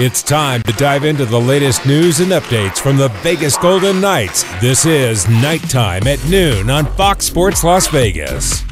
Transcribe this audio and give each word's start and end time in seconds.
It's 0.00 0.22
time 0.22 0.62
to 0.62 0.72
dive 0.74 1.04
into 1.04 1.26
the 1.26 1.40
latest 1.40 1.84
news 1.84 2.20
and 2.20 2.30
updates 2.30 2.78
from 2.78 2.96
the 2.96 3.08
Vegas 3.24 3.56
Golden 3.58 4.00
Knights. 4.00 4.44
This 4.60 4.86
is 4.86 5.28
Nighttime 5.28 6.06
at 6.06 6.24
noon 6.28 6.70
on 6.70 6.86
Fox 6.92 7.24
Sports 7.24 7.64
Las 7.64 7.88
Vegas. 7.88 8.62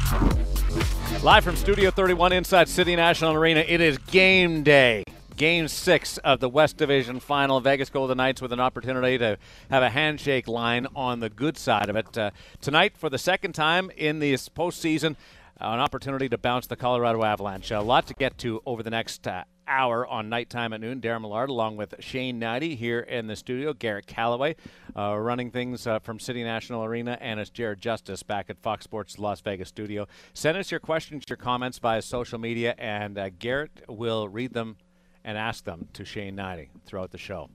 Live 1.21 1.43
from 1.43 1.57
Studio 1.57 1.91
31 1.91 2.31
inside 2.31 2.69
City 2.69 2.95
National 2.95 3.33
Arena, 3.33 3.59
it 3.59 3.81
is 3.81 3.97
game 3.97 4.63
day. 4.63 5.03
Game 5.35 5.67
six 5.67 6.17
of 6.19 6.39
the 6.39 6.47
West 6.47 6.77
Division 6.77 7.19
final. 7.19 7.59
Vegas 7.59 7.89
Golden 7.89 8.15
Knights 8.15 8.41
with 8.41 8.53
an 8.53 8.61
opportunity 8.61 9.17
to 9.17 9.37
have 9.69 9.83
a 9.83 9.89
handshake 9.89 10.47
line 10.47 10.87
on 10.95 11.19
the 11.19 11.29
good 11.29 11.57
side 11.57 11.89
of 11.89 11.97
it. 11.97 12.17
Uh, 12.17 12.31
tonight, 12.61 12.97
for 12.97 13.09
the 13.09 13.17
second 13.17 13.51
time 13.51 13.91
in 13.97 14.19
this 14.19 14.47
postseason, 14.47 15.17
uh, 15.59 15.71
an 15.71 15.81
opportunity 15.81 16.29
to 16.29 16.37
bounce 16.37 16.67
the 16.67 16.77
Colorado 16.77 17.25
Avalanche. 17.25 17.69
A 17.71 17.81
lot 17.81 18.07
to 18.07 18.13
get 18.13 18.37
to 18.37 18.61
over 18.65 18.81
the 18.81 18.91
next 18.91 19.27
uh, 19.27 19.43
hour 19.67 20.05
on 20.07 20.29
nighttime 20.29 20.73
at 20.73 20.81
noon. 20.81 21.01
Daren 21.01 21.21
Millard 21.21 21.49
along 21.49 21.77
with 21.77 21.95
Shane 21.99 22.39
Hnidy 22.39 22.75
here 22.75 22.99
in 22.99 23.27
the 23.27 23.35
studio. 23.35 23.73
Garrett 23.73 24.07
Calloway 24.07 24.55
uh, 24.95 25.15
running 25.17 25.51
things 25.51 25.85
uh, 25.85 25.99
from 25.99 26.19
City 26.19 26.43
National 26.43 26.83
Arena, 26.83 27.17
and 27.21 27.39
it's 27.39 27.49
Jared 27.49 27.81
Justice 27.81 28.23
back 28.23 28.49
at 28.49 28.57
Fox 28.57 28.83
Sports 28.83 29.19
Las 29.19 29.41
Vegas 29.41 29.69
studio. 29.69 30.07
Send 30.33 30.57
us 30.57 30.71
your 30.71 30.79
questions, 30.79 31.23
your 31.27 31.37
comments 31.37 31.79
via 31.79 32.01
social 32.01 32.39
media, 32.39 32.75
and 32.77 33.17
uh, 33.17 33.29
Garrett 33.37 33.83
will 33.87 34.27
read 34.27 34.53
them 34.53 34.77
and 35.23 35.37
ask 35.37 35.65
them 35.65 35.87
to 35.93 36.05
Shane 36.05 36.35
Hnidy 36.35 36.69
throughout 36.85 37.11
the 37.11 37.17
show. 37.17 37.49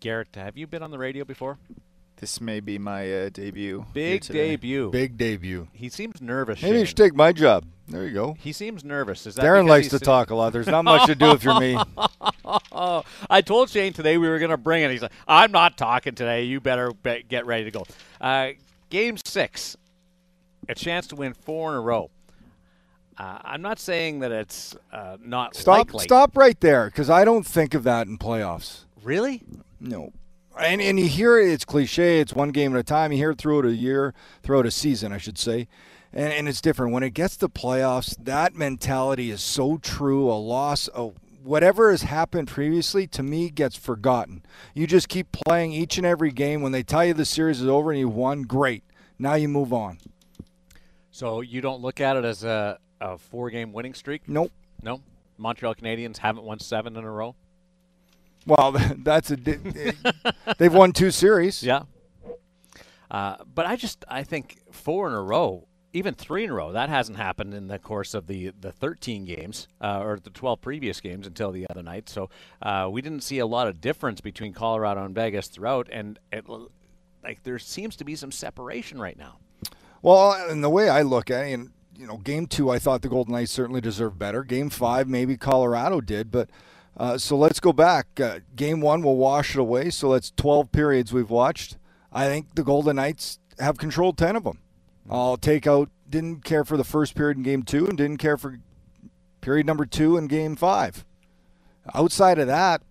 Garrett, 0.00 0.34
have 0.34 0.56
you 0.56 0.66
been 0.66 0.82
on 0.82 0.90
the 0.90 0.98
radio 0.98 1.24
before? 1.24 1.58
This 2.18 2.40
may 2.40 2.60
be 2.60 2.78
my 2.78 3.12
uh, 3.12 3.28
debut. 3.28 3.84
Big 3.92 4.22
debut. 4.22 4.90
Big 4.90 5.18
debut. 5.18 5.68
He 5.74 5.88
seems 5.90 6.22
nervous. 6.22 6.62
Maybe 6.62 6.72
you 6.74 6.78
Shane. 6.80 6.86
should 6.86 6.96
take 6.96 7.14
my 7.14 7.32
job. 7.32 7.64
There 7.88 8.04
you 8.06 8.14
go. 8.14 8.36
He 8.40 8.52
seems 8.52 8.82
nervous. 8.84 9.26
Is 9.26 9.34
that 9.34 9.44
Daren 9.44 9.64
because 9.64 9.68
likes 9.68 9.84
he's 9.84 9.90
to 9.90 9.96
sitting- 9.96 10.06
talk 10.06 10.30
a 10.30 10.34
lot. 10.34 10.52
There's 10.52 10.66
not 10.66 10.84
much 10.84 11.06
to 11.06 11.14
do 11.14 11.30
if 11.32 11.44
you're 11.44 11.60
me. 11.60 11.78
Oh, 12.72 13.04
I 13.30 13.42
told 13.42 13.68
Shane 13.70 13.92
today 13.92 14.16
we 14.16 14.28
were 14.28 14.38
going 14.38 14.50
to 14.50 14.56
bring 14.56 14.82
it. 14.82 14.90
He's 14.90 15.02
like, 15.02 15.12
I'm 15.28 15.52
not 15.52 15.76
talking 15.76 16.14
today. 16.14 16.44
You 16.44 16.58
better 16.60 16.90
be- 16.92 17.24
get 17.28 17.44
ready 17.46 17.64
to 17.64 17.70
go. 17.70 17.84
Uh, 18.20 18.50
game 18.88 19.16
six, 19.24 19.76
a 20.68 20.74
chance 20.74 21.06
to 21.08 21.16
win 21.16 21.34
four 21.34 21.72
in 21.72 21.76
a 21.76 21.80
row. 21.82 22.10
Uh, 23.18 23.38
I'm 23.44 23.62
not 23.62 23.78
saying 23.78 24.20
that 24.20 24.32
it's 24.32 24.74
uh, 24.92 25.16
not 25.22 25.54
Stop. 25.54 25.76
likely. 25.86 26.02
Stop 26.04 26.36
right 26.36 26.58
there, 26.60 26.86
because 26.86 27.08
I 27.08 27.24
don't 27.24 27.46
think 27.46 27.74
of 27.74 27.82
that 27.84 28.06
in 28.06 28.18
playoffs. 28.18 28.84
Really? 29.02 29.42
No. 29.80 30.12
And, 30.58 30.80
and 30.80 30.98
you 30.98 31.06
hear 31.06 31.38
it, 31.38 31.50
it's 31.50 31.64
cliche, 31.64 32.20
it's 32.20 32.32
one 32.32 32.50
game 32.50 32.74
at 32.74 32.80
a 32.80 32.82
time. 32.82 33.12
You 33.12 33.18
hear 33.18 33.32
it 33.32 33.38
throughout 33.38 33.66
a 33.66 33.74
year, 33.74 34.14
throughout 34.42 34.66
a 34.66 34.70
season, 34.70 35.12
I 35.12 35.18
should 35.18 35.38
say. 35.38 35.68
And, 36.12 36.32
and 36.32 36.48
it's 36.48 36.60
different. 36.60 36.92
When 36.92 37.02
it 37.02 37.10
gets 37.10 37.36
to 37.38 37.48
playoffs, 37.48 38.16
that 38.24 38.54
mentality 38.54 39.30
is 39.30 39.42
so 39.42 39.76
true. 39.76 40.30
A 40.30 40.34
loss, 40.34 40.88
a, 40.94 41.10
whatever 41.42 41.90
has 41.90 42.02
happened 42.02 42.48
previously, 42.48 43.06
to 43.08 43.22
me, 43.22 43.50
gets 43.50 43.76
forgotten. 43.76 44.42
You 44.74 44.86
just 44.86 45.08
keep 45.08 45.30
playing 45.30 45.72
each 45.72 45.98
and 45.98 46.06
every 46.06 46.32
game. 46.32 46.62
When 46.62 46.72
they 46.72 46.82
tell 46.82 47.04
you 47.04 47.12
the 47.12 47.26
series 47.26 47.60
is 47.60 47.68
over 47.68 47.90
and 47.90 48.00
you 48.00 48.08
won, 48.08 48.42
great. 48.42 48.82
Now 49.18 49.34
you 49.34 49.48
move 49.48 49.72
on. 49.72 49.98
So 51.10 51.40
you 51.42 51.60
don't 51.60 51.82
look 51.82 52.00
at 52.00 52.16
it 52.16 52.24
as 52.24 52.44
a, 52.44 52.78
a 53.00 53.18
four 53.18 53.50
game 53.50 53.72
winning 53.72 53.94
streak? 53.94 54.28
Nope. 54.28 54.52
No? 54.82 55.02
Montreal 55.38 55.74
Canadiens 55.74 56.18
haven't 56.18 56.44
won 56.44 56.58
seven 56.58 56.96
in 56.96 57.04
a 57.04 57.10
row? 57.10 57.34
Well, 58.46 58.72
that's 58.98 59.30
a. 59.30 59.36
di- 59.36 59.92
They've 60.58 60.72
won 60.72 60.92
two 60.92 61.10
series. 61.10 61.62
Yeah. 61.62 61.82
Uh, 63.10 63.36
but 63.54 63.66
I 63.66 63.76
just 63.76 64.04
I 64.08 64.22
think 64.24 64.58
four 64.72 65.06
in 65.08 65.14
a 65.14 65.20
row, 65.22 65.68
even 65.92 66.14
three 66.14 66.44
in 66.44 66.50
a 66.50 66.54
row, 66.54 66.72
that 66.72 66.88
hasn't 66.88 67.18
happened 67.18 67.54
in 67.54 67.68
the 67.68 67.78
course 67.78 68.14
of 68.14 68.26
the 68.26 68.52
the 68.60 68.72
13 68.72 69.24
games 69.24 69.68
uh, 69.80 70.00
or 70.00 70.18
the 70.18 70.30
12 70.30 70.60
previous 70.60 71.00
games 71.00 71.26
until 71.26 71.52
the 71.52 71.66
other 71.70 71.82
night. 71.82 72.08
So 72.08 72.30
uh, 72.62 72.88
we 72.90 73.02
didn't 73.02 73.20
see 73.22 73.38
a 73.38 73.46
lot 73.46 73.68
of 73.68 73.80
difference 73.80 74.20
between 74.20 74.52
Colorado 74.52 75.04
and 75.04 75.14
Vegas 75.14 75.46
throughout, 75.48 75.88
and 75.92 76.18
it, 76.32 76.44
like 77.22 77.42
there 77.44 77.58
seems 77.60 77.94
to 77.96 78.04
be 78.04 78.16
some 78.16 78.32
separation 78.32 79.00
right 79.00 79.16
now. 79.18 79.38
Well, 80.02 80.32
and 80.50 80.62
the 80.64 80.70
way 80.70 80.88
I 80.88 81.02
look 81.02 81.30
at 81.30 81.46
it, 81.46 81.52
and 81.52 81.70
you 81.96 82.06
know, 82.08 82.16
game 82.18 82.46
two, 82.46 82.70
I 82.70 82.78
thought 82.80 83.02
the 83.02 83.08
Golden 83.08 83.32
Knights 83.34 83.52
certainly 83.52 83.80
deserved 83.80 84.18
better. 84.18 84.42
Game 84.42 84.68
five, 84.68 85.08
maybe 85.08 85.36
Colorado 85.36 86.00
did, 86.00 86.30
but 86.32 86.50
uh, 86.96 87.18
so 87.18 87.36
let's 87.36 87.60
go 87.60 87.72
back. 87.72 88.18
Uh, 88.18 88.40
game 88.54 88.80
one, 88.80 89.02
we'll 89.02 89.16
wash 89.16 89.54
it 89.54 89.60
away. 89.60 89.90
So 89.90 90.12
that's 90.12 90.30
12 90.32 90.72
periods 90.72 91.12
we've 91.12 91.30
watched. 91.30 91.76
I 92.12 92.26
think 92.26 92.54
the 92.54 92.64
Golden 92.64 92.96
Knights 92.96 93.38
have 93.58 93.76
controlled 93.78 94.16
10 94.16 94.36
of 94.36 94.44
them. 94.44 94.60
I'll 95.08 95.36
take 95.36 95.66
out, 95.66 95.90
didn't 96.08 96.44
care 96.44 96.64
for 96.64 96.76
the 96.76 96.84
first 96.84 97.14
period 97.14 97.36
in 97.36 97.42
game 97.42 97.62
two, 97.62 97.86
and 97.86 97.96
didn't 97.96 98.18
care 98.18 98.36
for 98.36 98.58
period 99.40 99.66
number 99.66 99.86
two 99.86 100.16
in 100.16 100.26
game 100.26 100.56
five. 100.56 101.04
Outside 101.94 102.38
of 102.38 102.48
that, 102.48 102.82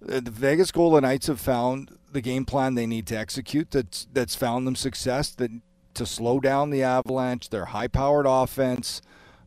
the 0.00 0.20
the 0.20 0.30
Vegas 0.30 0.72
Golden 0.72 1.02
Knights 1.02 1.26
have 1.26 1.40
found 1.40 1.98
the 2.10 2.20
game 2.20 2.44
plan 2.44 2.74
they 2.74 2.86
need 2.86 3.06
to 3.08 3.18
execute 3.18 3.70
that's 3.70 4.06
that's 4.12 4.34
found 4.34 4.66
them 4.66 4.76
success 4.76 5.30
that 5.30 5.50
to 5.94 6.06
slow 6.06 6.40
down 6.40 6.70
the 6.70 6.82
Avalanche, 6.82 7.50
their 7.50 7.66
high-powered 7.66 8.26
offense, 8.26 9.02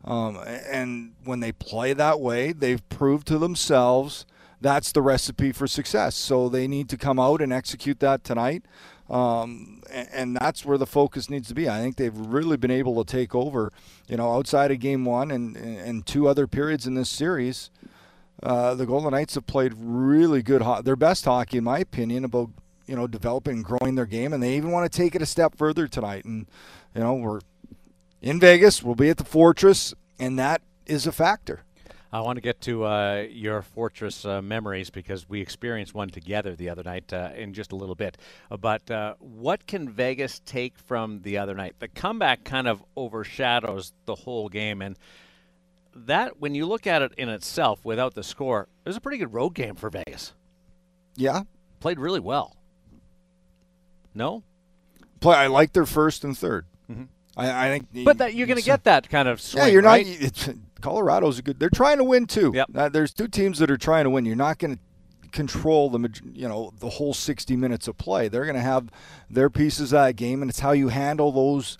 um, 0.06 0.38
and 0.46 1.14
when 1.24 1.40
they 1.40 1.52
play 1.52 1.92
that 1.92 2.20
way, 2.20 2.52
they've 2.52 2.86
proved 2.88 3.26
to 3.28 3.38
themselves 3.38 4.26
that's 4.60 4.92
the 4.92 5.02
recipe 5.02 5.52
for 5.52 5.66
success. 5.66 6.14
So 6.14 6.48
they 6.48 6.66
need 6.66 6.88
to 6.90 6.96
come 6.96 7.18
out 7.18 7.42
and 7.42 7.52
execute 7.52 8.00
that 8.00 8.24
tonight, 8.24 8.64
um, 9.10 9.82
and, 9.90 10.08
and 10.12 10.36
that's 10.36 10.64
where 10.64 10.78
the 10.78 10.86
focus 10.86 11.28
needs 11.28 11.48
to 11.48 11.54
be. 11.54 11.68
I 11.68 11.80
think 11.80 11.96
they've 11.96 12.16
really 12.16 12.56
been 12.56 12.70
able 12.70 13.02
to 13.04 13.10
take 13.10 13.34
over, 13.34 13.72
you 14.08 14.16
know, 14.16 14.34
outside 14.34 14.70
of 14.70 14.80
Game 14.80 15.04
One 15.04 15.30
and 15.30 15.56
and 15.56 16.06
two 16.06 16.28
other 16.28 16.46
periods 16.46 16.86
in 16.86 16.94
this 16.94 17.10
series. 17.10 17.70
Uh, 18.42 18.74
the 18.74 18.86
Golden 18.86 19.12
Knights 19.12 19.34
have 19.34 19.46
played 19.46 19.72
really 19.76 20.42
good, 20.42 20.60
ho- 20.60 20.82
their 20.82 20.96
best 20.96 21.24
hockey, 21.24 21.56
in 21.58 21.64
my 21.64 21.78
opinion, 21.78 22.24
about 22.24 22.50
you 22.86 22.96
know 22.96 23.06
developing 23.06 23.56
and 23.56 23.64
growing 23.64 23.94
their 23.94 24.06
game, 24.06 24.32
and 24.32 24.42
they 24.42 24.56
even 24.56 24.70
want 24.70 24.90
to 24.90 24.96
take 24.96 25.14
it 25.14 25.22
a 25.22 25.26
step 25.26 25.56
further 25.56 25.86
tonight. 25.86 26.24
And 26.24 26.46
you 26.94 27.02
know 27.02 27.14
we're 27.14 27.40
in 28.26 28.40
Vegas, 28.40 28.82
we'll 28.82 28.96
be 28.96 29.08
at 29.08 29.18
the 29.18 29.24
Fortress, 29.24 29.94
and 30.18 30.36
that 30.38 30.60
is 30.84 31.06
a 31.06 31.12
factor. 31.12 31.62
I 32.12 32.20
want 32.20 32.36
to 32.38 32.40
get 32.40 32.60
to 32.62 32.84
uh, 32.84 33.26
your 33.30 33.62
fortress 33.62 34.24
uh, 34.24 34.40
memories 34.42 34.90
because 34.90 35.28
we 35.28 35.40
experienced 35.40 35.94
one 35.94 36.08
together 36.08 36.56
the 36.56 36.68
other 36.70 36.82
night 36.82 37.12
uh, 37.12 37.30
in 37.36 37.52
just 37.52 37.70
a 37.72 37.76
little 37.76 37.94
bit. 37.94 38.16
Uh, 38.50 38.56
But 38.56 38.90
uh, 38.90 39.14
what 39.20 39.66
can 39.66 39.88
Vegas 39.88 40.40
take 40.44 40.78
from 40.78 41.22
the 41.22 41.38
other 41.38 41.54
night? 41.54 41.76
The 41.78 41.88
comeback 41.88 42.42
kind 42.42 42.66
of 42.66 42.82
overshadows 42.96 43.92
the 44.06 44.14
whole 44.14 44.48
game, 44.48 44.82
and 44.82 44.96
that 45.94 46.40
when 46.40 46.54
you 46.54 46.66
look 46.66 46.86
at 46.86 47.02
it 47.02 47.12
in 47.16 47.28
itself 47.28 47.84
without 47.84 48.14
the 48.14 48.24
score, 48.24 48.62
it 48.84 48.88
was 48.88 48.96
a 48.96 49.00
pretty 49.00 49.18
good 49.18 49.32
road 49.32 49.50
game 49.50 49.76
for 49.76 49.88
Vegas. 49.88 50.32
Yeah, 51.16 51.42
Played 51.78 52.00
really 52.00 52.20
well. 52.20 52.56
No, 54.14 54.42
play. 55.20 55.36
I 55.36 55.46
like 55.46 55.72
their 55.74 55.86
first 55.86 56.24
and 56.24 56.34
3rd 56.34 56.62
I, 57.36 57.66
I 57.66 57.70
think, 57.70 58.04
but 58.04 58.18
that 58.18 58.34
you're 58.34 58.46
going 58.46 58.58
to 58.58 58.64
get 58.64 58.84
that 58.84 59.08
kind 59.10 59.28
of 59.28 59.40
swing. 59.40 59.64
Yeah, 59.64 59.70
you're 59.70 59.82
right? 59.82 60.06
not. 60.06 60.16
It's, 60.20 60.48
Colorado's 60.80 61.38
a 61.38 61.42
good. 61.42 61.58
They're 61.58 61.68
trying 61.70 61.98
to 61.98 62.04
win 62.04 62.26
too. 62.26 62.52
Yep. 62.54 62.68
Uh, 62.74 62.88
there's 62.88 63.12
two 63.12 63.28
teams 63.28 63.58
that 63.58 63.70
are 63.70 63.76
trying 63.76 64.04
to 64.04 64.10
win. 64.10 64.24
You're 64.24 64.36
not 64.36 64.58
going 64.58 64.76
to 64.76 64.82
control 65.32 65.90
the 65.90 66.08
you 66.32 66.48
know 66.48 66.72
the 66.80 66.88
whole 66.88 67.12
60 67.12 67.56
minutes 67.56 67.88
of 67.88 67.98
play. 67.98 68.28
They're 68.28 68.44
going 68.44 68.56
to 68.56 68.62
have 68.62 68.90
their 69.28 69.50
pieces 69.50 69.92
of 69.92 69.98
that 69.98 70.16
game, 70.16 70.42
and 70.42 70.50
it's 70.50 70.60
how 70.60 70.72
you 70.72 70.88
handle 70.88 71.30
those 71.32 71.78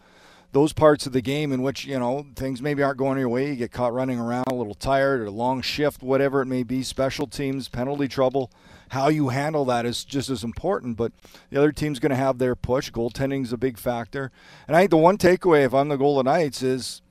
those 0.52 0.72
parts 0.72 1.06
of 1.06 1.12
the 1.12 1.22
game 1.22 1.52
in 1.52 1.62
which 1.62 1.84
you 1.84 1.98
know 1.98 2.26
things 2.36 2.60
maybe 2.60 2.82
aren't 2.82 2.98
going 2.98 3.18
your 3.18 3.28
way. 3.28 3.50
You 3.50 3.56
get 3.56 3.72
caught 3.72 3.94
running 3.94 4.18
around, 4.18 4.46
a 4.48 4.54
little 4.54 4.74
tired, 4.74 5.20
or 5.20 5.26
a 5.26 5.30
long 5.30 5.62
shift, 5.62 6.02
whatever 6.02 6.42
it 6.42 6.46
may 6.46 6.62
be. 6.62 6.82
Special 6.82 7.26
teams, 7.26 7.68
penalty 7.68 8.08
trouble. 8.08 8.50
How 8.90 9.08
you 9.08 9.30
handle 9.30 9.64
that 9.66 9.84
is 9.84 10.04
just 10.04 10.30
as 10.30 10.44
important. 10.44 10.96
But 10.96 11.12
the 11.50 11.58
other 11.58 11.72
team's 11.72 11.98
going 11.98 12.10
to 12.10 12.16
have 12.16 12.38
their 12.38 12.54
push. 12.54 12.90
Goaltending's 12.90 13.52
a 13.52 13.56
big 13.56 13.78
factor. 13.78 14.30
And 14.66 14.76
I 14.76 14.80
think 14.80 14.90
the 14.90 14.96
one 14.96 15.18
takeaway, 15.18 15.64
if 15.64 15.74
I'm 15.74 15.88
the 15.88 15.96
Golden 15.96 16.24
Knights, 16.24 16.62
is 16.62 17.02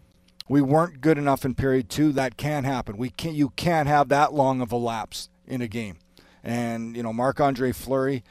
we 0.47 0.61
weren't 0.61 1.01
good 1.01 1.17
enough 1.17 1.45
in 1.45 1.55
period 1.55 1.89
two. 1.89 2.11
That 2.11 2.37
can't 2.37 2.65
happen. 2.65 2.97
We 2.97 3.09
can't. 3.09 3.35
You 3.35 3.49
can't 3.49 3.87
have 3.87 4.09
that 4.09 4.33
long 4.33 4.61
of 4.61 4.71
a 4.71 4.77
lapse 4.77 5.29
in 5.47 5.61
a 5.61 5.67
game. 5.67 5.97
And 6.43 6.95
you 6.95 7.03
know, 7.03 7.13
Marc 7.13 7.39
Andre 7.39 7.71
Fleury. 7.71 8.23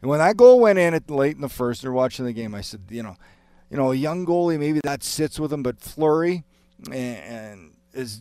And 0.00 0.10
when 0.10 0.18
that 0.18 0.36
goal 0.36 0.60
went 0.60 0.78
in 0.78 0.94
at 0.94 1.10
late 1.10 1.36
in 1.36 1.42
the 1.42 1.48
first, 1.48 1.82
they're 1.82 1.92
watching 1.92 2.24
the 2.24 2.32
game. 2.32 2.54
I 2.54 2.60
said, 2.60 2.82
you 2.90 3.02
know, 3.02 3.16
you 3.70 3.76
know, 3.76 3.92
a 3.92 3.94
young 3.94 4.26
goalie 4.26 4.58
maybe 4.58 4.80
that 4.84 5.02
sits 5.02 5.40
with 5.40 5.52
him, 5.52 5.62
but 5.62 5.80
Fleury 5.80 6.44
and, 6.86 6.94
and 6.94 7.74
is 7.94 8.20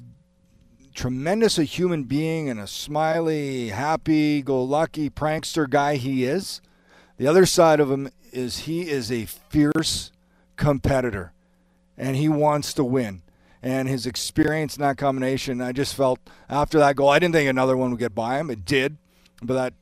tremendous 1.02 1.58
a 1.58 1.64
human 1.64 2.04
being 2.04 2.48
and 2.48 2.60
a 2.60 2.68
smiley, 2.68 3.70
happy-go-lucky 3.70 5.10
prankster 5.10 5.68
guy 5.68 5.96
he 5.96 6.26
is. 6.26 6.62
The 7.18 7.26
other 7.26 7.48
side 7.48 7.80
of 7.80 7.90
him 7.90 8.12
is 8.32 8.60
he 8.60 8.88
is 8.88 9.12
a 9.12 9.26
fierce 9.26 10.12
competitor, 10.58 11.34
and 11.98 12.16
he 12.16 12.30
wants 12.30 12.72
to 12.76 12.84
win. 12.84 13.24
And 13.64 13.90
his 13.90 14.06
experience 14.06 14.78
in 14.78 14.84
that 14.84 15.00
combination, 15.00 15.60
I 15.60 15.72
just 15.72 15.96
felt 15.96 16.20
after 16.48 16.78
that 16.78 16.98
goal, 16.98 17.10
I 17.10 17.18
didn't 17.18 17.34
think 17.34 17.50
another 17.50 17.76
one 17.76 17.90
would 17.90 18.00
get 18.00 18.14
by 18.14 18.40
him. 18.40 18.52
It 18.52 18.64
did, 18.64 18.98
but 19.42 19.56
that 19.56 19.74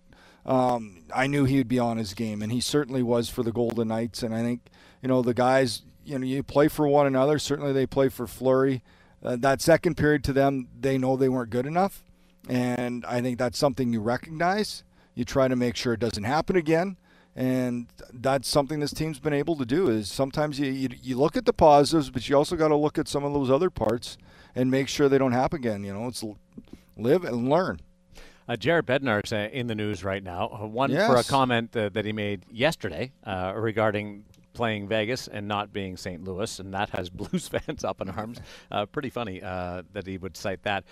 um, 0.50 1.04
I 1.13 1.27
knew 1.27 1.44
he 1.44 1.57
would 1.57 1.68
be 1.68 1.80
on 1.80 1.98
his 1.98 2.13
game, 2.13 2.42
and 2.42 2.50
he 2.50 2.62
certainly 2.62 3.04
was 3.04 3.27
for 3.27 3.44
the 3.44 3.51
Golden 3.51 3.89
Knights. 3.89 4.24
And 4.24 4.33
I 4.33 4.42
think 4.42 4.62
you 5.01 5.10
know 5.10 5.22
the 5.22 5.33
guys, 5.33 5.81
you 6.06 6.18
know, 6.18 6.25
you 6.25 6.44
play 6.44 6.69
for 6.69 6.88
one 6.88 7.07
another. 7.07 7.39
Certainly, 7.39 7.74
they 7.74 7.86
play 7.86 8.07
for 8.07 8.25
Fleury. 8.25 8.83
Uh, 9.24 9.36
that 9.36 9.62
second 9.62 9.95
period 9.95 10.24
to 10.24 10.33
them, 10.33 10.68
they 10.80 10.98
know 10.98 11.16
they 11.16 11.30
weren't 11.30 11.50
good 11.50 11.66
enough, 11.66 12.04
And 12.48 13.06
I 13.06 13.21
think 13.21 13.38
that's 13.38 13.57
something 13.57 13.94
you 13.94 14.01
recognize. 14.01 14.83
You 15.13 15.25
try 15.25 15.48
to 15.48 15.56
make 15.56 15.75
sure 15.75 15.94
it 15.94 16.00
doesn't 16.00 16.24
happen 16.24 16.56
again. 16.56 16.98
And 17.36 17.88
that's 18.12 18.48
something 18.48 18.80
this 18.80 18.94
team's 18.94 19.19
been 19.19 19.33
able 19.33 19.56
to 19.57 19.66
do 19.66 19.89
is 19.89 20.12
sometimes 20.12 20.60
you, 20.60 20.71
you, 20.71 20.89
you 21.01 21.18
look 21.18 21.38
at 21.38 21.45
the 21.45 21.54
positives, 21.54 22.10
but 22.10 22.27
you 22.27 22.36
also 22.36 22.56
got 22.56 22.69
to 22.69 22.75
look 22.75 22.98
at 22.98 23.07
some 23.07 23.24
of 23.24 23.33
those 23.33 23.51
other 23.51 23.69
parts 23.69 24.18
and 24.56 24.71
make 24.71 24.88
sure 24.88 25.07
they 25.07 25.18
don't 25.18 25.31
happen 25.31 25.60
again. 25.60 25.83
You 25.83 25.94
know, 25.94 26.07
it's 26.07 26.24
live 26.98 27.24
and 27.24 27.50
learn. 27.50 27.80
Uh, 28.48 28.56
Jared 28.56 28.88
Bednar's 28.88 29.31
uh, 29.31 29.48
in 29.51 29.68
the 29.68 29.75
news 29.75 30.04
right 30.04 30.24
now. 30.24 30.50
Uh, 30.50 30.65
one 30.65 30.89
yes. 30.89 31.07
for 31.07 31.18
a 31.18 31.24
comment 31.24 31.75
uh, 31.77 31.89
that 31.89 32.04
he 32.04 32.12
made 32.12 32.45
yesterday 32.51 33.12
uh, 33.24 33.54
regarding 33.56 34.25
playing 34.59 34.89
Vegas 34.89 35.29
and 35.29 35.47
not 35.47 35.71
being 35.71 35.95
St. 35.95 36.21
Louis, 36.21 36.59
and 36.59 36.73
that 36.73 36.89
has 36.89 37.09
Blues 37.19 37.47
fans 37.47 37.85
up 37.85 38.01
in 38.01 38.09
arms. 38.09 38.39
Uh, 38.71 38.85
pretty 38.85 39.09
funny 39.09 39.39
that 39.39 40.03
he 40.06 40.17
would 40.17 40.35
cite 40.35 40.61
that. 40.63 40.83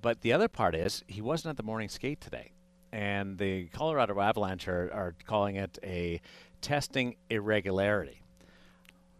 but 0.00 0.22
the 0.22 0.32
other 0.32 0.48
part 0.48 0.74
is 0.74 1.04
he 1.06 1.20
wasn't 1.20 1.50
at 1.50 1.56
the 1.56 1.62
morning 1.62 1.88
skate 1.88 2.20
today, 2.20 2.52
and 2.90 3.38
the 3.38 3.66
Colorado 3.66 4.18
Avalanche 4.18 4.66
are, 4.66 4.90
are 4.92 5.14
calling 5.26 5.56
it 5.56 5.78
a 5.82 6.20
testing 6.62 7.16
irregularity 7.28 8.22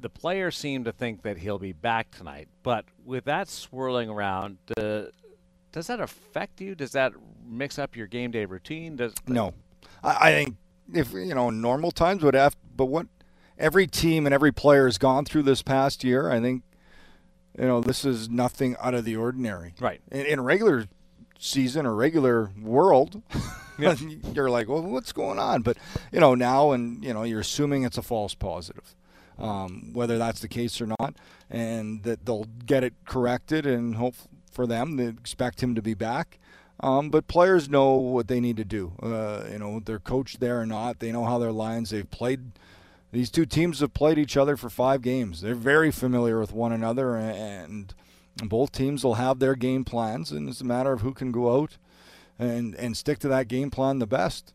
the 0.03 0.11
players 0.11 0.57
seem 0.57 0.85
to 0.85 0.93
think 0.93 1.23
that 1.23 1.39
he'll 1.39 1.61
be 1.61 1.73
back 1.73 2.11
tonight, 2.11 2.49
but 2.65 2.85
with 3.05 3.25
that 3.27 3.49
swirling 3.49 4.09
around, 4.11 4.59
uh, 4.77 5.03
does 5.71 5.87
that 5.87 6.01
affect 6.01 6.61
you? 6.61 6.75
Does 6.75 6.93
that 6.93 7.13
mix 7.47 7.79
up 7.79 7.95
your 7.95 8.09
game 8.09 8.33
day 8.33 8.45
routine? 8.45 8.97
Does 8.97 9.15
no, 9.29 9.55
I, 10.03 10.29
I 10.29 10.33
think 10.33 10.57
if 10.93 11.13
you 11.13 11.35
know 11.35 11.51
normal 11.51 11.93
times 11.93 12.23
would 12.25 12.35
have, 12.35 12.57
but 12.77 12.87
what 12.87 13.07
every 13.63 13.87
team 13.87 14.27
and 14.27 14.35
every 14.35 14.53
player 14.53 14.85
has 14.87 14.99
gone 14.99 15.25
through 15.25 15.45
this 15.45 15.63
past 15.63 16.05
year, 16.05 16.31
I 16.31 16.41
think 16.41 16.65
you 17.59 17.67
know 17.67 17.81
this 17.81 18.05
is 18.05 18.29
nothing 18.29 18.77
out 18.81 18.93
of 18.93 19.05
the 19.05 19.17
ordinary. 19.17 19.75
Right 19.81 20.03
in, 20.11 20.27
in 20.27 20.41
regular 20.43 20.87
season 21.39 21.87
or 21.87 21.95
regular 21.95 22.51
world. 22.61 23.23
you're 23.79 24.51
like, 24.51 24.69
well, 24.69 24.83
what's 24.83 25.13
going 25.13 25.39
on? 25.39 25.63
But 25.63 25.79
you 26.13 26.21
know 26.21 26.35
now, 26.35 26.73
and 26.73 27.03
you 27.03 27.15
know, 27.15 27.23
you're 27.23 27.41
assuming 27.41 27.85
it's 27.85 27.99
a 27.99 28.03
false 28.03 28.35
positive. 28.35 28.95
Um, 29.39 29.93
whether 29.95 30.19
that's 30.19 30.41
the 30.41 30.49
case 30.49 30.81
or 30.81 30.87
not, 30.87 31.15
and 31.51 32.03
that 32.05 32.27
they'll 32.27 32.47
get 32.67 32.85
it 32.85 32.93
corrected 33.07 33.67
and 33.67 33.97
hope 33.97 34.15
for 34.53 34.67
them. 34.67 34.97
They 34.97 35.07
expect 35.07 35.63
him 35.63 35.75
to 35.75 35.83
be 35.83 35.95
back. 35.95 36.39
Um, 36.81 37.11
but 37.11 37.29
players 37.29 37.69
know 37.69 37.95
what 37.95 38.29
they 38.29 38.41
need 38.41 38.57
to 38.59 38.65
do. 38.65 38.93
Uh, 39.03 39.45
you 39.51 39.59
know, 39.59 39.81
they're 39.81 39.99
coached 39.99 40.41
there 40.41 40.61
or 40.61 40.67
not. 40.67 40.99
They 40.99 41.13
know 41.13 41.25
how 41.25 41.39
their 41.39 41.53
lines. 41.53 41.91
They've 41.91 42.11
played. 42.11 42.53
These 43.13 43.31
two 43.31 43.45
teams 43.45 43.81
have 43.81 43.93
played 43.93 44.19
each 44.19 44.39
other 44.39 44.57
for 44.57 44.71
five 44.71 45.03
games. 45.03 45.43
They're 45.43 45.55
very 45.55 45.91
familiar 45.91 46.41
with 46.41 46.53
one 46.53 46.73
another, 46.73 47.17
and 47.17 47.95
both 48.43 48.73
teams 48.73 49.05
will 49.05 49.15
have 49.15 49.39
their 49.39 49.55
game 49.55 49.85
plans. 49.85 50.33
And 50.33 50.49
it's 50.49 50.63
a 50.63 50.65
matter 50.65 50.93
of 50.93 51.03
who 51.03 51.13
can 51.13 51.31
go 51.31 51.61
out 51.61 51.77
and 52.39 52.75
and 52.75 52.97
stick 52.97 53.19
to 53.21 53.29
that 53.29 53.49
game 53.49 53.71
plan 53.71 53.99
the 53.99 54.07
best. 54.07 54.55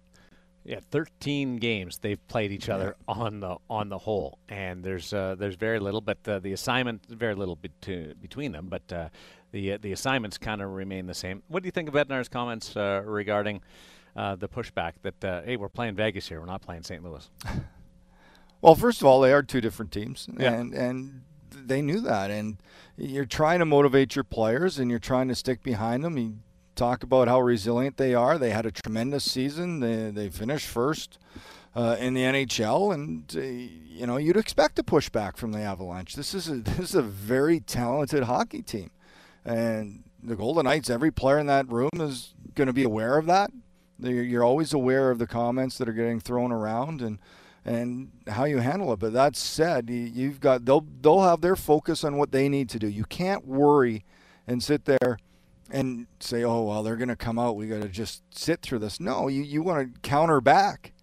Yeah, 0.66 0.80
13 0.92 1.58
games 1.58 2.00
they've 2.00 2.28
played 2.28 2.52
each 2.52 2.68
other 2.68 2.98
yeah. 3.08 3.16
on 3.16 3.40
the 3.40 3.58
on 3.70 3.90
the 3.90 4.00
whole, 4.00 4.40
and 4.50 4.84
there's 4.84 5.14
uh, 5.14 5.36
there's 5.38 5.56
very 5.56 5.80
little, 5.80 6.02
but 6.02 6.18
uh, 6.28 6.40
the 6.40 6.52
assignment 6.52 7.06
very 7.08 7.36
little 7.36 7.58
to, 7.82 8.16
between 8.20 8.52
them. 8.52 8.68
But 8.68 8.92
uh, 8.92 9.10
the 9.52 9.74
uh, 9.74 9.78
the 9.80 9.94
assignments 9.94 10.38
kind 10.38 10.62
of 10.62 10.74
remain 10.74 11.06
the 11.06 11.14
same. 11.14 11.44
What 11.48 11.64
do 11.64 11.68
you 11.68 11.72
think 11.72 11.88
of 11.88 11.94
Bednar's 11.94 12.28
comments 12.28 12.76
uh, 12.76 13.02
regarding 13.06 13.62
uh, 14.16 14.36
the 14.36 14.50
pushback 14.50 14.94
that 15.04 15.24
uh, 15.24 15.42
hey, 15.44 15.56
we're 15.58 15.70
playing 15.70 15.96
Vegas 15.96 16.28
here, 16.28 16.40
we're 16.40 16.48
not 16.48 16.64
playing 16.64 16.84
St. 16.84 17.04
Louis? 17.04 17.30
well, 18.62 18.76
first 18.76 19.02
of 19.02 19.08
all, 19.08 19.22
they 19.22 19.34
are 19.34 19.44
two 19.44 19.62
different 19.62 19.92
teams, 19.92 20.28
yeah. 20.38 20.54
and 20.54 20.74
and 20.74 21.22
they 21.54 21.82
knew 21.82 22.00
that, 22.02 22.32
and 22.32 22.58
you're 22.98 23.26
trying 23.26 23.60
to 23.60 23.66
motivate 23.66 24.16
your 24.16 24.24
players, 24.24 24.80
and 24.80 24.90
you're 24.90 25.00
trying 25.00 25.28
to 25.28 25.36
stick 25.36 25.64
behind 25.64 26.04
them. 26.04 26.18
You 26.18 26.38
talk 26.76 27.04
about 27.04 27.28
how 27.28 27.42
resilient 27.42 27.98
they 27.98 28.14
are. 28.14 28.38
They 28.38 28.52
had 28.52 28.66
a 28.66 28.72
tremendous 28.72 29.30
season. 29.30 29.80
They 29.80 30.12
they 30.12 30.30
finished 30.30 30.68
first. 30.68 31.20
Uh, 31.76 31.96
in 32.00 32.16
the 32.16 32.22
NHL, 32.22 32.92
and 32.92 33.32
uh, 33.36 33.40
you 33.40 34.08
know 34.08 34.18
you'd 34.18 34.36
expect 34.36 34.80
a 34.80 34.84
pushback 34.84 35.38
from 35.38 35.52
the 35.52 35.60
Avalanche. 35.60 36.16
This 36.16 36.34
is 36.34 36.50
a 36.50 36.56
this 36.56 36.80
is 36.80 36.96
a 36.96 37.04
very 37.04 37.60
talented 37.60 38.24
hockey 38.24 38.64
team, 38.64 38.90
and 39.46 40.04
the 40.24 40.36
Golden 40.36 40.66
Knights, 40.66 40.90
every 40.90 41.12
player 41.12 41.38
in 41.38 41.46
that 41.48 41.70
room 41.70 41.92
is 41.94 42.34
going 42.56 42.68
to 42.68 42.74
be 42.74 42.84
aware 42.84 43.18
of 43.18 43.28
that. 43.28 43.52
You're 44.00 44.44
always 44.44 44.74
aware 44.74 45.12
of 45.12 45.20
the 45.20 45.28
comments 45.28 45.78
that 45.78 45.88
are 45.88 45.94
getting 45.94 46.20
thrown 46.20 46.52
around 46.52 47.02
and 47.02 47.20
and 47.68 48.10
how 48.28 48.46
you 48.46 48.60
handle 48.60 48.94
it. 48.94 49.00
But 49.00 49.12
that 49.14 49.36
said, 49.36 49.90
you've 49.90 50.40
got 50.40 50.66
they'll 50.66 50.86
they'll 51.02 51.22
have 51.22 51.42
their 51.42 51.58
focus 51.58 52.04
on 52.04 52.18
what 52.18 52.32
they 52.32 52.48
need 52.48 52.70
to 52.70 52.80
do. 52.80 52.88
You 52.88 53.04
can't 53.04 53.46
worry 53.46 54.06
and 54.48 54.64
sit 54.64 54.86
there 54.86 55.20
and 55.70 56.08
say, 56.22 56.44
"Oh 56.44 56.64
well, 56.64 56.82
they're 56.82 56.96
going 56.96 57.10
to 57.10 57.18
come 57.18 57.38
out. 57.38 57.58
We 57.58 57.68
got 57.68 57.82
to 57.82 57.90
just 57.90 58.24
sit 58.34 58.62
through 58.62 58.80
this." 58.80 59.00
No, 59.02 59.28
you 59.28 59.44
you 59.44 59.62
want 59.62 59.94
to 59.94 60.00
counter 60.00 60.40
back 60.40 60.94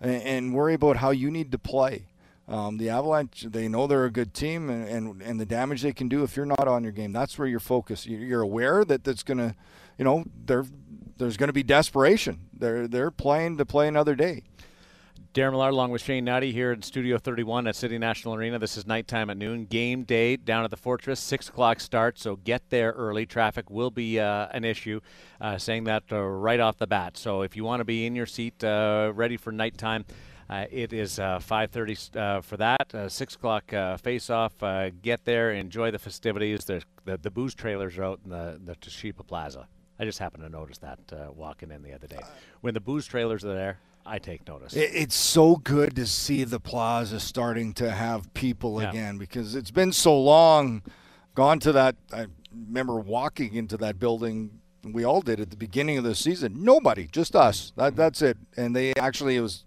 and, 0.00 0.22
and 0.22 0.54
worry 0.54 0.74
about 0.74 0.96
how 0.96 1.10
you 1.10 1.30
need 1.30 1.52
to 1.52 1.58
play. 1.58 2.06
Um, 2.48 2.78
the 2.78 2.88
Avalanche, 2.88 3.42
they 3.50 3.68
know 3.68 3.86
they're 3.88 4.04
a 4.04 4.10
good 4.10 4.32
team, 4.32 4.70
and, 4.70 4.88
and, 4.88 5.20
and 5.20 5.40
the 5.40 5.44
damage 5.44 5.82
they 5.82 5.92
can 5.92 6.08
do 6.08 6.22
if 6.22 6.36
you're 6.36 6.46
not 6.46 6.68
on 6.68 6.84
your 6.84 6.92
game. 6.92 7.12
That's 7.12 7.36
where 7.36 7.48
you're 7.48 7.58
focused. 7.58 8.06
You're 8.06 8.40
aware 8.40 8.84
that 8.84 9.02
that's 9.02 9.24
going 9.24 9.38
to, 9.38 9.56
you 9.98 10.04
know, 10.04 10.24
there's 10.46 11.36
going 11.36 11.48
to 11.48 11.52
be 11.52 11.64
desperation. 11.64 12.40
They're 12.56 12.86
they're 12.86 13.10
playing 13.10 13.58
to 13.58 13.66
play 13.66 13.88
another 13.88 14.14
day. 14.14 14.44
Daren 15.36 15.50
Millard 15.50 15.74
along 15.74 15.90
with 15.90 16.00
Shane 16.00 16.24
Hnidy 16.24 16.50
here 16.50 16.72
in 16.72 16.80
Studio 16.80 17.18
31 17.18 17.66
at 17.66 17.76
City 17.76 17.98
National 17.98 18.34
Arena. 18.34 18.58
This 18.58 18.78
is 18.78 18.86
nighttime 18.86 19.28
at 19.28 19.36
noon. 19.36 19.66
Game 19.66 20.04
day 20.04 20.34
down 20.38 20.64
at 20.64 20.70
the 20.70 20.78
Fortress, 20.78 21.20
6 21.20 21.50
o'clock 21.50 21.78
start, 21.78 22.18
so 22.18 22.36
get 22.36 22.62
there 22.70 22.92
early. 22.92 23.26
Traffic 23.26 23.68
will 23.68 23.90
be 23.90 24.18
uh, 24.18 24.48
an 24.52 24.64
issue, 24.64 24.98
uh, 25.42 25.58
saying 25.58 25.84
that 25.84 26.04
uh, 26.10 26.22
right 26.22 26.58
off 26.58 26.78
the 26.78 26.86
bat. 26.86 27.18
So 27.18 27.42
if 27.42 27.54
you 27.54 27.64
want 27.64 27.80
to 27.80 27.84
be 27.84 28.06
in 28.06 28.16
your 28.16 28.24
seat 28.24 28.64
uh, 28.64 29.12
ready 29.14 29.36
for 29.36 29.52
nighttime, 29.52 30.06
uh, 30.48 30.64
it 30.70 30.94
is 30.94 31.18
uh, 31.18 31.38
5:30 31.38 32.16
uh, 32.16 32.40
for 32.40 32.56
that. 32.56 32.94
Uh, 32.94 33.06
Six 33.10 33.34
o'clock 33.34 33.70
face-off. 34.00 34.54
Get 35.02 35.26
there, 35.26 35.52
enjoy 35.52 35.90
the 35.90 35.98
festivities. 35.98 36.64
The, 36.64 36.82
the, 37.04 37.18
the 37.18 37.30
booze 37.30 37.54
trailers 37.54 37.98
are 37.98 38.04
out 38.04 38.20
in 38.24 38.30
the 38.30 38.58
the 38.64 38.74
Toshiba 38.76 39.26
Plaza. 39.26 39.68
I 39.98 40.06
just 40.06 40.18
happened 40.18 40.44
to 40.44 40.48
notice 40.48 40.78
that 40.78 40.98
walking 41.34 41.70
in 41.72 41.82
the 41.82 41.92
other 41.92 42.06
day. 42.06 42.20
When 42.62 42.72
the 42.72 42.80
booze 42.80 43.04
trailers 43.04 43.44
are 43.44 43.52
there, 43.52 43.80
I 44.06 44.18
take 44.18 44.46
notice. 44.46 44.74
It's 44.74 45.16
so 45.16 45.56
good 45.56 45.96
to 45.96 46.06
see 46.06 46.44
the 46.44 46.60
plaza 46.60 47.18
starting 47.18 47.74
to 47.74 47.90
have 47.90 48.32
people 48.34 48.80
yeah. 48.80 48.90
again 48.90 49.18
because 49.18 49.54
it's 49.54 49.70
been 49.70 49.92
so 49.92 50.18
long. 50.18 50.82
Gone 51.34 51.58
to 51.60 51.72
that. 51.72 51.96
I 52.12 52.26
remember 52.54 52.96
walking 52.96 53.54
into 53.54 53.76
that 53.78 53.98
building. 53.98 54.60
We 54.84 55.04
all 55.04 55.20
did 55.20 55.40
at 55.40 55.50
the 55.50 55.56
beginning 55.56 55.98
of 55.98 56.04
the 56.04 56.14
season. 56.14 56.62
Nobody, 56.62 57.08
just 57.08 57.34
us. 57.34 57.72
That, 57.76 57.88
mm-hmm. 57.88 57.96
that's 57.96 58.22
it. 58.22 58.38
And 58.56 58.74
they 58.74 58.94
actually 58.94 59.36
it 59.36 59.40
was 59.40 59.64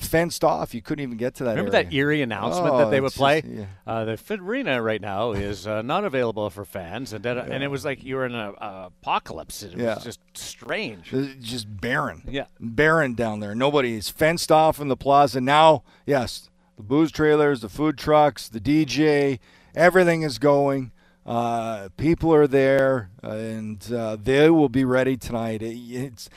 fenced 0.00 0.44
off. 0.44 0.74
You 0.74 0.82
couldn't 0.82 1.02
even 1.02 1.16
get 1.16 1.34
to 1.36 1.44
that. 1.44 1.50
Remember 1.50 1.74
area. 1.74 1.88
that 1.88 1.94
eerie 1.94 2.22
announcement 2.22 2.74
oh, 2.74 2.78
that 2.78 2.90
they 2.90 3.00
would 3.00 3.12
play? 3.12 3.42
Just, 3.42 3.54
yeah. 3.54 3.66
uh, 3.86 4.04
the 4.04 4.16
Fit 4.16 4.40
Arena 4.40 4.82
right 4.82 5.00
now 5.00 5.32
is 5.32 5.66
uh, 5.66 5.82
not 5.82 6.04
available 6.04 6.48
for 6.50 6.64
fans, 6.64 7.12
and 7.12 7.24
yeah. 7.24 7.46
and 7.48 7.62
it 7.62 7.68
was 7.68 7.84
like 7.84 8.02
you 8.02 8.16
were 8.16 8.26
in 8.26 8.34
an 8.34 8.54
apocalypse. 8.60 9.62
It 9.62 9.76
yeah. 9.76 9.94
was 9.94 10.04
just 10.04 10.20
strange. 10.34 11.12
Just 11.40 11.80
barren. 11.80 12.22
Yeah, 12.28 12.46
barren 12.58 13.14
down 13.14 13.40
there. 13.40 13.54
Nobody's 13.54 14.08
fenced 14.08 14.50
off 14.50 14.80
in 14.80 14.88
the 14.88 14.96
plaza 14.96 15.40
now. 15.40 15.82
Yes, 16.06 16.50
the 16.76 16.82
booze 16.82 17.12
trailers, 17.12 17.60
the 17.60 17.68
food 17.68 17.98
trucks, 17.98 18.48
the 18.48 18.60
DJ, 18.60 19.38
everything 19.74 20.22
is 20.22 20.38
going. 20.38 20.92
Uh, 21.26 21.90
people 21.96 22.34
are 22.34 22.46
there, 22.46 23.10
and 23.22 23.92
uh, 23.92 24.16
they 24.16 24.48
will 24.50 24.70
be 24.70 24.84
ready 24.84 25.16
tonight. 25.16 25.62
It, 25.62 25.76
it's 25.76 26.30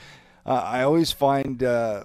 uh, 0.46 0.52
I 0.52 0.82
always 0.82 1.10
find 1.10 1.62
uh, 1.62 2.04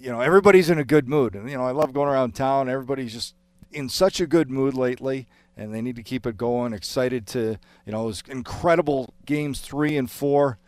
you 0.00 0.10
know, 0.10 0.20
everybody's 0.20 0.70
in 0.70 0.78
a 0.78 0.84
good 0.84 1.08
mood. 1.08 1.34
And, 1.34 1.50
you 1.50 1.56
know, 1.56 1.64
I 1.64 1.72
love 1.72 1.92
going 1.92 2.08
around 2.08 2.34
town. 2.34 2.68
Everybody's 2.68 3.12
just 3.12 3.34
in 3.70 3.88
such 3.88 4.20
a 4.20 4.26
good 4.26 4.50
mood 4.50 4.74
lately, 4.74 5.28
and 5.56 5.74
they 5.74 5.80
need 5.80 5.96
to 5.96 6.02
keep 6.02 6.26
it 6.26 6.36
going. 6.36 6.72
Excited 6.72 7.26
to, 7.28 7.58
you 7.86 7.92
know, 7.92 8.04
it 8.04 8.06
was 8.06 8.22
incredible 8.28 9.14
games 9.26 9.60
three 9.60 9.96
and 9.96 10.10
four 10.10 10.58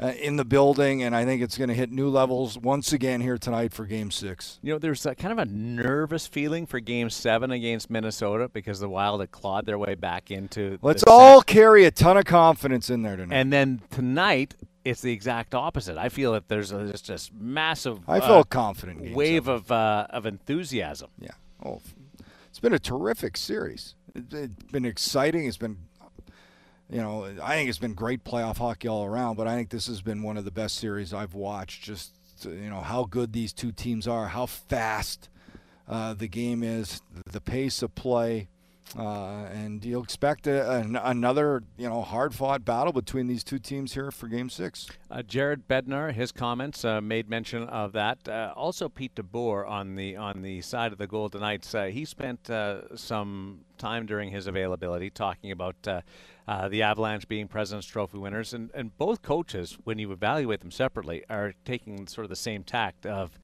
uh, 0.00 0.12
in 0.20 0.36
the 0.36 0.44
building, 0.44 1.02
and 1.02 1.14
I 1.14 1.24
think 1.24 1.42
it's 1.42 1.58
going 1.58 1.68
to 1.68 1.74
hit 1.74 1.90
new 1.90 2.08
levels 2.08 2.56
once 2.56 2.92
again 2.92 3.20
here 3.20 3.36
tonight 3.36 3.72
for 3.72 3.84
game 3.84 4.10
six. 4.10 4.58
You 4.62 4.72
know, 4.72 4.78
there's 4.78 5.04
a, 5.04 5.14
kind 5.14 5.32
of 5.32 5.38
a 5.38 5.50
nervous 5.50 6.26
feeling 6.26 6.66
for 6.66 6.80
game 6.80 7.10
seven 7.10 7.50
against 7.50 7.90
Minnesota 7.90 8.48
because 8.48 8.80
the 8.80 8.88
Wild 8.88 9.20
had 9.20 9.32
clawed 9.32 9.66
their 9.66 9.78
way 9.78 9.96
back 9.96 10.30
into. 10.30 10.78
Let's 10.82 11.02
all 11.06 11.40
set. 11.40 11.46
carry 11.46 11.84
a 11.84 11.90
ton 11.90 12.16
of 12.16 12.24
confidence 12.24 12.90
in 12.90 13.02
there 13.02 13.16
tonight. 13.16 13.36
And 13.36 13.52
then 13.52 13.82
tonight, 13.90 14.54
it's 14.88 15.02
the 15.02 15.12
exact 15.12 15.54
opposite. 15.54 15.98
I 15.98 16.08
feel 16.08 16.32
that 16.32 16.48
there's 16.48 16.72
a, 16.72 16.90
just 16.90 17.08
this 17.08 17.30
massive. 17.38 18.00
I 18.08 18.20
felt 18.20 18.46
uh, 18.46 18.48
confident. 18.48 19.14
Wave 19.14 19.48
of 19.48 19.70
uh, 19.70 20.06
of 20.10 20.26
enthusiasm. 20.26 21.10
Yeah. 21.20 21.32
Oh, 21.64 21.82
it's 22.48 22.60
been 22.60 22.72
a 22.72 22.78
terrific 22.78 23.36
series. 23.36 23.94
It's 24.14 24.64
been 24.72 24.84
exciting. 24.84 25.46
It's 25.46 25.56
been, 25.56 25.76
you 26.90 26.98
know, 26.98 27.24
I 27.42 27.56
think 27.56 27.68
it's 27.68 27.78
been 27.78 27.94
great 27.94 28.24
playoff 28.24 28.58
hockey 28.58 28.88
all 28.88 29.04
around. 29.04 29.36
But 29.36 29.46
I 29.46 29.54
think 29.54 29.70
this 29.70 29.86
has 29.88 30.00
been 30.00 30.22
one 30.22 30.36
of 30.36 30.44
the 30.44 30.50
best 30.50 30.76
series 30.76 31.12
I've 31.12 31.34
watched. 31.34 31.82
Just 31.82 32.12
you 32.44 32.70
know 32.70 32.80
how 32.80 33.04
good 33.04 33.32
these 33.32 33.52
two 33.52 33.72
teams 33.72 34.08
are, 34.08 34.28
how 34.28 34.46
fast 34.46 35.28
uh, 35.86 36.14
the 36.14 36.28
game 36.28 36.62
is, 36.62 37.02
the 37.30 37.40
pace 37.40 37.82
of 37.82 37.94
play. 37.94 38.48
Uh, 38.96 39.44
and 39.52 39.84
you'll 39.84 40.02
expect 40.02 40.46
a, 40.46 40.78
an, 40.78 40.96
another, 40.96 41.62
you 41.76 41.88
know, 41.88 42.00
hard-fought 42.00 42.64
battle 42.64 42.92
between 42.92 43.26
these 43.26 43.44
two 43.44 43.58
teams 43.58 43.92
here 43.92 44.10
for 44.10 44.28
Game 44.28 44.48
Six. 44.48 44.88
Uh, 45.10 45.22
Jared 45.22 45.68
Bednar, 45.68 46.12
his 46.12 46.32
comments 46.32 46.84
uh, 46.84 47.00
made 47.00 47.28
mention 47.28 47.64
of 47.64 47.92
that. 47.92 48.26
Uh, 48.26 48.52
also, 48.56 48.88
Pete 48.88 49.14
DeBoer 49.14 49.68
on 49.68 49.94
the 49.94 50.16
on 50.16 50.40
the 50.42 50.62
side 50.62 50.92
of 50.92 50.98
the 50.98 51.06
Golden 51.06 51.42
Knights. 51.42 51.74
Uh, 51.74 51.84
he 51.84 52.04
spent 52.04 52.48
uh, 52.48 52.96
some 52.96 53.60
time 53.76 54.06
during 54.06 54.30
his 54.30 54.46
availability 54.46 55.10
talking 55.10 55.50
about 55.50 55.76
the 55.82 56.82
Avalanche 56.82 57.28
being 57.28 57.46
President's 57.46 57.86
Trophy 57.86 58.18
winners, 58.18 58.54
and 58.54 58.70
and 58.72 58.96
both 58.96 59.20
coaches, 59.20 59.76
when 59.84 59.98
you 59.98 60.12
evaluate 60.12 60.60
them 60.60 60.70
separately, 60.70 61.24
are 61.28 61.52
taking 61.64 62.06
sort 62.06 62.24
of 62.24 62.30
the 62.30 62.36
same 62.36 62.64
tact 62.64 63.04
of 63.04 63.38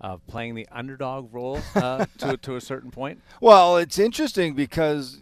of 0.00 0.26
playing 0.26 0.54
the 0.54 0.68
underdog 0.70 1.32
role 1.32 1.60
uh, 1.74 2.06
to 2.18 2.36
to 2.36 2.56
a 2.56 2.60
certain 2.60 2.90
point? 2.90 3.20
Well, 3.40 3.76
it's 3.76 3.98
interesting 3.98 4.54
because 4.54 5.20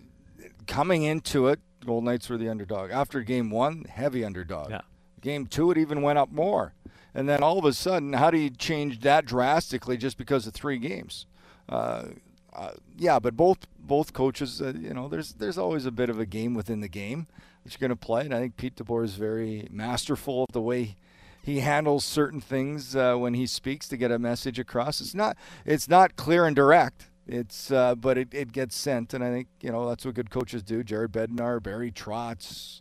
coming 0.67 1.03
into 1.03 1.49
it, 1.49 1.61
Golden 1.85 2.07
Knights 2.07 2.29
were 2.29 2.37
the 2.37 2.49
underdog. 2.49 2.91
After 2.91 3.23
game 3.23 3.51
one, 3.51 3.85
heavy 3.85 4.25
underdog. 4.25 4.71
Yeah. 4.71 4.81
Game 5.21 5.47
two, 5.47 5.71
it 5.71 5.79
even 5.79 6.03
went 6.03 6.19
up 6.19 6.33
more. 6.33 6.75
And 7.15 7.29
then 7.29 7.43
all 7.43 7.59
of 7.59 7.65
a 7.65 7.73
sudden, 7.73 8.15
how 8.15 8.31
do 8.31 8.39
you 8.39 8.51
change 8.51 9.01
that 9.01 9.27
drastically 9.27 9.97
just 9.97 10.17
because 10.17 10.47
of 10.47 10.55
three 10.55 10.79
games? 10.79 11.27
Uh, 11.69 12.05
uh, 12.53 12.73
yeah, 12.97 13.19
but 13.19 13.37
both 13.37 13.59
both 13.79 14.13
coaches, 14.13 14.61
uh, 14.61 14.73
you 14.79 14.95
know, 14.95 15.09
there's 15.09 15.35
there's 15.35 15.59
always 15.59 15.87
a 15.87 15.91
bit 15.91 16.11
of 16.11 16.19
a 16.19 16.27
game 16.27 16.55
within 16.55 16.81
the 16.81 16.89
game 16.89 17.27
that 17.63 17.73
you're 17.73 17.87
going 17.87 17.97
to 17.97 18.07
play, 18.07 18.25
and 18.25 18.35
I 18.35 18.41
think 18.41 18.57
Pete 18.57 18.77
DeBoer 18.77 19.05
is 19.05 19.15
very 19.15 19.69
masterful 19.71 20.45
at 20.49 20.53
the 20.53 20.61
way 20.61 20.97
he 21.43 21.61
handles 21.61 22.05
certain 22.05 22.41
things 22.41 22.95
uh, 22.95 23.17
when 23.17 23.35
he 23.35 23.47
speaks 23.47 23.89
to 23.89 23.97
get 23.97 24.11
a 24.11 24.19
message 24.19 24.59
across. 24.59 25.01
It's 25.01 25.15
not 25.15 25.37
it's 25.67 25.89
not 25.89 26.17
clear 26.17 26.47
and 26.47 26.55
direct. 26.55 27.11
It's 27.27 27.71
uh, 27.71 27.95
but 27.95 28.17
it, 28.17 28.33
it 28.33 28.53
gets 28.53 28.77
sent, 28.77 29.13
and 29.13 29.23
I 29.23 29.31
think 29.31 29.49
you 29.61 29.71
know 29.71 29.89
that's 29.89 30.05
what 30.05 30.15
good 30.15 30.31
coaches 30.31 30.63
do. 30.63 30.83
Jared 30.83 31.13
Bednar, 31.13 31.63
Barry 31.63 31.91
Trotz, 31.91 32.81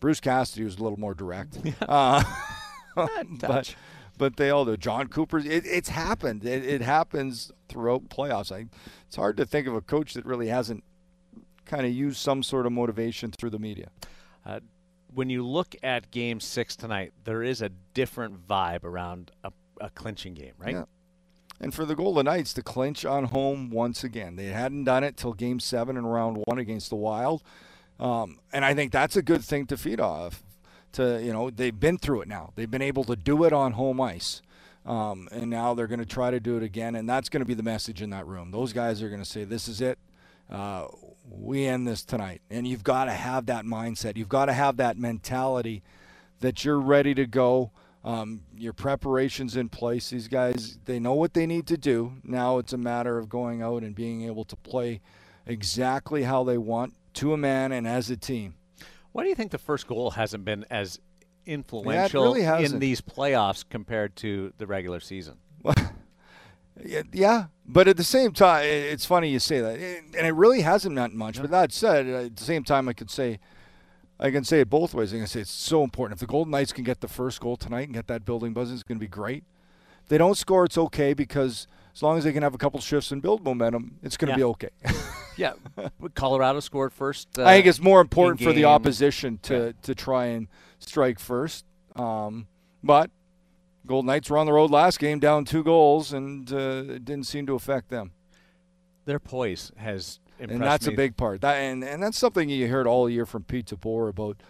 Bruce 0.00 0.20
Cassidy 0.20 0.64
was 0.64 0.76
a 0.76 0.82
little 0.82 0.98
more 0.98 1.14
direct. 1.14 1.58
uh, 1.88 2.22
but 3.40 3.74
but 4.18 4.36
they 4.36 4.50
all 4.50 4.64
do. 4.64 4.76
Jon 4.76 5.08
Cooper. 5.08 5.38
It, 5.38 5.64
it's 5.66 5.88
happened. 5.88 6.44
It, 6.44 6.64
it 6.64 6.82
happens 6.82 7.50
throughout 7.68 8.08
playoffs. 8.08 8.52
I, 8.52 8.66
it's 9.06 9.16
hard 9.16 9.36
to 9.38 9.46
think 9.46 9.66
of 9.66 9.74
a 9.74 9.80
coach 9.80 10.14
that 10.14 10.24
really 10.24 10.48
hasn't 10.48 10.84
kind 11.64 11.86
of 11.86 11.92
used 11.92 12.18
some 12.18 12.42
sort 12.42 12.66
of 12.66 12.72
motivation 12.72 13.30
through 13.30 13.50
the 13.50 13.58
media. 13.58 13.88
Uh, 14.44 14.60
when 15.14 15.30
you 15.30 15.46
look 15.46 15.74
at 15.82 16.10
Game 16.10 16.40
Six 16.40 16.76
tonight, 16.76 17.12
there 17.24 17.42
is 17.42 17.62
a 17.62 17.70
different 17.94 18.46
vibe 18.46 18.84
around 18.84 19.30
a, 19.44 19.52
a 19.80 19.90
clinching 19.90 20.34
game, 20.34 20.54
right? 20.58 20.74
Yeah. 20.74 20.84
And 21.60 21.72
for 21.72 21.84
the 21.84 21.94
Golden 21.94 22.24
Knights 22.24 22.52
to 22.54 22.62
clinch 22.62 23.04
on 23.04 23.24
home 23.24 23.70
once 23.70 24.02
again, 24.02 24.36
they 24.36 24.46
hadn't 24.46 24.84
done 24.84 25.04
it 25.04 25.16
till 25.16 25.32
Game 25.32 25.60
Seven 25.60 25.96
in 25.96 26.04
round 26.04 26.42
one 26.46 26.58
against 26.58 26.90
the 26.90 26.96
Wild, 26.96 27.42
um, 28.00 28.38
and 28.52 28.64
I 28.64 28.74
think 28.74 28.92
that's 28.92 29.16
a 29.16 29.22
good 29.22 29.44
thing 29.44 29.66
to 29.66 29.76
feed 29.76 30.00
off. 30.00 30.42
To 30.92 31.22
you 31.22 31.32
know, 31.32 31.50
they've 31.50 31.78
been 31.78 31.98
through 31.98 32.22
it 32.22 32.28
now. 32.28 32.52
They've 32.54 32.70
been 32.70 32.82
able 32.82 33.04
to 33.04 33.16
do 33.16 33.44
it 33.44 33.52
on 33.52 33.72
home 33.72 34.00
ice. 34.00 34.42
Um, 34.84 35.28
and 35.30 35.48
now 35.48 35.74
they're 35.74 35.86
going 35.86 36.00
to 36.00 36.06
try 36.06 36.32
to 36.32 36.40
do 36.40 36.56
it 36.56 36.64
again, 36.64 36.96
and 36.96 37.08
that's 37.08 37.28
going 37.28 37.40
to 37.40 37.46
be 37.46 37.54
the 37.54 37.62
message 37.62 38.02
in 38.02 38.10
that 38.10 38.26
room. 38.26 38.50
Those 38.50 38.72
guys 38.72 39.00
are 39.00 39.08
going 39.08 39.22
to 39.22 39.28
say, 39.28 39.44
"This 39.44 39.68
is 39.68 39.80
it. 39.80 39.96
Uh, 40.50 40.88
we 41.38 41.66
end 41.66 41.86
this 41.86 42.04
tonight. 42.04 42.42
And 42.50 42.66
you've 42.66 42.84
got 42.84 43.06
to 43.06 43.12
have 43.12 43.46
that 43.46 43.64
mindset. 43.64 44.16
You've 44.16 44.28
got 44.28 44.46
to 44.46 44.52
have 44.52 44.76
that 44.76 44.96
mentality 44.96 45.82
that 46.40 46.64
you're 46.64 46.80
ready 46.80 47.14
to 47.14 47.26
go. 47.26 47.72
Um, 48.04 48.42
your 48.56 48.72
preparation's 48.72 49.56
in 49.56 49.68
place. 49.68 50.10
These 50.10 50.28
guys, 50.28 50.78
they 50.84 50.98
know 50.98 51.14
what 51.14 51.34
they 51.34 51.46
need 51.46 51.66
to 51.68 51.76
do. 51.76 52.14
Now 52.24 52.58
it's 52.58 52.72
a 52.72 52.78
matter 52.78 53.18
of 53.18 53.28
going 53.28 53.62
out 53.62 53.82
and 53.82 53.94
being 53.94 54.22
able 54.22 54.44
to 54.46 54.56
play 54.56 55.00
exactly 55.46 56.24
how 56.24 56.44
they 56.44 56.58
want 56.58 56.94
to 57.14 57.32
a 57.32 57.36
man 57.36 57.72
and 57.72 57.86
as 57.86 58.10
a 58.10 58.16
team. 58.16 58.54
Why 59.12 59.22
do 59.22 59.28
you 59.28 59.34
think 59.34 59.52
the 59.52 59.58
first 59.58 59.86
goal 59.86 60.12
hasn't 60.12 60.44
been 60.44 60.64
as 60.70 60.98
influential 61.44 62.38
yeah, 62.38 62.50
really 62.52 62.64
in 62.64 62.78
these 62.78 63.00
playoffs 63.00 63.64
compared 63.68 64.16
to 64.16 64.52
the 64.58 64.66
regular 64.66 65.00
season? 65.00 65.36
Yeah, 67.12 67.46
but 67.66 67.88
at 67.88 67.96
the 67.96 68.04
same 68.04 68.32
time, 68.32 68.64
it's 68.64 69.04
funny 69.04 69.30
you 69.30 69.38
say 69.38 69.60
that, 69.60 69.78
and 69.78 70.26
it 70.26 70.34
really 70.34 70.60
hasn't 70.60 70.94
meant 70.94 71.14
much. 71.14 71.40
But 71.40 71.50
that 71.50 71.72
said, 71.72 72.06
at 72.06 72.36
the 72.36 72.44
same 72.44 72.64
time, 72.64 72.88
I 72.88 72.92
could 72.92 73.10
say, 73.10 73.38
I 74.18 74.30
can 74.30 74.44
say 74.44 74.60
it 74.60 74.70
both 74.70 74.94
ways. 74.94 75.12
I 75.12 75.18
can 75.18 75.26
say 75.26 75.40
it's 75.40 75.50
so 75.50 75.82
important. 75.82 76.16
If 76.16 76.20
the 76.20 76.26
Golden 76.26 76.50
Knights 76.50 76.72
can 76.72 76.84
get 76.84 77.00
the 77.00 77.08
first 77.08 77.40
goal 77.40 77.56
tonight 77.56 77.82
and 77.82 77.94
get 77.94 78.06
that 78.08 78.24
building 78.24 78.52
buzzing, 78.52 78.74
it's 78.74 78.82
going 78.82 78.98
to 78.98 79.04
be 79.04 79.08
great. 79.08 79.44
If 80.02 80.08
they 80.08 80.18
don't 80.18 80.36
score, 80.36 80.64
it's 80.64 80.78
okay 80.78 81.14
because 81.14 81.66
as 81.94 82.02
long 82.02 82.18
as 82.18 82.24
they 82.24 82.32
can 82.32 82.42
have 82.42 82.54
a 82.54 82.58
couple 82.58 82.80
shifts 82.80 83.10
and 83.10 83.22
build 83.22 83.44
momentum, 83.44 83.98
it's 84.02 84.16
going 84.16 84.28
to 84.28 84.32
yeah. 84.32 84.36
be 84.36 84.44
okay. 84.44 84.70
yeah, 85.36 85.52
Colorado 86.14 86.60
scored 86.60 86.92
first. 86.92 87.38
Uh, 87.38 87.44
I 87.44 87.54
think 87.56 87.66
it's 87.66 87.80
more 87.80 88.00
important 88.00 88.40
for 88.40 88.52
the 88.52 88.64
opposition 88.64 89.38
to 89.42 89.54
yeah. 89.54 89.72
to 89.82 89.94
try 89.94 90.26
and 90.26 90.48
strike 90.78 91.18
first. 91.18 91.64
Um, 91.96 92.46
but 92.82 93.10
Golden 93.86 94.06
Knights 94.06 94.30
were 94.30 94.38
on 94.38 94.46
the 94.46 94.52
road 94.52 94.70
last 94.70 94.98
game, 94.98 95.18
down 95.18 95.44
two 95.44 95.64
goals, 95.64 96.12
and 96.12 96.52
uh, 96.52 96.84
it 96.88 97.04
didn't 97.04 97.26
seem 97.26 97.46
to 97.46 97.54
affect 97.54 97.88
them. 97.88 98.12
Their 99.04 99.18
poise 99.18 99.72
has 99.76 100.20
impressed 100.38 100.54
and 100.54 100.62
that's 100.62 100.86
me. 100.86 100.94
a 100.94 100.96
big 100.96 101.16
part. 101.16 101.40
That 101.40 101.56
and, 101.56 101.82
and 101.82 102.02
that's 102.02 102.18
something 102.18 102.48
you 102.48 102.68
heard 102.68 102.86
all 102.86 103.10
year 103.10 103.26
from 103.26 103.44
Pete 103.44 103.66
DeBoer 103.66 104.08
about 104.08 104.42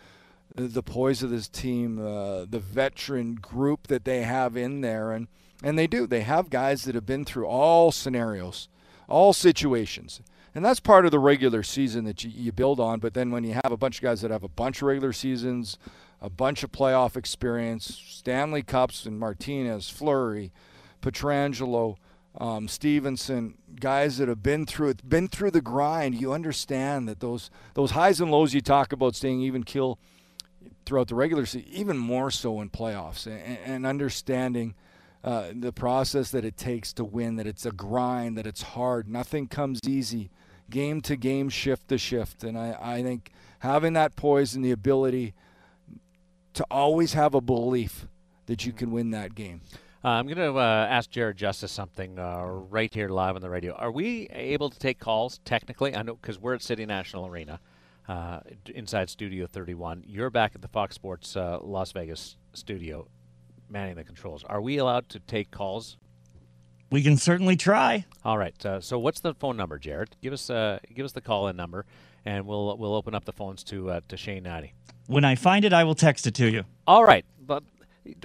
the 0.55 0.83
poise 0.83 1.23
of 1.23 1.31
this 1.31 1.49
team, 1.49 1.99
uh, 1.99 2.45
the 2.45 2.61
veteran 2.61 3.37
group 3.37 3.87
that 3.87 4.05
they 4.05 4.23
have 4.23 4.57
in 4.57 4.83
there, 4.83 5.13
and 5.13 5.29
and 5.63 5.79
they 5.79 5.87
do. 5.87 6.07
They 6.07 6.23
have 6.23 6.51
guys 6.51 6.85
that 6.85 6.95
have 6.95 7.07
been 7.07 7.25
through 7.25 7.47
all 7.47 7.93
scenarios, 7.93 8.69
all 9.09 9.33
situations. 9.33 10.21
And 10.55 10.63
that's 10.63 10.81
part 10.81 11.07
of 11.07 11.13
the 11.13 11.19
regular 11.19 11.63
season 11.63 12.05
that 12.05 12.25
you, 12.25 12.31
you 12.31 12.53
build 12.53 12.79
on. 12.79 13.01
But 13.01 13.15
then 13.15 13.31
when 13.31 13.43
you 13.43 13.55
have 13.55 13.73
a 13.73 13.77
bunch 13.77 13.99
of 13.99 14.03
guys 14.03 14.21
that 14.21 14.31
have 14.31 14.43
a 14.43 14.49
bunch 14.49 14.83
of 14.83 14.89
regular 14.89 15.15
seasons, 15.15 15.79
a 16.23 16.31
bunch 16.31 16.63
of 16.63 16.71
playoff 16.71 17.17
experience, 17.17 18.01
Stanley 18.09 18.63
Cups 18.63 19.05
and 19.05 19.19
Martinez, 19.19 19.91
Fleury, 19.91 20.53
Pietrangelo, 21.03 21.97
um, 22.39 22.69
Stephenson, 22.69 23.59
guys 23.79 24.19
that 24.19 24.29
have 24.29 24.43
been 24.43 24.65
through 24.65 24.91
it, 24.91 25.07
been 25.07 25.27
through 25.27 25.51
the 25.51 25.61
grind. 25.61 26.15
You 26.15 26.33
understand 26.33 27.09
that 27.09 27.21
those 27.21 27.51
those 27.75 27.91
highs 27.91 28.21
and 28.21 28.31
lows 28.31 28.55
you 28.55 28.61
talk 28.61 28.93
about 28.93 29.17
staying 29.17 29.41
even 29.43 29.65
kill 29.65 29.99
throughout 30.87 31.09
the 31.09 31.17
regular 31.17 31.45
season, 31.45 31.69
even 31.71 31.99
more 31.99 32.31
so 32.31 32.61
in 32.61 32.71
playoffs, 32.71 33.27
and, 33.27 33.59
and 33.65 33.85
understanding 33.85 34.75
uh, 35.25 35.49
the 35.53 35.73
process 35.73 36.31
that 36.31 36.45
it 36.45 36.57
takes 36.57 36.93
to 36.95 37.05
win. 37.05 37.35
That 37.37 37.49
it's 37.49 37.67
a 37.67 37.73
grind, 37.73 38.39
that 38.39 38.47
it's 38.47 38.63
hard. 38.63 39.09
Nothing 39.09 39.49
comes 39.49 39.81
easy, 39.87 40.31
game 40.71 41.01
to 41.03 41.17
game, 41.17 41.49
shift 41.49 41.89
to 41.89 41.99
shift, 41.99 42.45
and 42.45 42.57
I, 42.57 42.79
I 42.81 43.03
think 43.03 43.33
having 43.59 43.93
that 43.95 44.15
poise 44.15 44.55
and 44.55 44.65
the 44.65 44.71
ability 44.71 45.35
to 46.55 46.67
always 46.71 47.15
have 47.15 47.35
a 47.35 47.41
belief 47.41 48.07
that 48.47 48.67
you 48.67 48.73
can 48.73 48.91
win 48.91 49.11
that 49.11 49.35
game. 49.35 49.63
Uh, 50.05 50.09
I'm 50.09 50.27
going 50.27 50.37
to 50.37 50.59
uh, 50.59 50.87
ask 50.91 51.11
Jared 51.11 51.37
Justice 51.37 51.71
something 51.71 52.19
uh, 52.19 52.43
right 52.45 52.93
here 52.93 53.09
live 53.09 53.37
on 53.37 53.41
the 53.41 53.49
radio. 53.49 53.73
Are 53.75 53.93
we 53.93 54.29
able 54.33 54.69
to 54.69 54.79
take 54.79 54.99
calls 54.99 55.39
technically? 55.45 55.95
I 55.95 56.03
know 56.03 56.17
because 56.17 56.41
we're 56.41 56.55
at 56.55 56.63
City 56.63 56.85
National 56.85 57.27
Arena, 57.27 57.61
uh, 58.09 58.41
inside 58.75 59.11
Studio 59.11 59.47
31. 59.47 60.03
You're 60.05 60.31
back 60.31 60.53
at 60.57 60.63
the 60.63 60.69
Fox 60.69 60.97
Sports 60.97 61.37
uh, 61.37 61.61
Las 61.63 61.93
Vegas 61.93 62.37
studio, 62.53 63.07
manning 63.69 63.95
the 63.95 64.03
controls. 64.03 64.43
Are 64.45 64.61
we 64.61 64.77
allowed 64.79 65.09
to 65.11 65.21
take 65.21 65.53
calls? 65.53 65.99
We 66.91 67.03
can 67.03 67.17
certainly 67.17 67.57
try. 67.57 68.05
All 68.25 68.37
right. 68.37 68.67
Uh, 68.67 68.81
so 68.81 68.99
what's 68.99 69.21
the 69.21 69.35
phone 69.35 69.57
number, 69.57 69.79
Jared? 69.79 70.17
Give 70.21 70.33
us 70.33 70.49
give 70.49 71.05
us 71.05 71.13
the 71.13 71.21
call 71.21 71.47
in 71.47 71.57
number, 71.57 71.87
and 72.25 72.45
we'll 72.45 72.77
we'll 72.77 72.97
open 72.97 73.15
up 73.15 73.25
the 73.25 73.33
phones 73.33 73.63
to 73.65 74.01
to 74.09 74.17
Shane 74.17 74.45
Hnidy. 74.45 74.73
When 75.13 75.27
I 75.27 75.35
find 75.35 75.67
it, 75.67 75.75
I 75.75 75.85
will 75.85 75.95
text 75.95 76.27
it 76.27 76.35
to 76.37 76.51
you. 76.51 76.65
All 76.87 77.05
right, 77.05 77.27
but 77.39 77.63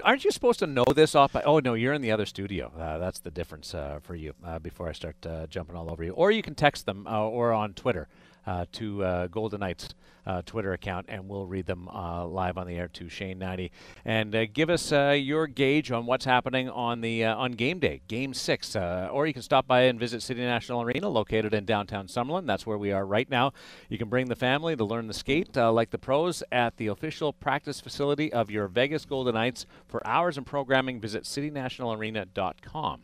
aren't 0.05 0.23
you 0.23 0.31
supposed 0.31 0.59
to 0.59 0.67
know 0.67 0.85
this 0.95 1.15
off? 1.15 1.33
By, 1.33 1.41
oh 1.41 1.59
no, 1.59 1.73
you're 1.73 1.91
in 1.91 2.01
the 2.01 2.11
other 2.11 2.25
studio. 2.25 2.71
Uh, 2.79 2.97
that's 2.97 3.19
the 3.19 3.29
difference 3.29 3.73
uh, 3.73 3.99
for 4.01 4.15
you. 4.15 4.33
Uh, 4.41 4.57
before 4.59 4.87
I 4.87 4.93
start 4.93 5.17
uh, 5.25 5.47
jumping 5.47 5.75
all 5.75 5.91
over 5.91 6.01
you, 6.01 6.13
or 6.13 6.31
you 6.31 6.41
can 6.41 6.55
text 6.55 6.85
them 6.85 7.05
uh, 7.05 7.19
or 7.19 7.51
on 7.51 7.73
Twitter 7.73 8.07
uh, 8.47 8.65
to 8.71 9.03
uh, 9.03 9.27
Golden 9.27 9.59
Knights 9.59 9.89
uh, 10.25 10.41
Twitter 10.45 10.73
account, 10.73 11.05
and 11.09 11.27
we'll 11.29 11.45
read 11.45 11.65
them 11.65 11.87
uh, 11.89 12.25
live 12.25 12.57
on 12.57 12.65
the 12.65 12.75
air 12.75 12.87
to 12.87 13.09
Shane 13.09 13.39
Hnidy. 13.39 13.71
And 14.03 14.33
uh, 14.33 14.45
give 14.45 14.69
us 14.69 14.91
your 14.91 15.47
gauge 15.47 15.91
on 15.91 16.05
what's 16.05 16.25
happening 16.25 16.69
on 16.69 17.01
the 17.01 17.25
on 17.25 17.51
game 17.51 17.79
day, 17.79 18.01
Game 18.07 18.33
Six. 18.33 18.75
or 18.75 19.27
you 19.27 19.33
can 19.33 19.41
stop 19.41 19.67
by 19.67 19.81
and 19.81 19.99
visit 19.99 20.23
City 20.23 20.41
National 20.41 20.81
Arena, 20.81 21.09
located 21.09 21.53
in 21.53 21.65
downtown 21.65 22.07
Summerlin. 22.07 22.47
That's 22.47 22.65
where 22.65 22.77
we 22.77 22.91
are 22.91 23.05
right 23.05 23.29
now. 23.29 23.51
You 23.89 23.97
can 23.97 24.09
bring 24.09 24.27
the 24.27 24.35
family 24.35 24.75
to 24.75 24.83
learn 24.83 25.07
the 25.07 25.13
skate 25.13 25.55
like 25.55 25.91
the 25.91 25.97
pros 25.97 26.41
at 26.51 26.77
the 26.77 26.87
official 26.87 27.33
practice 27.33 27.81
facility 27.81 28.31
of 28.31 28.49
your 28.49 28.67
Vegas 28.67 29.05
Golden 29.05 29.33
Knights. 29.35 29.65
For 29.87 30.05
hours 30.07 30.37
and 30.37 30.45
programming, 30.45 30.99
visit 30.99 31.23
citynationalarena.com. 31.23 33.01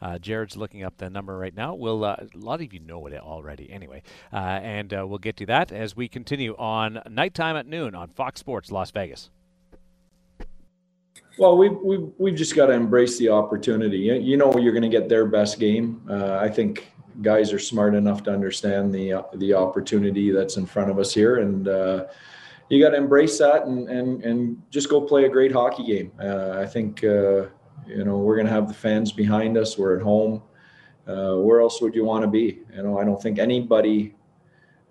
Uh, 0.00 0.18
Jared's 0.18 0.56
looking 0.56 0.82
up 0.82 0.96
the 0.98 1.08
number 1.08 1.36
right 1.36 1.54
now. 1.54 1.74
We'll, 1.74 2.04
uh, 2.04 2.16
a 2.20 2.38
lot 2.38 2.60
of 2.60 2.72
you 2.72 2.80
know 2.80 3.06
it 3.06 3.14
already 3.14 3.70
anyway. 3.70 4.02
Uh, 4.32 4.36
and 4.36 4.92
uh, 4.92 5.06
we'll 5.06 5.18
get 5.18 5.36
to 5.38 5.46
that 5.46 5.72
as 5.72 5.96
we 5.96 6.08
continue 6.08 6.54
on 6.56 7.00
Nighttime 7.08 7.56
at 7.56 7.66
Noon 7.66 7.94
on 7.94 8.08
Fox 8.10 8.40
Sports 8.40 8.70
Las 8.70 8.90
Vegas. 8.90 9.30
Well, 11.38 11.56
we've, 11.56 11.76
we've, 11.82 12.10
we've 12.18 12.34
just 12.34 12.56
got 12.56 12.66
to 12.66 12.72
embrace 12.72 13.18
the 13.18 13.28
opportunity. 13.28 13.98
You 13.98 14.36
know, 14.36 14.56
you're 14.56 14.72
going 14.72 14.82
to 14.82 14.88
get 14.88 15.08
their 15.08 15.26
best 15.26 15.58
game. 15.58 16.02
Uh, 16.08 16.36
I 16.36 16.48
think 16.48 16.90
guys 17.22 17.52
are 17.52 17.58
smart 17.58 17.94
enough 17.94 18.22
to 18.24 18.32
understand 18.32 18.92
the 18.92 19.24
the 19.36 19.54
opportunity 19.54 20.30
that's 20.30 20.56
in 20.56 20.66
front 20.66 20.90
of 20.90 20.98
us 20.98 21.14
here, 21.14 21.36
and 21.38 21.68
uh, 21.68 22.06
you 22.68 22.82
got 22.82 22.90
to 22.90 22.96
embrace 22.96 23.38
that 23.38 23.66
and 23.66 23.88
and 23.88 24.22
and 24.22 24.62
just 24.70 24.88
go 24.88 25.00
play 25.00 25.24
a 25.24 25.28
great 25.28 25.52
hockey 25.52 25.84
game. 25.84 26.12
Uh, 26.20 26.50
I 26.58 26.66
think 26.66 27.04
uh, 27.04 27.46
you 27.86 28.04
know 28.04 28.18
we're 28.18 28.36
going 28.36 28.46
to 28.46 28.52
have 28.52 28.68
the 28.68 28.74
fans 28.74 29.12
behind 29.12 29.56
us. 29.56 29.76
We're 29.78 29.96
at 29.96 30.02
home. 30.02 30.42
Uh, 31.06 31.36
where 31.36 31.60
else 31.60 31.80
would 31.80 31.94
you 31.94 32.04
want 32.04 32.22
to 32.22 32.28
be? 32.28 32.60
You 32.74 32.82
know, 32.82 32.98
I 32.98 33.04
don't 33.04 33.20
think 33.22 33.38
anybody. 33.38 34.14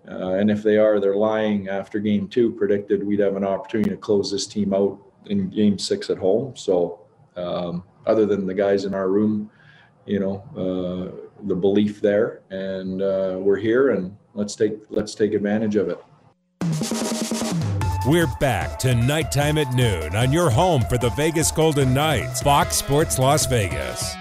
Uh, 0.08 0.34
and 0.34 0.50
if 0.50 0.62
they 0.62 0.78
are, 0.78 1.00
they're 1.00 1.16
lying 1.16 1.68
after 1.68 1.98
game 1.98 2.28
two, 2.28 2.52
predicted 2.52 3.04
we'd 3.04 3.18
have 3.20 3.36
an 3.36 3.44
opportunity 3.44 3.90
to 3.90 3.96
close 3.96 4.30
this 4.30 4.46
team 4.46 4.72
out 4.72 4.98
in 5.26 5.50
game 5.50 5.78
six 5.78 6.10
at 6.10 6.18
home. 6.18 6.54
So, 6.56 7.00
um, 7.36 7.82
other 8.06 8.24
than 8.24 8.46
the 8.46 8.54
guys 8.54 8.84
in 8.84 8.94
our 8.94 9.08
room, 9.08 9.50
you 10.06 10.20
know, 10.20 10.44
uh, 10.56 11.44
the 11.46 11.54
belief 11.54 12.00
there, 12.00 12.42
and 12.50 13.02
uh, 13.02 13.36
we're 13.38 13.58
here, 13.58 13.90
and 13.90 14.16
let's 14.34 14.54
take 14.54 14.78
let's 14.88 15.14
take 15.14 15.34
advantage 15.34 15.76
of 15.76 15.88
it. 15.88 16.02
We're 18.06 18.28
back 18.38 18.78
to 18.80 18.94
nighttime 18.94 19.58
at 19.58 19.74
noon 19.74 20.14
on 20.14 20.32
your 20.32 20.48
home 20.48 20.82
for 20.82 20.96
the 20.96 21.10
Vegas 21.10 21.50
Golden 21.50 21.92
Knights, 21.92 22.40
Fox 22.40 22.76
Sports 22.76 23.18
Las 23.18 23.46
Vegas. 23.46 24.14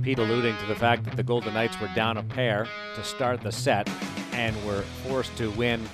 Pete 0.00 0.18
alluding 0.18 0.56
to 0.56 0.64
the 0.64 0.74
fact 0.74 1.04
that 1.04 1.14
the 1.14 1.22
Golden 1.22 1.52
Knights 1.52 1.78
were 1.78 1.90
down 1.94 2.16
a 2.16 2.22
pair 2.22 2.66
to 2.94 3.04
start 3.04 3.42
the 3.42 3.52
set 3.52 3.86
and 4.32 4.56
were 4.64 4.80
forced 5.06 5.36
to 5.36 5.50
win 5.50 5.86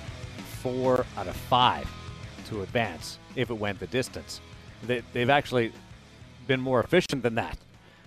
four 0.61 1.05
out 1.17 1.27
of 1.27 1.35
five 1.35 1.91
to 2.47 2.61
advance 2.61 3.19
if 3.35 3.49
it 3.49 3.55
went 3.55 3.81
the 3.81 3.87
distance. 3.87 4.39
They, 4.81 5.03
they've 5.11 5.29
actually 5.29 5.73
been 6.47 6.61
more 6.61 6.81
efficient 6.81 7.21
than 7.21 7.35
that. 7.35 7.57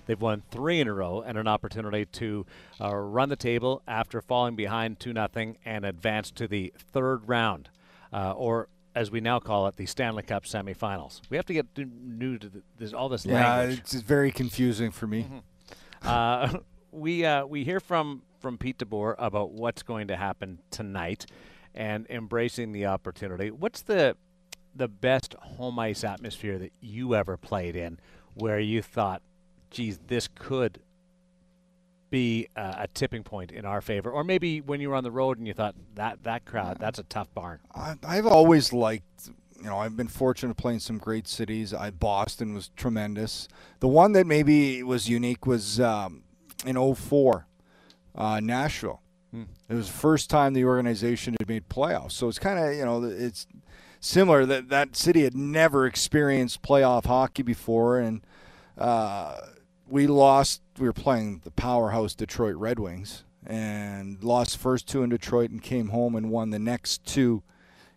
They've 0.09 0.21
won 0.21 0.43
three 0.51 0.81
in 0.81 0.89
a 0.89 0.95
row 0.95 1.21
and 1.21 1.37
an 1.37 1.47
opportunity 1.47 2.07
to 2.07 2.47
uh, 2.81 2.97
run 2.97 3.29
the 3.29 3.37
table 3.37 3.83
after 3.87 4.23
falling 4.23 4.57
behind 4.57 4.99
2 5.01 5.13
0 5.13 5.55
and 5.67 5.85
advance 5.85 6.31
to 6.31 6.49
the 6.49 6.73
third 6.79 7.29
round, 7.29 7.69
uh, 8.11 8.33
or 8.33 8.69
as 8.95 9.11
we 9.11 9.21
now 9.21 9.39
call 9.39 9.67
it, 9.67 9.77
the 9.77 9.85
Stanley 9.85 10.23
Cup 10.23 10.45
semifinals. 10.45 11.21
We 11.29 11.37
have 11.37 11.45
to 11.45 11.53
get 11.53 11.67
new 11.77 12.39
to 12.39 12.51
this, 12.79 12.95
all 12.95 13.11
this 13.11 13.27
yeah, 13.27 13.57
language. 13.59 13.81
it's 13.81 13.95
very 13.97 14.33
confusing 14.33 14.91
for 14.93 15.07
me. 15.07 15.25
Mm-hmm. 15.25 16.09
Uh, 16.09 16.61
we 16.91 17.27
uh, 17.27 17.45
we 17.45 17.65
hear 17.65 17.79
from 17.79 18.23
from 18.41 18.57
Pete 18.57 18.79
DeBoer 18.79 19.15
about 19.19 19.51
what's 19.51 19.83
going 19.83 20.09
to 20.09 20.17
happen 20.17 20.61
tonight, 20.71 21.27
and 21.75 22.07
embracing 22.09 22.73
the 22.73 22.87
opportunity. 22.87 23.51
What's 23.51 23.83
the 23.83 24.17
the 24.75 24.89
best 24.89 25.35
home 25.35 25.79
ice 25.79 26.03
atmosphere 26.03 26.57
that 26.57 26.73
you 26.81 27.15
ever 27.15 27.37
played 27.37 27.77
in, 27.77 28.01
where 28.33 28.59
you 28.59 28.81
thought, 28.81 29.21
"Geez, 29.71 29.99
this 30.07 30.29
could 30.35 30.81
be 32.11 32.49
uh, 32.57 32.75
a 32.79 32.89
tipping 32.89 33.23
point 33.23 33.53
in 33.53 33.65
our 33.65 33.81
favor," 33.81 34.11
or 34.11 34.25
maybe 34.25 34.61
when 34.61 34.81
you 34.81 34.91
were 34.91 34.97
on 34.97 35.05
the 35.05 35.11
road 35.11 35.39
and 35.39 35.47
you 35.47 35.55
thought 35.55 35.75
that 35.95 36.23
that 36.25 36.45
crowd, 36.45 36.79
that's 36.81 36.99
a 36.99 37.05
tough 37.05 37.33
barn. 37.35 37.61
I, 37.75 37.95
I've 38.07 38.27
always 38.27 38.73
liked, 38.73 39.31
you 39.59 39.67
know, 39.67 39.79
I've 39.79 39.97
been 39.97 40.09
fortunate 40.09 40.57
to 40.57 40.63
play 40.63 40.75
in 40.75 40.81
some 40.81 40.99
great 40.99 41.29
cities. 41.29 41.75
I 41.75 41.91
Boston 41.91 42.55
was 42.55 42.71
tremendous. 42.77 43.49
The 43.81 43.89
one 43.89 44.13
that 44.13 44.27
maybe 44.27 44.83
was 44.83 45.09
unique 45.09 45.47
was 45.47 45.81
um, 45.81 46.23
in 46.65 46.95
04, 46.95 47.47
uh, 48.15 48.41
Nashville. 48.41 49.03
Hmm. 49.31 49.45
It 49.69 49.75
was 49.75 49.89
the 49.89 49.99
first 49.99 50.31
time 50.31 50.55
the 50.55 50.65
organization 50.65 51.37
had 51.39 51.49
made 51.49 51.69
playoffs. 51.69 52.13
So 52.13 52.29
it's 52.29 52.39
kind 52.39 52.59
of, 52.59 52.75
you 52.75 52.85
know, 52.85 53.05
it's 53.05 53.47
similar 54.01 54.47
that 54.47 54.69
that 54.71 54.97
city 54.97 55.25
had 55.25 55.37
never 55.37 55.87
experienced 55.87 56.63
playoff 56.63 57.07
hockey 57.07 57.43
before. 57.43 57.99
And 57.99 58.23
uh, 58.77 59.37
we 59.89 60.07
lost, 60.07 60.63
we 60.79 60.87
were 60.87 60.93
playing 60.93 61.41
the 61.45 61.51
powerhouse 61.51 62.15
Detroit 62.15 62.57
Red 62.57 62.79
Wings 62.79 63.25
and 63.47 64.23
lost 64.23 64.59
first 64.59 64.87
two 64.87 65.03
in 65.03 65.11
Detroit 65.11 65.51
and 65.51 65.63
came 65.63 65.89
home 65.89 66.15
and 66.15 66.31
won 66.31 66.51
the 66.51 66.59
next 66.59 67.05
two 67.05 67.43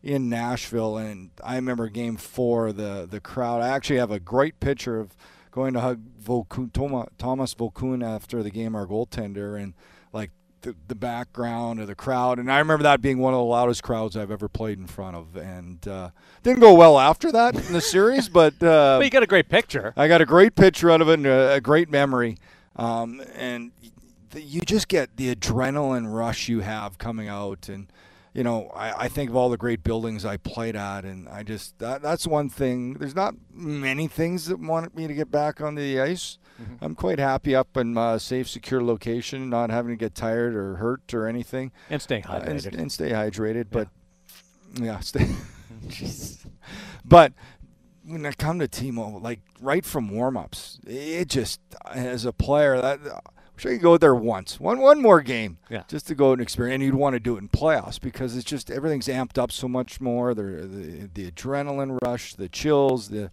in 0.02 0.30
Nashville. 0.30 0.98
And 0.98 1.32
I 1.44 1.56
remember 1.56 1.88
game 1.90 2.18
four, 2.18 2.72
the, 2.72 3.08
the 3.10 3.20
crowd. 3.20 3.62
I 3.62 3.70
actually 3.70 4.00
have 4.00 4.12
a 4.12 4.20
great 4.20 4.60
picture 4.60 5.00
of 5.00 5.16
going 5.52 5.74
to 5.74 5.82
hug 5.82 6.02
Vokoun, 6.24 6.72
Tomas 7.18 7.56
Vokoun 7.56 8.04
after 8.04 8.42
the 8.42 8.52
game, 8.52 8.76
our 8.76 8.88
goaltender, 8.88 9.62
and 9.62 9.74
the, 10.62 10.76
the 10.88 10.96
background 10.96 11.80
of 11.80 11.88
the 11.88 11.96
crowd. 11.96 12.40
And 12.40 12.52
I 12.52 12.60
remember 12.60 12.84
that 12.84 13.02
being 13.02 13.20
one 13.20 13.34
of 13.34 13.40
the 13.40 13.44
loudest 13.44 13.84
crowds 13.84 14.16
I've 14.16 14.32
ever 14.32 14.48
played 14.48 14.78
in 14.78 14.88
front 14.88 15.16
of. 15.16 15.36
And 15.36 15.86
uh, 15.88 16.12
didn't 16.44 16.60
go 16.60 16.74
well 16.74 17.00
after 17.00 17.32
that 17.32 17.56
in 17.56 17.74
the 17.74 17.82
series, 17.82 18.30
but. 18.40 18.54
Uh, 18.62 18.98
But 18.98 19.06
you 19.06 19.10
got 19.10 19.24
a 19.24 19.28
great 19.28 19.50
picture. 19.50 19.94
I 19.98 20.08
got 20.08 20.22
a 20.22 20.26
great 20.26 20.56
picture 20.56 20.92
out 20.92 21.02
of 21.02 21.10
it 21.10 21.14
and 21.14 21.26
a, 21.26 21.54
a 21.54 21.62
great 21.62 21.90
memory. 21.90 22.38
Um, 22.76 23.22
and 23.36 23.72
you 24.36 24.62
just 24.62 24.88
get 24.88 25.18
the 25.18 25.34
adrenaline 25.36 26.14
rush 26.14 26.48
you 26.48 26.62
have 26.62 26.98
coming 26.98 27.28
out. 27.28 27.68
And, 27.68 27.92
you 28.34 28.44
know, 28.44 28.72
I, 28.74 29.06
I 29.06 29.08
think 29.10 29.30
of 29.30 29.36
all 29.36 29.50
the 29.50 29.58
great 29.58 29.84
buildings 29.84 30.24
I 30.26 30.38
played 30.38 30.76
at. 30.76 31.04
And 31.04 31.28
I 31.28 31.44
just, 31.44 31.78
that, 31.80 32.02
that's 32.02 32.26
one 32.26 32.50
thing. 32.50 32.94
There's 32.94 33.16
not 33.16 33.36
many 33.54 34.08
things 34.08 34.46
that 34.46 34.60
want 34.60 34.96
me 34.96 35.08
to 35.08 35.14
get 35.14 35.30
back 35.32 35.60
on 35.60 35.76
the 35.76 36.00
ice. 36.00 36.38
Mm-hmm. 36.62 36.84
I'm 36.86 36.96
quite 36.96 37.20
happy 37.20 37.56
up 37.56 37.76
in 37.78 37.98
a 37.98 38.20
safe, 38.20 38.48
secure 38.50 38.84
location, 38.84 39.50
not 39.50 39.70
having 39.70 39.92
to 39.92 39.96
get 39.98 40.14
tired 40.16 40.56
or 40.56 40.76
hurt 40.76 41.14
or 41.14 41.28
anything. 41.28 41.72
And 41.90 42.02
staying 42.02 42.26
Uh, 42.28 42.44
and, 42.46 42.60
hydrated. 42.60 42.78
and 42.78 42.92
stay 42.92 43.10
hydrated. 43.12 43.66
But 43.72 43.88
yeah, 44.76 45.00
stay. 45.00 45.22
Mm-hmm. 45.26 45.88
Jeez. 45.90 46.46
But 47.04 47.34
when 48.06 48.26
I 48.26 48.32
come 48.34 48.60
to 48.60 48.68
T-Mo, 48.68 49.20
like 49.22 49.42
right 49.60 49.86
from 49.86 50.10
warm-ups, 50.10 50.80
it 50.86 51.28
just 51.30 51.60
as 51.92 52.26
a 52.26 52.34
player 52.34 52.80
that. 52.82 53.00
I 53.06 53.20
wish 53.56 53.66
I 53.66 53.70
could 53.76 53.82
go 53.84 53.98
there 53.98 54.16
once, 54.16 54.60
one 54.60 54.80
one 54.80 55.00
more 55.02 55.22
game, 55.22 55.58
Yeah. 55.70 55.84
just 55.88 56.08
to 56.08 56.16
go 56.16 56.32
and 56.32 56.42
experience. 56.42 56.76
And 56.76 56.84
you'd 56.84 56.96
want 56.96 57.14
to 57.14 57.20
do 57.20 57.36
it 57.36 57.40
in 57.42 57.50
playoffs 57.50 58.00
because 58.02 58.36
it's 58.36 58.46
just 58.46 58.72
everything's 58.72 59.08
amped 59.08 59.38
up 59.38 59.52
so 59.52 59.68
much 59.68 60.02
more. 60.02 60.34
The 60.34 60.42
the, 60.44 61.10
the 61.14 61.32
adrenaline 61.32 62.00
rush, 62.04 62.34
the 62.34 62.50
chills, 62.50 63.10
the 63.10 63.30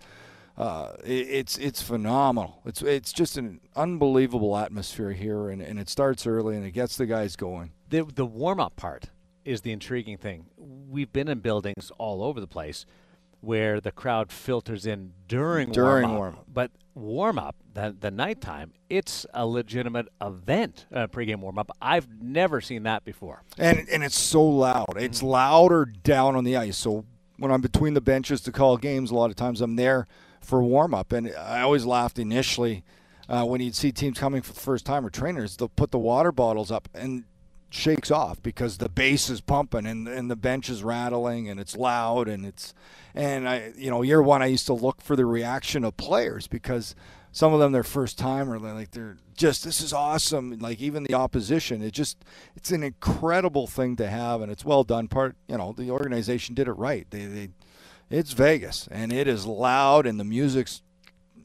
uh, 0.58 0.92
it's 1.04 1.56
it's 1.56 1.80
phenomenal. 1.80 2.60
It's 2.66 2.82
it's 2.82 3.12
just 3.12 3.36
an 3.38 3.60
unbelievable 3.76 4.56
atmosphere 4.56 5.12
here, 5.12 5.48
and, 5.50 5.62
and 5.62 5.78
it 5.78 5.88
starts 5.88 6.26
early 6.26 6.56
and 6.56 6.66
it 6.66 6.72
gets 6.72 6.96
the 6.96 7.06
guys 7.06 7.36
going. 7.36 7.70
the 7.88 8.02
the 8.04 8.26
warm 8.26 8.58
up 8.58 8.74
part 8.76 9.10
is 9.44 9.60
the 9.62 9.70
intriguing 9.72 10.18
thing. 10.18 10.46
We've 10.56 11.12
been 11.12 11.28
in 11.28 11.38
buildings 11.38 11.92
all 11.96 12.22
over 12.24 12.40
the 12.40 12.48
place 12.48 12.84
where 13.40 13.80
the 13.80 13.92
crowd 13.92 14.32
filters 14.32 14.84
in 14.84 15.12
during 15.28 15.70
During 15.70 16.08
warm-up. 16.08 16.18
warm-up. 16.18 16.44
But 16.52 16.70
warm 16.94 17.38
up, 17.38 17.54
the 17.72 17.96
the 17.98 18.10
nighttime, 18.10 18.72
it's 18.90 19.24
a 19.32 19.46
legitimate 19.46 20.08
event. 20.20 20.86
Uh, 20.92 21.06
pregame 21.06 21.38
warm 21.38 21.56
up. 21.56 21.70
I've 21.80 22.08
never 22.20 22.60
seen 22.60 22.82
that 22.82 23.04
before. 23.04 23.44
and 23.56 23.88
and 23.88 24.02
it's 24.02 24.18
so 24.18 24.42
loud. 24.42 24.96
It's 24.96 25.22
louder 25.22 25.84
down 25.84 26.34
on 26.34 26.42
the 26.42 26.56
ice. 26.56 26.76
So 26.76 27.04
when 27.38 27.52
I'm 27.52 27.60
between 27.60 27.94
the 27.94 28.00
benches 28.00 28.40
to 28.40 28.50
call 28.50 28.76
games, 28.76 29.12
a 29.12 29.14
lot 29.14 29.30
of 29.30 29.36
times 29.36 29.60
I'm 29.60 29.76
there 29.76 30.08
for 30.48 30.62
warm 30.62 30.94
up, 30.94 31.12
and 31.12 31.32
I 31.36 31.60
always 31.60 31.84
laughed 31.84 32.18
initially 32.18 32.82
uh, 33.28 33.44
when 33.44 33.60
you'd 33.60 33.74
see 33.74 33.92
teams 33.92 34.18
coming 34.18 34.40
for 34.40 34.54
the 34.54 34.60
first 34.60 34.86
time 34.86 35.04
or 35.04 35.10
trainers. 35.10 35.56
They'll 35.56 35.68
put 35.68 35.90
the 35.90 35.98
water 35.98 36.32
bottles 36.32 36.72
up 36.72 36.88
and 36.94 37.24
shakes 37.70 38.10
off 38.10 38.42
because 38.42 38.78
the 38.78 38.88
bass 38.88 39.28
is 39.28 39.42
pumping 39.42 39.84
and 39.84 40.08
and 40.08 40.30
the 40.30 40.36
bench 40.36 40.70
is 40.70 40.82
rattling 40.82 41.50
and 41.50 41.60
it's 41.60 41.76
loud 41.76 42.26
and 42.26 42.46
it's 42.46 42.72
and 43.14 43.46
I 43.46 43.74
you 43.76 43.90
know 43.90 44.00
year 44.00 44.22
one 44.22 44.40
I 44.40 44.46
used 44.46 44.64
to 44.66 44.72
look 44.72 45.02
for 45.02 45.16
the 45.16 45.26
reaction 45.26 45.84
of 45.84 45.94
players 45.98 46.46
because 46.46 46.94
some 47.30 47.52
of 47.52 47.60
them 47.60 47.72
their 47.72 47.82
first 47.82 48.18
time 48.18 48.50
or 48.50 48.58
like 48.58 48.92
they're 48.92 49.18
just 49.36 49.64
this 49.64 49.82
is 49.82 49.92
awesome. 49.92 50.58
Like 50.58 50.80
even 50.80 51.04
the 51.04 51.12
opposition 51.12 51.82
it 51.82 51.92
just 51.92 52.24
it's 52.56 52.70
an 52.70 52.82
incredible 52.82 53.66
thing 53.66 53.96
to 53.96 54.08
have 54.08 54.40
and 54.40 54.50
it's 54.50 54.64
well 54.64 54.82
done. 54.82 55.06
Part 55.06 55.36
you 55.46 55.58
know 55.58 55.74
the 55.76 55.90
organization 55.90 56.54
did 56.54 56.68
it 56.68 56.72
right. 56.72 57.06
They 57.10 57.26
they 57.26 57.48
it's 58.10 58.32
Vegas 58.32 58.88
and 58.90 59.12
it 59.12 59.28
is 59.28 59.46
loud 59.46 60.06
and 60.06 60.18
the 60.18 60.24
music's 60.24 60.82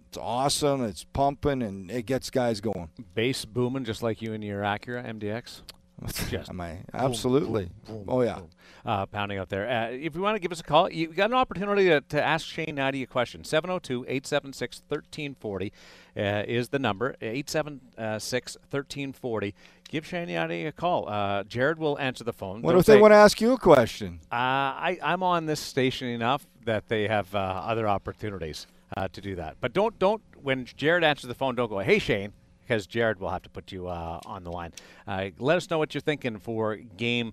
it's 0.07 0.17
awesome 0.17 0.83
it's 0.83 1.03
pumping 1.03 1.61
and 1.61 1.89
it 1.91 2.05
gets 2.05 2.29
guys 2.29 2.61
going 2.61 2.89
Bass 3.15 3.45
booming 3.45 3.83
just 3.83 4.03
like 4.03 4.21
you 4.21 4.33
in 4.33 4.41
your 4.41 4.61
Acura 4.61 5.05
MDX. 5.05 5.61
Just 6.29 6.49
am 6.49 6.59
I 6.59 6.79
absolutely 6.93 7.69
boom, 7.87 8.05
oh 8.07 8.21
yeah 8.21 8.39
boom, 8.39 8.49
uh, 8.85 9.05
pounding 9.05 9.37
out 9.37 9.47
there. 9.49 9.69
Uh, 9.69 9.89
if 9.89 10.15
you 10.15 10.21
want 10.21 10.35
to 10.35 10.39
give 10.39 10.51
us 10.51 10.59
a 10.59 10.63
call, 10.63 10.91
you 10.91 11.07
got 11.07 11.29
an 11.29 11.35
opportunity 11.35 11.85
to, 11.85 12.01
to 12.01 12.21
ask 12.21 12.45
Shane 12.45 12.75
Hnidy 12.75 13.03
a 13.03 13.05
question. 13.05 13.43
702 13.43 14.03
876 14.07 14.81
1340 14.89 15.71
is 16.15 16.69
the 16.69 16.79
number. 16.79 17.15
876 17.21 18.57
1340. 18.69 19.55
Give 19.93 20.07
Shane 20.07 20.27
Hnidy 20.27 20.65
a 20.65 20.71
call. 20.71 21.07
Uh, 21.07 21.43
Jared 21.43 21.77
will 21.77 21.99
answer 21.99 22.23
the 22.23 22.33
phone. 22.33 22.63
what 22.63 22.71
Don't 22.71 22.79
if 22.79 22.87
they 22.87 22.95
say, 22.95 22.99
want 22.99 23.11
to 23.11 23.15
ask 23.15 23.39
you 23.39 23.53
a 23.53 23.59
question 23.59 24.19
uh, 24.31 24.33
I, 24.35 24.97
I'm 25.03 25.21
on 25.21 25.45
this 25.45 25.59
station 25.59 26.07
enough 26.07 26.47
that 26.65 26.87
they 26.87 27.07
have 27.07 27.35
uh, 27.35 27.37
other 27.37 27.87
opportunities 27.87 28.65
uh, 28.97 29.07
to 29.09 29.21
do 29.21 29.35
that. 29.35 29.57
But 29.61 29.71
don't 29.71 29.99
don't 29.99 30.23
when 30.41 30.65
Jared 30.65 31.03
answers 31.03 31.27
the 31.27 31.35
phone, 31.35 31.53
don't 31.53 31.69
go, 31.69 31.77
"Hey 31.77 31.99
Shane," 31.99 32.33
because 32.61 32.87
Jared 32.87 33.19
will 33.19 33.29
have 33.29 33.43
to 33.43 33.51
put 33.51 33.71
you 33.71 33.87
uh, 33.87 34.19
on 34.25 34.43
the 34.43 34.51
line. 34.51 34.73
Uh, 35.05 35.29
let 35.37 35.57
us 35.57 35.69
know 35.69 35.77
what 35.77 35.93
you're 35.93 36.01
thinking 36.01 36.39
for 36.39 36.75
Game 36.75 37.31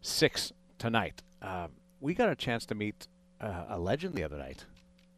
Six 0.00 0.54
tonight. 0.78 1.20
Uh, 1.42 1.68
we 2.00 2.14
got 2.14 2.30
a 2.30 2.34
chance 2.34 2.64
to 2.64 2.74
meet 2.74 3.08
uh, 3.42 3.64
a 3.68 3.78
legend 3.78 4.14
the 4.14 4.24
other 4.24 4.38
night. 4.38 4.64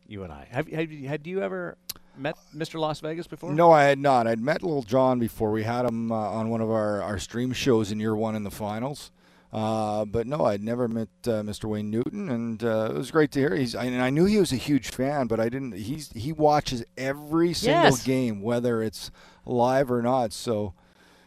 You 0.09 0.25
and 0.25 0.33
I 0.33 0.49
have 0.51 0.67
have 0.67 0.91
you, 0.91 1.07
had 1.07 1.29
you 1.29 1.43
ever 1.43 1.77
met 2.17 2.37
Mr. 2.55 2.79
Las 2.81 3.01
Vegas 3.01 3.27
before? 3.27 3.53
No, 3.53 3.71
I 3.73 3.85
had 3.85 3.99
not. 3.99 4.27
I'd 4.27 4.41
met 4.41 4.63
Little 4.63 4.83
John 4.83 5.19
before. 5.19 5.51
We 5.51 5.63
had 5.65 5.85
him 5.87 6.11
uh, 6.13 6.17
on 6.17 6.51
one 6.51 6.61
of 6.61 6.71
our, 6.71 7.03
our 7.03 7.19
stream 7.19 7.53
shows 7.53 7.91
in 7.93 8.01
year 8.01 8.15
one 8.17 8.35
in 8.35 8.43
the 8.45 8.51
finals. 8.51 9.11
Uh, 9.53 10.07
but 10.07 10.27
no, 10.27 10.47
I'd 10.47 10.63
never 10.63 10.89
met 10.89 11.09
uh, 11.27 11.43
Mr. 11.43 11.67
Wayne 11.67 11.91
Newton, 11.91 12.31
and 12.31 12.65
uh, 12.65 12.89
it 12.91 12.97
was 12.97 13.11
great 13.11 13.31
to 13.33 13.39
hear. 13.39 13.55
He's, 13.55 13.75
I, 13.75 13.85
and 13.85 14.01
I 14.01 14.09
knew 14.09 14.25
he 14.25 14.39
was 14.39 14.51
a 14.51 14.57
huge 14.57 14.89
fan, 14.89 15.27
but 15.27 15.41
I 15.41 15.51
didn't. 15.51 15.73
He's 15.73 16.11
he 16.13 16.33
watches 16.33 16.83
every 16.97 17.53
single 17.53 17.83
Yes. 17.85 18.03
game, 18.03 18.41
whether 18.41 18.83
it's 18.83 19.11
live 19.45 19.91
or 19.91 20.01
not. 20.01 20.33
So 20.33 20.73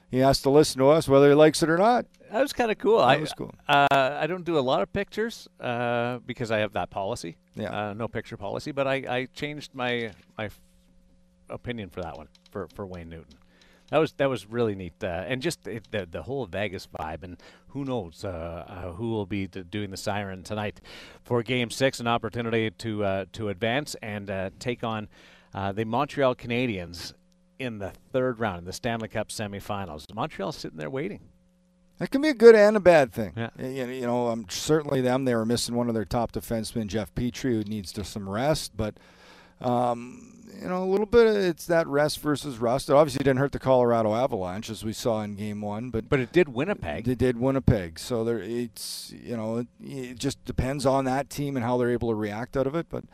he 0.09 0.19
has 0.19 0.41
to 0.41 0.49
listen 0.49 0.79
to 0.79 0.87
us, 0.87 1.07
whether 1.07 1.29
he 1.29 1.35
likes 1.35 1.61
it 1.61 1.69
or 1.69 1.77
not. 1.77 2.07
That 2.31 2.41
was 2.41 2.51
kind 2.51 2.71
of 2.71 2.79
cool. 2.79 2.97
That 2.97 3.03
I, 3.03 3.17
was 3.17 3.31
cool. 3.31 3.53
Uh, 3.69 3.85
I 3.91 4.25
don't 4.25 4.43
do 4.43 4.57
a 4.57 4.59
lot 4.59 4.81
of 4.81 4.91
pictures 4.91 5.47
uh, 5.59 6.17
because 6.25 6.49
I 6.49 6.57
have 6.57 6.73
that 6.73 6.89
policy. 6.89 7.37
Yeah. 7.53 7.89
Uh, 7.89 7.93
no 7.93 8.07
picture 8.07 8.37
policy, 8.37 8.71
but 8.71 8.87
I, 8.87 8.95
I 9.07 9.27
changed 9.35 9.75
my 9.75 10.11
my 10.35 10.49
opinion 11.49 11.89
for 11.89 12.01
that 12.01 12.17
one 12.17 12.27
for, 12.51 12.67
for 12.73 12.85
Wayne 12.85 13.09
Newton. 13.09 13.37
That 13.91 13.99
was 13.99 14.13
that 14.13 14.29
was 14.29 14.47
really 14.47 14.73
neat, 14.73 14.93
uh, 15.03 15.25
and 15.27 15.41
just 15.41 15.67
it, 15.67 15.87
the 15.91 16.07
the 16.09 16.23
whole 16.23 16.47
Vegas 16.47 16.87
vibe, 16.87 17.23
and 17.23 17.37
who 17.67 17.85
knows 17.85 18.25
uh, 18.25 18.65
uh, 18.67 18.91
who 18.93 19.11
will 19.11 19.27
be 19.27 19.45
doing 19.45 19.91
the 19.91 19.97
siren 19.97 20.41
tonight 20.41 20.81
for 21.23 21.43
Game 21.43 21.69
Six, 21.69 21.99
an 21.99 22.07
opportunity 22.07 22.71
to 22.71 23.03
uh, 23.03 23.25
to 23.33 23.49
advance 23.49 23.95
and 24.01 24.29
uh, 24.31 24.49
take 24.57 24.83
on 24.83 25.07
uh, 25.53 25.71
the 25.71 25.85
Montreal 25.85 26.33
Canadiens 26.33 27.13
in 27.59 27.77
the 27.77 27.91
third 28.11 28.39
round 28.39 28.59
in 28.59 28.65
the 28.65 28.73
Stanley 28.73 29.07
Cup 29.07 29.29
semifinals. 29.29 30.11
Montreal 30.13 30.51
sitting 30.51 30.79
there 30.79 30.89
waiting. 30.89 31.21
That 31.97 32.11
can 32.11 32.21
be 32.21 32.29
a 32.29 32.33
good 32.33 32.55
and 32.55 32.75
a 32.75 32.81
bad 32.81 33.13
thing. 33.13 33.33
Yeah. 33.37 33.49
You, 33.57 34.01
know, 34.01 34.27
um, 34.27 34.47
certainly 34.49 34.99
them. 34.99 35.23
They 35.23 35.33
were 35.33 35.45
missing 35.45 35.75
one 35.75 35.87
of 35.87 35.95
their 35.95 36.03
top 36.03 36.33
defensemen, 36.33 36.87
Jeff 36.87 37.15
Petry, 37.15 37.51
who 37.51 37.63
needs 37.63 37.93
to 37.93 38.03
some 38.03 38.27
rest. 38.27 38.75
But 38.75 38.97
um, 39.61 40.34
you 40.61 40.67
know, 40.67 40.83
a 40.83 40.85
little 40.85 41.05
bit. 41.05 41.27
Of, 41.27 41.35
it's 41.35 41.65
that 41.67 41.87
rest 41.87 42.19
versus 42.19 42.57
rust. 42.57 42.89
It 42.89 42.93
obviously 42.93 43.23
didn't 43.23 43.37
hurt 43.37 43.51
the 43.51 43.59
Colorado 43.59 44.13
Avalanche 44.13 44.69
as 44.69 44.83
we 44.83 44.93
saw 44.93 45.21
in 45.21 45.35
Game 45.35 45.61
One, 45.61 45.89
but 45.89 46.09
But 46.09 46.19
it 46.19 46.31
did 46.31 46.49
Winnipeg. 46.49 47.05
they 47.05 47.15
did 47.15 47.37
Winnipeg. 47.37 47.99
So 47.99 48.23
there, 48.23 48.39
it's 48.39 49.13
you 49.23 49.35
know, 49.37 49.57
it, 49.57 49.67
it 49.81 50.19
just 50.19 50.43
depends 50.45 50.85
on 50.85 51.05
that 51.05 51.29
team 51.29 51.55
and 51.55 51.65
how 51.65 51.77
they're 51.77 51.91
able 51.91 52.09
to 52.09 52.15
react 52.15 52.57
out 52.57 52.67
of 52.67 52.75
it. 52.75 52.87
But 52.89 53.05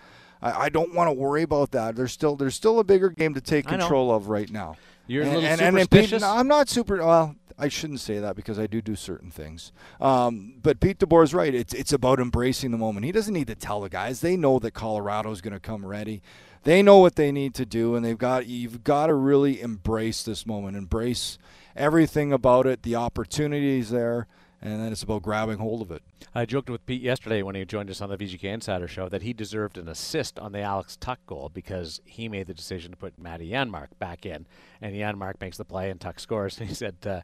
I, 0.42 0.64
I 0.64 0.70
don't 0.70 0.94
want 0.94 1.08
to 1.08 1.14
worry 1.14 1.44
about 1.44 1.72
that. 1.72 1.96
There's 1.96 2.12
still 2.12 2.36
there's 2.36 2.56
still 2.56 2.80
a 2.80 2.84
bigger 2.84 3.10
game 3.10 3.34
to 3.34 3.42
take 3.42 3.68
control 3.68 4.14
of 4.14 4.30
right 4.30 4.50
now. 4.50 4.78
You're 5.08 5.24
a 5.24 5.26
and, 5.26 5.36
little 5.36 5.50
and, 5.50 5.78
and 5.78 5.92
Pete- 5.92 6.22
no, 6.22 6.30
I'm 6.30 6.48
not 6.48 6.70
super. 6.70 6.98
Well, 6.98 7.36
I 7.58 7.68
shouldn't 7.68 8.00
say 8.00 8.18
that 8.20 8.36
because 8.36 8.58
I 8.58 8.66
do 8.66 8.82
do 8.82 8.96
certain 8.96 9.30
things. 9.30 9.72
Um, 10.00 10.56
but 10.64 10.80
Pete 10.80 10.98
DeBoer 10.98 11.24
is 11.24 11.34
right. 11.34 11.54
It's 11.54 11.74
it's 11.74 11.94
about 11.94 12.20
embracing 12.20 12.72
the 12.72 12.78
moment. 12.78 13.06
He 13.06 13.12
doesn't 13.12 13.34
need 13.34 13.48
to 13.48 13.56
tell 13.56 13.82
the 13.82 13.90
guys. 13.90 14.22
They 14.22 14.36
know 14.36 14.58
that 14.60 14.72
Colorado's 14.72 15.42
going 15.42 15.54
to 15.54 15.60
come 15.60 15.86
ready. 15.86 16.22
They 16.64 16.84
know 16.84 16.98
what 17.00 17.16
they 17.16 17.32
need 17.32 17.56
to 17.56 17.66
do, 17.66 17.96
and 17.96 18.06
they've 18.06 18.18
got 18.18 18.46
you've 18.46 18.84
got 18.84 19.08
to 19.08 19.16
really 19.16 19.62
embrace 19.62 20.24
this 20.24 20.46
moment. 20.46 20.78
Embrace 20.78 21.38
everything 21.76 22.32
about 22.32 22.68
it. 22.68 22.84
The 22.84 22.96
opportunities 22.96 23.90
there, 23.90 24.28
and 24.62 24.80
then 24.80 24.92
it's 24.92 25.02
about 25.02 25.24
grabbing 25.24 25.58
hold 25.58 25.82
of 25.82 25.90
it. 25.90 26.04
I 26.36 26.46
joked 26.46 26.70
with 26.70 26.86
Pete 26.86 27.02
yesterday 27.02 27.42
when 27.42 27.56
he 27.56 27.66
joined 27.66 27.90
us 27.90 28.00
on 28.00 28.10
the 28.10 28.18
VGK 28.18 28.44
Insider 28.44 28.88
Show 28.88 29.10
that 29.10 29.24
he 29.24 29.34
deserved 29.34 29.78
an 29.78 29.90
assist 29.90 30.38
on 30.38 30.52
the 30.52 30.62
Alex 30.62 30.96
Tuch 30.98 31.20
goal 31.26 31.50
because 31.52 32.00
he 32.06 32.30
made 32.30 32.46
the 32.46 32.54
decision 32.54 32.92
to 32.92 32.98
put 32.98 33.18
Matty 33.18 33.50
Janmark 33.50 33.88
back 33.98 34.26
in, 34.26 34.46
and 34.82 34.96
Janmark 34.96 35.42
makes 35.42 35.58
the 35.58 35.66
play 35.66 35.90
and 35.90 36.00
Tuch 36.00 36.20
scores. 36.20 36.60
And 36.60 36.70
he 36.70 36.76
said, 36.76 36.96
uh, 37.06 37.22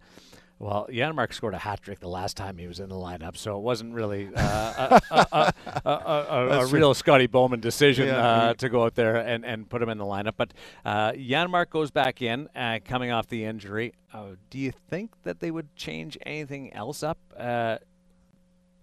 "Well, 0.59 0.87
Janmark 0.89 1.33
scored 1.33 1.53
a 1.53 1.57
hat 1.59 1.81
trick 1.81 1.99
the 1.99 2.07
last 2.09 2.35
time 2.37 2.57
he 2.57 2.67
was 2.67 2.79
in 2.79 2.89
the 2.89 2.95
lineup, 2.95 3.37
so 3.37 3.57
it 3.57 3.61
wasn't 3.61 3.93
really 3.93 4.29
uh, 4.35 4.99
a, 5.11 5.15
a, 5.31 5.53
a, 5.85 5.89
a, 5.89 5.91
a, 5.91 6.59
a 6.61 6.65
real 6.67 6.93
Scotty 6.93 7.27
Bowman 7.27 7.59
decision 7.59 8.07
Yeah. 8.07 8.17
uh, 8.27 8.53
to 8.55 8.69
go 8.69 8.83
out 8.85 8.95
there 8.95 9.15
and, 9.17 9.45
and 9.45 9.69
put 9.69 9.81
him 9.81 9.89
in 9.89 9.97
the 9.97 10.05
lineup." 10.05 10.33
But 10.37 10.53
uh, 10.85 11.11
Janmark 11.13 11.69
goes 11.69 11.91
back 11.91 12.21
in, 12.21 12.47
uh, 12.55 12.79
coming 12.85 13.11
off 13.11 13.27
the 13.27 13.45
injury. 13.45 13.93
Uh, 14.13 14.31
do 14.49 14.57
you 14.57 14.71
think 14.89 15.11
that 15.23 15.39
they 15.39 15.51
would 15.51 15.75
change 15.75 16.17
anything 16.25 16.73
else 16.73 17.03
up? 17.03 17.17
Uh, 17.37 17.77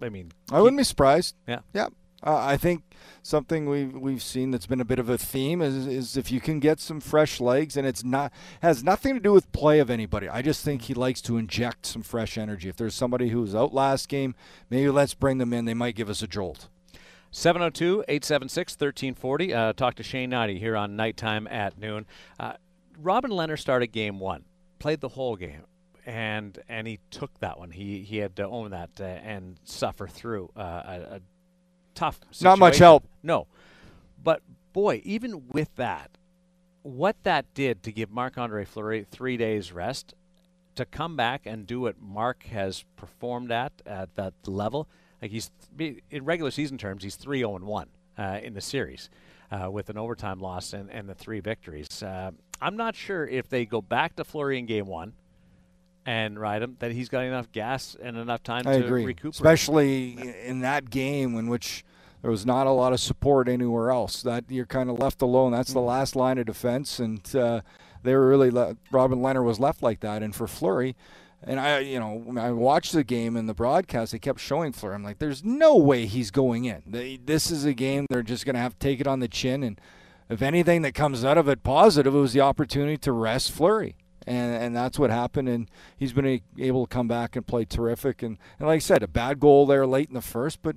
I 0.00 0.08
mean, 0.10 0.32
I 0.52 0.60
wouldn't 0.60 0.78
be 0.78 0.84
surprised. 0.84 1.34
Yeah. 1.48 1.60
Yeah. 1.72 1.88
Uh, 2.24 2.36
I 2.36 2.56
think 2.56 2.82
something 3.22 3.68
we've 3.68 3.92
we've 3.92 4.22
seen 4.22 4.50
that's 4.50 4.66
been 4.66 4.80
a 4.80 4.84
bit 4.84 4.98
of 4.98 5.10
a 5.10 5.18
theme 5.18 5.60
is, 5.60 5.86
is 5.86 6.16
if 6.16 6.32
you 6.32 6.40
can 6.40 6.58
get 6.58 6.80
some 6.80 7.00
fresh 7.00 7.38
legs 7.40 7.76
and 7.76 7.86
it's 7.86 8.02
not 8.02 8.32
has 8.62 8.82
nothing 8.82 9.14
to 9.14 9.20
do 9.20 9.32
with 9.32 9.52
play 9.52 9.78
of 9.78 9.90
anybody. 9.90 10.28
I 10.28 10.40
just 10.40 10.64
think 10.64 10.82
he 10.82 10.94
likes 10.94 11.20
to 11.22 11.36
inject 11.36 11.84
some 11.84 12.02
fresh 12.02 12.38
energy. 12.38 12.68
If 12.68 12.76
there's 12.76 12.94
somebody 12.94 13.28
who 13.28 13.42
was 13.42 13.54
out 13.54 13.74
last 13.74 14.08
game, 14.08 14.34
maybe 14.70 14.88
let's 14.88 15.14
bring 15.14 15.38
them 15.38 15.52
in. 15.52 15.66
They 15.66 15.74
might 15.74 15.96
give 15.96 16.08
us 16.08 16.22
a 16.22 16.26
jolt. 16.26 16.68
702 17.30 18.04
876 18.08 18.72
1340. 18.74 19.52
Uh, 19.52 19.72
Talk 19.74 19.96
to 19.96 20.02
Shane 20.02 20.30
Hnidy 20.30 20.58
here 20.58 20.76
on 20.76 20.96
Nighttime 20.96 21.46
at 21.48 21.76
noon. 21.78 22.06
Uh, 22.38 22.54
Robin 22.98 23.30
Lehner 23.30 23.58
started 23.58 23.88
game 23.88 24.18
one, 24.20 24.44
played 24.78 25.00
the 25.00 25.08
whole 25.08 25.36
game, 25.36 25.64
and 26.06 26.58
and 26.68 26.86
he 26.86 27.00
took 27.10 27.38
that 27.40 27.58
one. 27.58 27.72
He 27.72 28.00
he 28.02 28.18
had 28.18 28.36
to 28.36 28.46
own 28.46 28.70
that 28.70 28.90
uh, 29.00 29.04
and 29.04 29.58
suffer 29.64 30.06
through 30.06 30.50
uh, 30.56 30.60
a, 30.60 31.16
a 31.16 31.20
tough 31.94 32.20
Not 32.40 32.58
much 32.58 32.78
help. 32.78 33.04
No. 33.22 33.46
But 34.22 34.42
boy, 34.72 35.02
even 35.04 35.48
with 35.48 35.74
that, 35.76 36.10
what 36.82 37.16
that 37.22 37.52
did 37.54 37.82
to 37.84 37.92
give 37.92 38.10
Marc 38.10 38.36
Andre 38.36 38.64
Fleury 38.64 39.06
three 39.10 39.36
days 39.36 39.72
rest, 39.72 40.14
to 40.74 40.84
come 40.84 41.16
back 41.16 41.46
and 41.46 41.66
do 41.66 41.80
what 41.80 42.00
Mark 42.00 42.44
has 42.44 42.84
performed 42.96 43.52
at 43.52 43.72
at 43.86 44.14
that 44.16 44.34
level, 44.46 44.88
like 45.22 45.30
he's 45.30 45.50
in 45.78 46.24
regular 46.24 46.50
season 46.50 46.78
terms, 46.78 47.04
he's 47.04 47.16
three 47.16 47.38
zero 47.38 47.56
and 47.56 47.64
one 47.64 47.88
uh, 48.18 48.40
in 48.42 48.54
the 48.54 48.60
series, 48.60 49.08
uh, 49.50 49.70
with 49.70 49.88
an 49.88 49.96
overtime 49.96 50.40
loss 50.40 50.72
and, 50.72 50.90
and 50.90 51.08
the 51.08 51.14
three 51.14 51.40
victories. 51.40 52.02
Uh, 52.02 52.32
I'm 52.60 52.76
not 52.76 52.96
sure 52.96 53.26
if 53.26 53.48
they 53.48 53.64
go 53.64 53.80
back 53.80 54.16
to 54.16 54.24
Fleury 54.24 54.58
in 54.58 54.66
game 54.66 54.86
one 54.86 55.14
and 56.06 56.38
ride 56.38 56.62
him 56.62 56.76
that 56.80 56.92
he's 56.92 57.08
got 57.08 57.24
enough 57.24 57.50
gas 57.52 57.96
and 58.00 58.16
enough 58.16 58.42
time 58.42 58.66
I 58.66 58.78
to 58.78 58.84
agree, 58.84 59.04
recuperate. 59.04 59.34
especially 59.34 60.18
in 60.44 60.60
that 60.60 60.90
game 60.90 61.36
in 61.36 61.48
which 61.48 61.84
there 62.22 62.30
was 62.30 62.44
not 62.46 62.66
a 62.66 62.70
lot 62.70 62.92
of 62.92 63.00
support 63.00 63.48
anywhere 63.48 63.90
else. 63.90 64.22
That 64.22 64.44
you're 64.48 64.66
kind 64.66 64.90
of 64.90 64.98
left 64.98 65.22
alone. 65.22 65.52
That's 65.52 65.72
the 65.72 65.80
last 65.80 66.16
line 66.16 66.38
of 66.38 66.46
defense, 66.46 66.98
and 66.98 67.34
uh, 67.34 67.60
they 68.02 68.14
were 68.14 68.28
really 68.28 68.50
le- 68.50 68.76
Robin 68.90 69.18
Lehner 69.20 69.44
was 69.44 69.60
left 69.60 69.82
like 69.82 70.00
that. 70.00 70.22
And 70.22 70.34
for 70.34 70.46
Fleury, 70.46 70.96
and 71.42 71.60
I, 71.60 71.80
you 71.80 71.98
know, 72.00 72.34
I 72.38 72.50
watched 72.52 72.92
the 72.92 73.04
game 73.04 73.36
in 73.36 73.46
the 73.46 73.54
broadcast. 73.54 74.12
They 74.12 74.18
kept 74.18 74.40
showing 74.40 74.72
Fleury. 74.72 74.94
I'm 74.94 75.04
like, 75.04 75.18
there's 75.18 75.44
no 75.44 75.76
way 75.76 76.06
he's 76.06 76.30
going 76.30 76.64
in. 76.64 76.82
They, 76.86 77.18
this 77.22 77.50
is 77.50 77.64
a 77.66 77.74
game 77.74 78.06
they're 78.08 78.22
just 78.22 78.46
going 78.46 78.54
to 78.54 78.60
have 78.60 78.72
to 78.72 78.78
take 78.78 79.00
it 79.00 79.06
on 79.06 79.20
the 79.20 79.28
chin. 79.28 79.62
And 79.62 79.78
if 80.30 80.40
anything 80.40 80.80
that 80.82 80.94
comes 80.94 81.24
out 81.24 81.36
of 81.36 81.48
it 81.48 81.62
positive, 81.62 82.14
it 82.14 82.18
was 82.18 82.32
the 82.32 82.40
opportunity 82.40 82.96
to 82.98 83.12
rest 83.12 83.52
Fleury 83.52 83.96
and 84.26 84.54
and 84.54 84.76
that's 84.76 84.98
what 84.98 85.10
happened. 85.10 85.48
And 85.48 85.70
he's 85.96 86.12
been 86.12 86.40
able 86.58 86.86
to 86.86 86.94
come 86.94 87.08
back 87.08 87.36
and 87.36 87.46
play 87.46 87.64
terrific. 87.64 88.22
And, 88.22 88.38
and 88.58 88.68
like 88.68 88.76
I 88.76 88.78
said, 88.80 89.02
a 89.02 89.08
bad 89.08 89.40
goal 89.40 89.66
there 89.66 89.86
late 89.86 90.08
in 90.08 90.14
the 90.14 90.20
first, 90.20 90.62
but 90.62 90.76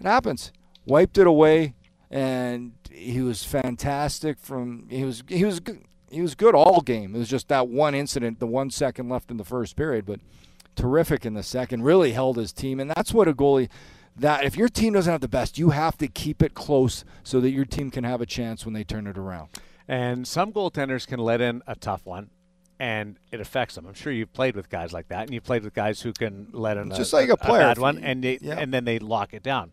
it 0.00 0.06
happens. 0.06 0.52
Wiped 0.86 1.18
it 1.18 1.26
away, 1.26 1.74
and 2.10 2.72
he 2.90 3.20
was 3.20 3.44
fantastic. 3.44 4.38
From 4.38 4.86
he 4.90 5.04
was 5.04 5.22
he 5.28 5.44
was. 5.44 5.60
He 6.12 6.22
was 6.22 6.34
good 6.34 6.56
all 6.56 6.80
game. 6.80 7.14
It 7.14 7.18
was 7.18 7.28
just 7.28 7.46
that 7.50 7.68
one 7.68 7.94
incident, 7.94 8.40
the 8.40 8.46
one 8.48 8.70
second 8.70 9.08
left 9.08 9.30
in 9.30 9.36
the 9.36 9.44
first 9.44 9.76
period, 9.76 10.06
but 10.06 10.18
terrific 10.74 11.24
in 11.24 11.34
the 11.34 11.44
second. 11.44 11.84
Really 11.84 12.10
held 12.10 12.36
his 12.36 12.52
team, 12.52 12.80
and 12.80 12.90
that's 12.90 13.14
what 13.14 13.28
a 13.28 13.32
goalie. 13.32 13.68
That 14.16 14.42
if 14.44 14.56
your 14.56 14.68
team 14.68 14.94
doesn't 14.94 15.12
have 15.12 15.20
the 15.20 15.28
best, 15.28 15.56
you 15.56 15.70
have 15.70 15.96
to 15.98 16.08
keep 16.08 16.42
it 16.42 16.52
close 16.52 17.04
so 17.22 17.38
that 17.40 17.50
your 17.50 17.64
team 17.64 17.92
can 17.92 18.02
have 18.02 18.20
a 18.20 18.26
chance 18.26 18.64
when 18.64 18.74
they 18.74 18.82
turn 18.82 19.06
it 19.06 19.16
around. 19.16 19.50
And 19.86 20.26
some 20.26 20.52
goaltenders 20.52 21.06
can 21.06 21.20
let 21.20 21.40
in 21.40 21.62
a 21.68 21.76
tough 21.76 22.04
one, 22.04 22.30
and 22.80 23.18
it 23.30 23.40
affects 23.40 23.74
them. 23.74 23.86
I'm 23.86 23.94
sure 23.94 24.10
you've 24.10 24.32
played 24.32 24.56
with 24.56 24.70
guys 24.70 24.90
like 24.92 25.08
that, 25.08 25.24
and 25.24 25.34
you've 25.34 25.44
played 25.44 25.62
with 25.62 25.74
guys 25.74 26.00
who 26.00 26.14
can 26.14 26.48
let 26.52 26.78
in 26.78 26.90
Just 26.90 27.12
a, 27.12 27.16
like 27.16 27.28
a 27.28 27.36
player. 27.36 27.60
bad 27.60 27.78
one, 27.78 27.98
and 27.98 28.24
they, 28.24 28.38
yeah. 28.40 28.58
and 28.58 28.72
then 28.72 28.86
they 28.86 28.98
lock 28.98 29.34
it 29.34 29.42
down. 29.42 29.70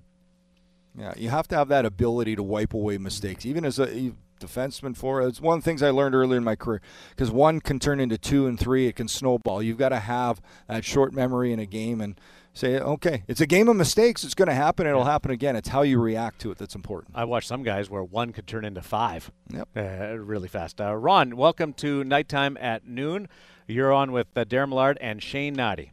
Yeah, 0.93 1.13
you 1.15 1.29
have 1.29 1.47
to 1.47 1.55
have 1.55 1.69
that 1.69 1.85
ability 1.85 2.35
to 2.35 2.43
wipe 2.43 2.73
away 2.73 2.97
mistakes, 2.97 3.45
even 3.45 3.63
as 3.63 3.79
a 3.79 4.11
defenseman. 4.41 4.97
For 4.97 5.21
it's 5.21 5.39
one 5.39 5.59
of 5.59 5.63
the 5.63 5.69
things 5.69 5.81
I 5.81 5.89
learned 5.89 6.15
earlier 6.15 6.37
in 6.37 6.43
my 6.43 6.55
career 6.55 6.81
because 7.11 7.31
one 7.31 7.61
can 7.61 7.79
turn 7.79 7.99
into 8.01 8.17
two 8.17 8.45
and 8.45 8.59
three. 8.59 8.87
It 8.87 8.97
can 8.97 9.07
snowball. 9.07 9.63
You've 9.63 9.77
got 9.77 9.89
to 9.89 9.99
have 9.99 10.41
that 10.67 10.83
short 10.83 11.13
memory 11.13 11.53
in 11.53 11.59
a 11.59 11.65
game 11.65 12.01
and 12.01 12.19
say, 12.57 12.79
okay, 12.79 13.23
it's 13.27 13.39
a 13.41 13.45
game 13.45 13.69
of 13.69 13.75
mistakes. 13.75 14.23
It's 14.23 14.33
going 14.33 14.47
to 14.49 14.53
happen. 14.55 14.87
It'll 14.87 15.05
happen 15.05 15.31
again. 15.31 15.55
It's 15.55 15.69
how 15.69 15.83
you 15.83 15.99
react 15.99 16.39
to 16.41 16.51
it 16.51 16.57
that's 16.57 16.75
important. 16.75 17.15
I 17.15 17.23
watched 17.25 17.47
some 17.47 17.63
guys 17.63 17.89
where 17.89 18.03
one 18.03 18.33
could 18.33 18.47
turn 18.47 18.65
into 18.65 18.81
five 18.81 19.31
Yep. 19.53 19.69
uh, 19.75 20.17
really 20.17 20.47
fast. 20.47 20.81
Uh, 20.81 20.95
Ron, 20.95 21.35
welcome 21.37 21.73
to 21.73 22.03
Nighttime 22.03 22.57
at 22.59 22.87
Noon. 22.87 23.27
You're 23.67 23.93
on 23.93 24.11
with 24.11 24.27
uh, 24.35 24.43
Daren 24.45 24.69
Millard 24.69 24.97
and 25.01 25.21
Shane 25.21 25.55
Hnidy. 25.55 25.91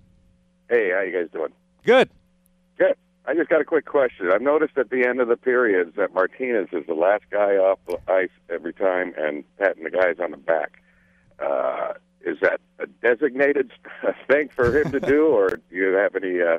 Hey, 0.68 0.90
how 0.94 1.03
you 1.03 1.12
guys 1.12 1.29
doing? 1.33 1.53
Good. 1.85 2.09
Good. 2.79 2.94
I 3.27 3.35
just 3.35 3.48
got 3.50 3.61
a 3.61 3.64
quick 3.64 3.85
question. 3.85 4.31
I've 4.33 4.42
noticed 4.42 4.77
at 4.79 4.90
the 4.90 5.07
end 5.07 5.20
of 5.20 5.29
the 5.29 5.37
periods 5.37 5.96
that 5.96 6.14
Martinez 6.14 6.68
is 6.72 6.87
the 6.87 6.94
last 6.94 7.24
guy 7.31 7.57
off 7.57 7.79
the 7.87 7.98
ice 8.11 8.31
every 8.50 8.72
time 8.72 9.12
and 9.16 9.44
patting 9.59 9.85
the 9.85 9.90
guys 9.90 10.16
on 10.22 10.31
the 10.31 10.37
back. 10.37 10.81
Uh, 11.38 11.94
is 12.24 12.38
that 12.40 12.60
a 12.78 12.87
designated 13.02 13.70
thing 14.30 14.48
for 14.48 14.78
him 14.78 14.92
to 14.92 15.00
do, 15.00 15.26
or 15.26 15.48
do 15.70 15.76
you 15.76 15.92
have 15.94 16.14
any 16.16 16.40
uh, 16.40 16.58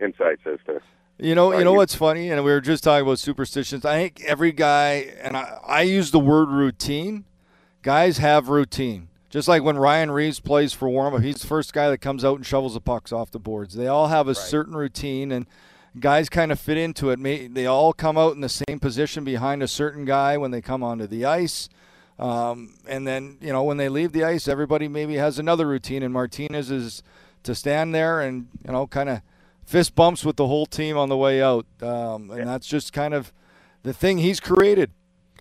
insights 0.00 0.42
as 0.46 0.58
to? 0.66 0.80
You 1.20 1.34
know, 1.34 1.56
you 1.56 1.64
know 1.64 1.72
you- 1.72 1.78
what's 1.78 1.94
funny, 1.94 2.30
and 2.30 2.44
we 2.44 2.50
were 2.50 2.60
just 2.60 2.84
talking 2.84 3.04
about 3.06 3.18
superstitions. 3.18 3.84
I 3.84 3.96
think 3.96 4.22
every 4.24 4.52
guy, 4.52 5.12
and 5.20 5.36
I, 5.36 5.58
I 5.66 5.82
use 5.82 6.10
the 6.10 6.20
word 6.20 6.48
routine, 6.48 7.24
guys 7.82 8.18
have 8.18 8.48
routine. 8.48 9.08
Just 9.30 9.46
like 9.46 9.62
when 9.62 9.76
Ryan 9.76 10.10
Reaves 10.10 10.40
plays 10.40 10.72
for 10.72 10.88
warm 10.88 11.14
up, 11.14 11.20
he's 11.22 11.36
the 11.40 11.46
first 11.46 11.72
guy 11.74 11.90
that 11.90 11.98
comes 11.98 12.24
out 12.24 12.36
and 12.36 12.46
shovels 12.46 12.74
the 12.74 12.80
pucks 12.80 13.12
off 13.12 13.30
the 13.30 13.38
boards. 13.38 13.74
They 13.74 13.86
all 13.86 14.06
have 14.06 14.26
a 14.26 14.34
certain 14.34 14.74
routine, 14.74 15.32
and 15.32 15.46
guys 16.00 16.28
kind 16.30 16.50
of 16.50 16.58
fit 16.58 16.78
into 16.78 17.10
it. 17.10 17.54
They 17.54 17.66
all 17.66 17.92
come 17.92 18.16
out 18.16 18.34
in 18.34 18.40
the 18.40 18.48
same 18.48 18.80
position 18.80 19.24
behind 19.24 19.62
a 19.62 19.68
certain 19.68 20.04
guy 20.06 20.38
when 20.38 20.50
they 20.50 20.62
come 20.62 20.82
onto 20.82 21.06
the 21.06 21.24
ice. 21.26 21.68
Um, 22.18 22.74
and 22.86 23.06
then, 23.06 23.38
you 23.40 23.52
know, 23.52 23.62
when 23.62 23.76
they 23.76 23.88
leave 23.88 24.12
the 24.12 24.24
ice, 24.24 24.48
everybody 24.48 24.88
maybe 24.88 25.14
has 25.16 25.38
another 25.38 25.66
routine, 25.66 26.02
and 26.02 26.12
Martinez 26.12 26.70
is 26.70 27.02
to 27.44 27.54
stand 27.54 27.94
there 27.94 28.20
and, 28.20 28.48
you 28.66 28.72
know, 28.72 28.86
kind 28.86 29.08
of 29.08 29.22
fist 29.64 29.94
bumps 29.94 30.24
with 30.24 30.36
the 30.36 30.46
whole 30.46 30.66
team 30.66 30.96
on 30.96 31.08
the 31.08 31.16
way 31.16 31.40
out. 31.40 31.66
Um, 31.80 32.30
and 32.30 32.48
that's 32.48 32.66
just 32.66 32.92
kind 32.92 33.14
of 33.14 33.32
the 33.82 33.92
thing 33.92 34.18
he's 34.18 34.40
created. 34.40 34.90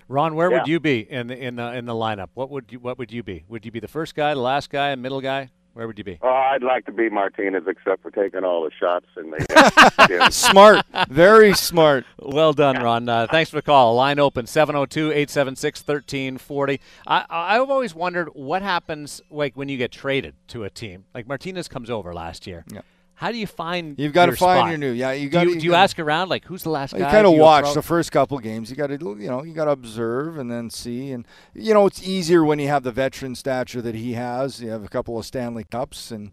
Ron, 0.07 0.35
where 0.35 0.49
would 0.59 0.67
you 0.67 0.79
be 0.79 0.99
in 1.11 1.27
the 1.27 1.37
in 1.37 1.57
the 1.57 1.73
in 1.73 1.85
the 1.85 1.93
lineup? 1.93 2.29
What 2.33 2.49
would 2.49 2.71
you 2.71 2.79
what 2.79 2.97
would 2.97 3.11
you 3.11 3.23
be? 3.23 3.43
Would 3.49 3.65
you 3.65 3.71
be 3.71 3.81
the 3.81 3.89
first 3.89 4.15
guy, 4.15 4.33
the 4.33 4.39
last 4.39 4.69
guy, 4.69 4.91
a 4.91 4.95
middle 4.95 5.19
guy? 5.19 5.49
Where 5.77 5.85
would 5.85 5.99
you 5.99 6.03
be? 6.03 6.17
Oh, 6.23 6.27
I'd 6.27 6.63
like 6.63 6.87
to 6.87 6.91
be 6.91 7.07
Martinez, 7.07 7.65
except 7.67 8.01
for 8.01 8.09
taking 8.09 8.43
all 8.43 8.63
the 8.63 8.71
shots 8.71 9.05
and 9.15 9.31
the. 9.31 10.27
Smart, 10.31 10.83
very 11.07 11.53
smart. 11.53 12.03
Well 12.17 12.51
done, 12.51 12.81
Ron. 12.81 13.07
Uh, 13.07 13.27
thanks 13.29 13.51
for 13.51 13.57
the 13.57 13.61
call. 13.61 13.93
Line 13.93 14.17
open 14.17 14.47
702 14.47 15.11
876 15.11 15.81
1340. 15.81 16.81
I've 17.05 17.69
always 17.69 17.93
wondered 17.93 18.29
what 18.29 18.63
happens 18.63 19.21
like 19.29 19.55
when 19.55 19.69
you 19.69 19.77
get 19.77 19.91
traded 19.91 20.33
to 20.47 20.63
a 20.63 20.71
team. 20.71 21.05
Like 21.13 21.27
Martinez 21.27 21.67
comes 21.67 21.91
over 21.91 22.11
last 22.11 22.47
year. 22.47 22.65
Yeah. 22.73 22.81
How 23.19 23.31
do 23.31 23.37
you 23.39 23.47
find 23.47 23.97
You've 23.97 24.13
got 24.13 24.27
to 24.27 24.33
find 24.35 24.59
spot? 24.59 24.69
your 24.69 24.77
new. 24.77 24.91
Yeah, 24.91 25.11
you 25.11 25.27
Do 25.27 25.33
got. 25.33 25.47
you, 25.47 25.59
do 25.59 25.65
you 25.65 25.73
ask 25.73 25.97
around 25.97 26.29
like 26.29 26.45
who's 26.45 26.61
the 26.61 26.69
last 26.69 26.93
You 26.93 26.99
guy? 26.99 27.09
kind 27.11 27.25
of 27.25 27.33
you 27.33 27.39
watch 27.39 27.73
the 27.73 27.81
first 27.81 28.11
couple 28.11 28.37
games. 28.37 28.69
You 28.69 28.75
got 28.75 28.87
to, 28.87 28.97
you 29.19 29.27
know, 29.27 29.41
you 29.43 29.53
got 29.53 29.65
to 29.65 29.71
observe 29.71 30.37
and 30.37 30.51
then 30.51 30.69
see. 30.69 31.11
And 31.11 31.25
you 31.55 31.73
know, 31.73 31.87
it's 31.87 32.01
easier 32.07 32.45
when 32.45 32.59
you 32.59 32.67
have 32.67 32.83
the 32.83 32.91
veteran 32.91 33.33
stature 33.33 33.81
that 33.81 33.95
he 33.95 34.13
has. 34.13 34.61
You 34.61 34.69
have 34.69 34.83
a 34.83 34.87
couple 34.87 35.17
of 35.17 35.25
Stanley 35.25 35.63
Cups, 35.63 36.11
and 36.11 36.31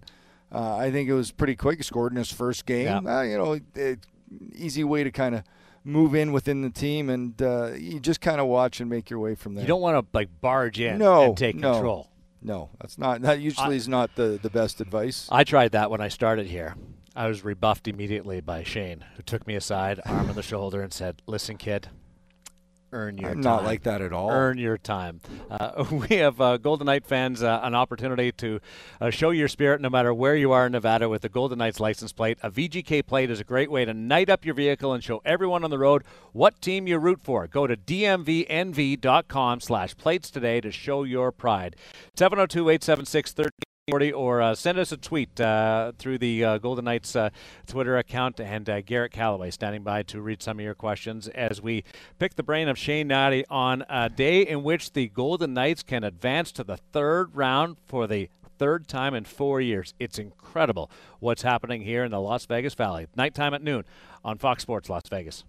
uh, 0.53 0.77
I 0.77 0.91
think 0.91 1.09
it 1.09 1.15
was 1.15 1.31
pretty 1.33 1.57
quick. 1.57 1.79
He 1.79 1.83
scored 1.85 2.13
in 2.13 2.19
his 2.19 2.31
first 2.31 2.67
game. 2.67 2.85
Yeah. 3.07 3.19
Uh, 3.19 3.23
you 3.23 3.39
know, 3.39 3.59
it, 3.75 4.01
easy 4.55 4.85
way 4.85 5.05
to 5.05 5.11
kind 5.11 5.35
of 5.37 5.43
move 5.85 6.15
in 6.15 6.33
within 6.33 6.61
the 6.61 6.71
team, 6.71 7.09
and 7.09 7.41
uh, 7.41 7.71
you 7.79 7.99
just 7.99 8.21
kind 8.21 8.41
of 8.43 8.47
watch 8.47 8.81
and 8.81 8.91
make 8.91 9.09
your 9.09 9.21
way 9.21 9.35
from 9.35 9.55
there. 9.55 9.63
You 9.63 9.69
don't 9.69 9.81
want 9.81 9.97
to 10.03 10.17
like 10.17 10.29
barge 10.43 10.81
in 10.81 10.99
No, 10.99 11.23
and 11.29 11.37
take 11.37 11.57
no. 11.57 11.73
control. 11.73 12.11
No, 12.45 12.69
that's 12.79 12.99
not. 12.99 13.23
That 13.23 13.41
usually 13.41 13.77
is 13.77 13.89
not 13.89 14.15
the 14.17 14.39
the 14.41 14.51
best 14.51 14.81
advice. 14.81 15.29
I 15.33 15.45
tried 15.45 15.73
that 15.73 15.91
when 15.91 16.03
I 16.03 16.09
started 16.09 16.47
here. 16.47 16.77
I 17.17 17.27
was 17.27 17.43
rebuffed 17.45 17.89
immediately 17.89 18.41
by 18.41 18.65
Shane, 18.65 19.05
who 19.17 19.23
took 19.23 19.47
me 19.47 19.55
aside, 19.55 20.01
arm 20.05 20.29
on 20.29 20.35
the 20.35 20.43
shoulder, 20.43 20.83
and 20.83 20.93
said, 20.93 21.23
"Listen, 21.27 21.57
kid, 21.57 21.89
earn 22.95 23.19
your 23.19 23.31
I'm 23.31 23.43
time. 23.43 23.43
not 23.43 23.65
like 23.65 23.83
that 23.83 24.01
at 24.01 24.13
all. 24.13 24.31
Earn 24.31 24.57
your 24.57 24.79
time." 24.79 25.21
Uh, 25.51 25.85
we 26.09 26.17
have 26.17 26.41
uh, 26.41 26.57
Golden 26.57 26.87
Knight 26.87 27.05
fans 27.05 27.43
uh, 27.43 27.61
an 27.63 27.75
opportunity 27.75 28.33
to 28.33 28.61
uh, 29.01 29.11
show 29.11 29.31
your 29.31 29.49
spirit, 29.49 29.81
no 29.81 29.91
matter 29.91 30.15
where 30.15 30.37
you 30.37 30.53
are 30.53 30.67
in 30.67 30.73
Nevada, 30.73 31.09
with 31.09 31.23
the 31.23 31.29
Golden 31.29 31.59
Knights 31.59 31.81
license 31.81 32.13
plate. 32.13 32.39
A 32.43 32.51
VGK 32.51 33.07
plate 33.07 33.31
is 33.31 33.41
a 33.41 33.45
great 33.45 33.71
way 33.71 33.85
to 33.85 33.93
night 33.93 34.31
up 34.31 34.45
your 34.45 34.55
vehicle 34.55 34.93
and 34.93 35.05
show 35.05 35.21
everyone 35.25 35.65
on 35.65 35.71
the 35.71 35.79
road 35.79 36.05
what 36.33 36.61
team 36.63 36.87
you 36.87 36.99
root 36.99 37.21
for. 37.23 37.47
Go 37.47 37.67
to 37.67 37.77
dmvnv.com 37.77 39.61
slash 39.61 39.97
plates 39.97 40.31
today 40.31 40.61
to 40.61 40.71
show 40.71 41.03
your 41.03 41.33
pride. 41.33 41.77
702 42.15 42.71
876 42.71 43.33
40 43.33 43.74
or 43.93 44.41
uh, 44.41 44.55
send 44.55 44.79
us 44.79 44.93
a 44.93 44.97
tweet 44.97 45.39
uh, 45.39 45.93
through 45.99 46.17
the 46.17 46.43
uh, 46.43 46.59
Golden 46.59 46.87
Knights 46.87 47.15
uh, 47.15 47.29
Twitter 47.67 47.99
account. 47.99 48.41
And 48.41 48.69
uh, 48.69 48.81
Garrett 48.81 49.13
Calloway 49.13 49.51
standing 49.51 49.83
by 49.83 50.03
to 50.05 50.23
read 50.23 50.43
some 50.43 50.59
of 50.59 50.65
your 50.65 50.75
questions 50.75 51.29
as 51.29 51.61
we 51.61 51.85
pick 52.19 52.35
the 52.35 52.43
brain 52.43 52.69
of 52.69 52.79
Shane 52.79 53.09
Hnidy 53.09 53.45
on 53.51 53.85
a 53.91 54.09
day 54.09 54.41
in 54.41 54.63
which 54.63 54.95
the 54.95 55.09
Golden 55.09 55.53
Knights 55.53 55.83
can 55.83 56.03
advance 56.03 56.51
to 56.53 56.65
the 56.65 56.79
third 56.79 57.37
round 57.37 57.77
for 57.85 58.07
the 58.07 58.31
third 58.59 58.89
time 58.89 59.13
in 59.15 59.25
four 59.25 59.61
years. 59.61 59.93
It's 59.99 60.19
incredible 60.19 60.91
what's 61.21 61.43
happening 61.43 61.83
here 61.83 62.05
in 62.05 62.11
the 62.11 62.21
Las 62.21 62.47
Vegas 62.47 62.73
Valley. 62.73 63.07
Nighttime 63.17 63.53
at 63.53 63.63
noon 63.63 63.85
on 64.25 64.39
Fox 64.39 64.63
Sports 64.63 64.89
Las 64.89 65.03
Vegas. 65.11 65.45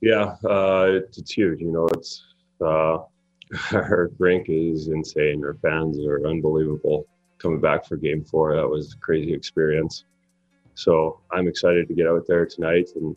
Yeah, 0.00 0.36
uh, 0.48 1.00
it's, 1.16 1.32
huge. 1.32 1.60
You 1.60 1.72
know, 1.72 1.88
it's 1.88 2.22
our 3.72 4.10
rink 4.18 4.46
is 4.48 4.88
insane. 4.88 5.44
Our 5.44 5.54
fans 5.60 5.98
are 5.98 6.26
unbelievable. 6.26 7.06
Coming 7.38 7.60
back 7.60 7.86
for 7.86 7.96
Game 7.96 8.24
Four, 8.24 8.56
that 8.56 8.68
was 8.68 8.94
a 8.94 8.96
crazy 8.98 9.32
experience. 9.32 10.04
So 10.74 11.20
I'm 11.32 11.48
excited 11.48 11.88
to 11.88 11.94
get 11.94 12.06
out 12.06 12.26
there 12.26 12.46
tonight, 12.46 12.90
and 12.94 13.16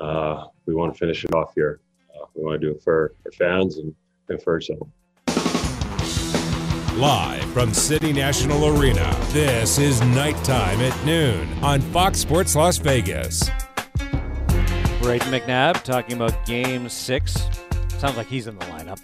uh, 0.00 0.46
we 0.66 0.74
want 0.74 0.94
to 0.94 0.98
finish 0.98 1.24
it 1.24 1.34
off 1.34 1.52
here. 1.54 1.80
Uh, 2.14 2.26
we 2.34 2.44
want 2.44 2.60
to 2.60 2.66
do 2.66 2.72
it 2.72 2.82
for 2.82 3.14
our 3.24 3.32
fans 3.32 3.78
and, 3.78 3.94
and 4.28 4.42
for 4.42 4.54
ourselves. 4.54 4.90
Live 6.96 7.44
from 7.52 7.74
City 7.74 8.12
National 8.12 8.78
Arena, 8.78 9.14
this 9.28 9.78
is 9.78 10.00
Nighttime 10.00 10.80
at 10.80 11.04
Noon 11.04 11.46
on 11.62 11.80
Fox 11.80 12.18
Sports 12.18 12.56
Las 12.56 12.78
Vegas. 12.78 13.50
Brayden 15.00 15.30
McNabb 15.30 15.82
talking 15.82 16.16
about 16.16 16.46
Game 16.46 16.88
Six. 16.88 17.36
Sounds 17.98 18.16
like 18.16 18.28
he's 18.28 18.46
in 18.46 18.58
the 18.58 18.64
lineup. 18.66 19.00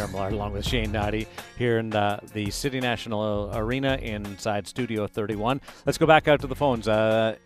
Daren 0.00 0.12
Millard 0.12 0.32
along 0.32 0.52
with 0.52 0.66
Shane 0.66 0.92
Hnidy 0.92 1.26
here 1.58 1.78
in 1.78 1.94
uh, 1.94 2.20
the 2.32 2.50
City 2.50 2.80
National 2.80 3.50
Arena 3.54 3.96
inside 3.96 4.66
Studio 4.66 5.06
31. 5.06 5.60
Let's 5.84 5.98
go 5.98 6.06
back 6.06 6.26
out 6.26 6.40
to 6.40 6.46
the 6.46 6.54
phones. 6.54 6.88
Uh, 6.88 7.36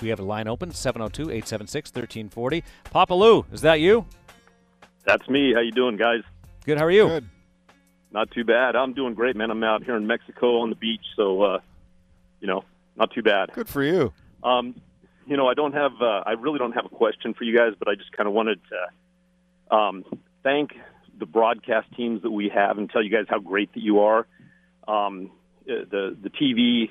we 0.00 0.08
have 0.08 0.20
a 0.20 0.24
line 0.24 0.48
open 0.48 0.70
702 0.70 1.24
876 1.24 1.90
1340. 1.90 2.64
Papa 2.84 3.14
Lou, 3.14 3.44
is 3.52 3.60
that 3.60 3.80
you? 3.80 4.06
That's 5.04 5.28
me. 5.28 5.52
How 5.52 5.60
you 5.60 5.72
doing, 5.72 5.98
guys? 5.98 6.22
Good. 6.64 6.78
How 6.78 6.84
are 6.84 6.90
you? 6.90 7.08
Good. 7.08 7.28
Not 8.10 8.30
too 8.30 8.44
bad. 8.44 8.74
I'm 8.74 8.94
doing 8.94 9.12
great, 9.12 9.36
man. 9.36 9.50
I'm 9.50 9.62
out 9.64 9.84
here 9.84 9.96
in 9.96 10.06
Mexico 10.06 10.60
on 10.60 10.70
the 10.70 10.76
beach, 10.76 11.04
so 11.14 11.42
uh, 11.42 11.58
you 12.40 12.46
know, 12.46 12.64
not 12.96 13.12
too 13.12 13.22
bad. 13.22 13.52
Good 13.52 13.68
for 13.68 13.82
you. 13.82 14.14
Um, 14.42 14.74
you 15.26 15.36
know, 15.36 15.46
I 15.46 15.54
don't 15.54 15.74
have, 15.74 15.92
uh, 16.00 16.22
I 16.24 16.32
really 16.32 16.58
don't 16.58 16.72
have 16.72 16.86
a 16.86 16.90
question 16.90 17.34
for 17.34 17.44
you 17.44 17.56
guys, 17.56 17.72
but 17.78 17.88
I 17.88 17.96
just 17.96 18.12
kind 18.12 18.26
of 18.26 18.34
wanted 18.34 18.60
to 18.70 19.74
um, 19.74 20.04
thank 20.42 20.74
the 21.18 21.26
broadcast 21.26 21.88
teams 21.96 22.22
that 22.22 22.30
we 22.30 22.50
have 22.54 22.78
and 22.78 22.90
tell 22.90 23.02
you 23.02 23.10
guys 23.10 23.26
how 23.28 23.38
great 23.38 23.72
that 23.74 23.82
you 23.82 24.00
are. 24.00 24.26
Um, 24.86 25.30
uh, 25.68 25.84
the 25.90 26.16
the 26.22 26.30
TV, 26.30 26.90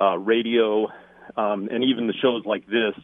uh, 0.00 0.16
radio, 0.18 0.88
um, 1.36 1.68
and 1.70 1.84
even 1.84 2.06
the 2.06 2.14
shows 2.14 2.44
like 2.46 2.66
this. 2.66 2.94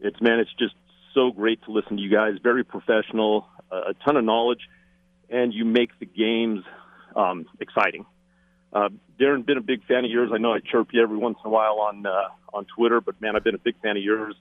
It's 0.00 0.20
man, 0.20 0.40
it's 0.40 0.52
just 0.58 0.74
so 1.14 1.30
great 1.30 1.62
to 1.64 1.72
listen 1.72 1.96
to 1.96 2.02
you 2.02 2.10
guys. 2.10 2.34
Very 2.42 2.64
professional, 2.64 3.46
a 3.70 3.94
ton 4.04 4.16
of 4.16 4.24
knowledge, 4.24 4.60
and 5.28 5.52
you 5.52 5.64
make 5.64 5.90
the 5.98 6.06
games 6.06 6.62
um, 7.14 7.46
exciting. 7.60 8.06
Uh, 8.72 8.90
Daren, 9.18 9.46
been 9.46 9.58
a 9.58 9.62
big 9.62 9.84
fan 9.86 10.04
of 10.04 10.10
yours. 10.10 10.30
I 10.34 10.38
know 10.38 10.52
I 10.52 10.58
chirp 10.60 10.88
you 10.92 11.02
every 11.02 11.16
once 11.16 11.38
in 11.42 11.48
a 11.48 11.52
while 11.52 11.80
on 11.80 12.04
uh, 12.04 12.28
on 12.52 12.66
Twitter, 12.66 13.00
but 13.00 13.20
man, 13.20 13.36
I've 13.36 13.44
been 13.44 13.54
a 13.54 13.58
big 13.58 13.80
fan 13.80 13.96
of 13.96 14.02
yours 14.02 14.34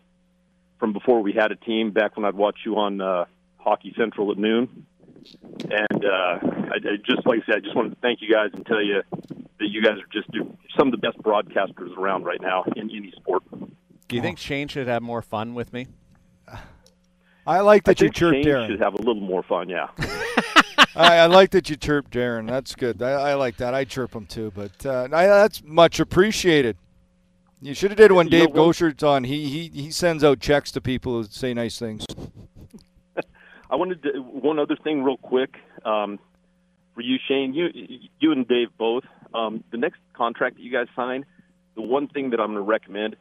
from 0.80 0.94
before 0.94 1.22
we 1.22 1.34
had 1.34 1.52
a 1.52 1.56
team. 1.56 1.92
Back 1.92 2.18
when 2.18 2.26
I'd 2.26 2.36
watch 2.36 2.60
you 2.66 2.78
on 2.78 3.00
uh, 3.00 3.26
Hockey 3.58 3.94
Central 3.98 4.32
at 4.32 4.38
noon, 4.38 4.86
and 5.70 6.06
uh, 6.06 6.40
I, 6.42 6.76
I 6.76 6.98
just 7.06 7.26
like 7.26 7.40
I 7.44 7.46
said, 7.46 7.56
I 7.56 7.60
just 7.60 7.76
wanted 7.76 7.90
to 7.92 8.02
thank 8.02 8.22
you 8.22 8.32
guys 8.32 8.50
and 8.54 8.66
tell 8.66 8.82
you 8.84 9.02
that 9.12 9.68
you 9.70 9.82
guys 9.82 9.98
are 9.98 10.08
just 10.12 10.30
some 10.78 10.88
of 10.88 10.92
the 10.92 10.98
best 10.98 11.18
broadcasters 11.20 11.96
around 11.98 12.24
right 12.24 12.42
now 12.42 12.64
in 12.76 12.90
any 12.90 13.12
sport. 13.16 13.44
Do 14.08 14.16
you 14.16 14.22
think 14.22 14.38
Shane 14.38 14.68
should 14.68 14.88
have 14.88 15.02
more 15.02 15.22
fun 15.22 15.54
with 15.54 15.74
me? 15.74 15.88
I 17.48 17.60
like 17.62 17.88
I 17.88 17.92
that 17.92 18.02
you 18.02 18.06
think 18.08 18.16
chirped 18.16 18.36
Shane 18.36 18.46
Daren. 18.46 18.68
should 18.68 18.80
have 18.80 18.94
a 18.94 18.98
little 18.98 19.16
more 19.16 19.44
fun. 19.44 19.70
Yeah. 19.70 19.90
I, 20.96 21.18
I 21.18 21.26
like 21.26 21.52
that 21.52 21.70
you 21.70 21.76
chirped 21.76 22.12
Daren. 22.12 22.48
That's 22.48 22.74
good. 22.76 23.02
I, 23.02 23.12
I 23.12 23.34
like 23.34 23.58
that. 23.58 23.74
I 23.74 23.84
chirp 23.84 24.16
him 24.16 24.26
too, 24.26 24.52
but 24.56 24.86
uh, 24.86 25.08
I, 25.12 25.28
that's 25.28 25.62
much 25.64 26.00
appreciated. 26.00 26.78
You 27.62 27.74
should 27.74 27.92
have 27.92 27.98
did 27.98 28.12
it 28.12 28.14
when 28.14 28.28
You 28.28 28.32
Dave? 28.32 28.50
Goucher's 28.50 29.02
on. 29.04 29.24
He 29.24 29.48
he 29.48 29.68
he 29.70 29.92
sends 29.92 30.24
out 30.24 30.40
checks 30.40 30.72
to 30.72 30.82
people 30.82 31.14
who 31.14 31.24
say 31.24 31.54
nice 31.54 31.80
things. 31.80 32.06
I 33.76 33.78
wanted 33.78 34.04
to 34.04 34.22
one 34.22 34.58
other 34.58 34.78
thing 34.78 35.04
real 35.04 35.18
quick 35.18 35.58
um, 35.84 36.18
for 36.94 37.02
you, 37.02 37.18
Shane. 37.28 37.54
You 37.54 37.68
you 38.22 38.32
and 38.32 38.48
Dave 38.48 38.70
both. 38.78 39.04
Um, 39.34 39.66
the 39.70 39.78
next 39.78 40.00
contract 40.14 40.56
that 40.56 40.62
you 40.62 40.72
guys 40.72 40.88
sign, 40.96 41.26
the 41.76 41.82
one 41.82 42.08
thing 42.08 42.30
that 42.30 42.40
I'm 42.40 42.54
going 42.54 42.56
to 42.56 42.62
recommend, 42.62 43.18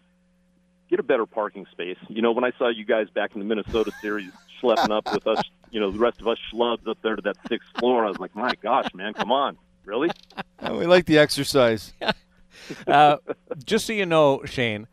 get 0.89 1.01
a 1.01 1.03
better 1.03 1.27
parking 1.27 1.67
space. 1.73 1.97
You 2.07 2.23
know, 2.23 2.31
when 2.31 2.45
I 2.45 2.53
saw 2.57 2.69
you 2.69 2.85
guys 2.85 3.11
back 3.11 3.33
in 3.35 3.41
the 3.41 3.45
Minnesota 3.45 3.91
series 4.01 4.31
schlepping 4.63 4.97
up 4.97 5.13
with 5.13 5.27
us, 5.27 5.43
you 5.73 5.81
know, 5.81 5.91
the 5.91 5.99
rest 5.99 6.21
of 6.21 6.29
us 6.29 6.39
schlubs 6.53 6.87
up 6.87 6.99
there 7.03 7.17
to 7.17 7.23
that 7.23 7.37
sixth 7.49 7.69
floor, 7.81 8.05
I 8.05 8.09
was 8.09 8.21
like, 8.21 8.37
my 8.37 8.55
gosh, 8.63 8.95
man, 8.95 9.13
come 9.13 9.33
on, 9.33 9.59
really? 9.85 10.11
We 10.71 10.87
like 10.87 11.07
the 11.07 11.19
exercise. 11.19 11.93
Uh, 12.87 13.17
just 13.65 13.85
so 13.85 13.93
you 13.93 14.07
know, 14.07 14.41
Shane, 14.45 14.87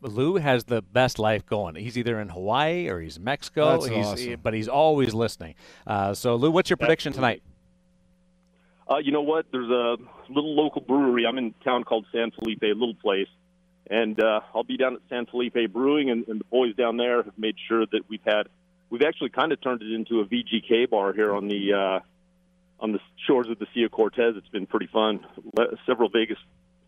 Lou 0.00 0.36
has 0.36 0.64
the 0.64 0.82
best 0.82 1.18
life 1.18 1.44
going. 1.46 1.74
He's 1.74 1.98
either 1.98 2.20
in 2.20 2.28
Hawaii 2.28 2.88
or 2.88 3.00
he's 3.00 3.16
in 3.16 3.24
Mexico. 3.24 3.72
That's 3.72 3.86
he's, 3.86 4.06
awesome. 4.06 4.40
But 4.42 4.54
he's 4.54 4.68
always 4.68 5.14
listening. 5.14 5.54
Uh, 5.86 6.14
so, 6.14 6.36
Lou, 6.36 6.50
what's 6.50 6.70
your 6.70 6.76
prediction 6.76 7.12
tonight? 7.12 7.42
Uh, 8.88 8.98
you 8.98 9.12
know 9.12 9.22
what? 9.22 9.46
There's 9.52 9.70
a 9.70 9.96
little 10.30 10.54
local 10.54 10.80
brewery. 10.80 11.26
I'm 11.26 11.36
in 11.38 11.54
a 11.60 11.64
town 11.64 11.84
called 11.84 12.06
San 12.12 12.30
Felipe, 12.30 12.62
a 12.62 12.68
little 12.68 12.94
place, 12.94 13.28
and 13.90 14.18
uh, 14.22 14.40
I'll 14.54 14.64
be 14.64 14.76
down 14.76 14.94
at 14.94 15.00
San 15.10 15.26
Felipe 15.26 15.72
Brewing, 15.72 16.10
and, 16.10 16.26
and 16.28 16.40
the 16.40 16.44
boys 16.44 16.74
down 16.74 16.96
there 16.96 17.22
have 17.22 17.36
made 17.36 17.56
sure 17.68 17.84
that 17.84 18.02
we've 18.08 18.22
had. 18.24 18.48
We've 18.90 19.02
actually 19.02 19.30
kind 19.30 19.52
of 19.52 19.60
turned 19.60 19.82
it 19.82 19.92
into 19.92 20.20
a 20.20 20.24
VGK 20.24 20.88
bar 20.88 21.12
here 21.12 21.34
on 21.34 21.48
the 21.48 21.74
uh, 21.74 22.00
on 22.80 22.92
the 22.92 23.00
shores 23.26 23.48
of 23.48 23.58
the 23.58 23.66
Sea 23.74 23.82
of 23.82 23.90
Cortez. 23.90 24.34
It's 24.36 24.48
been 24.48 24.66
pretty 24.66 24.86
fun. 24.86 25.26
Several 25.84 26.08
Vegas 26.08 26.38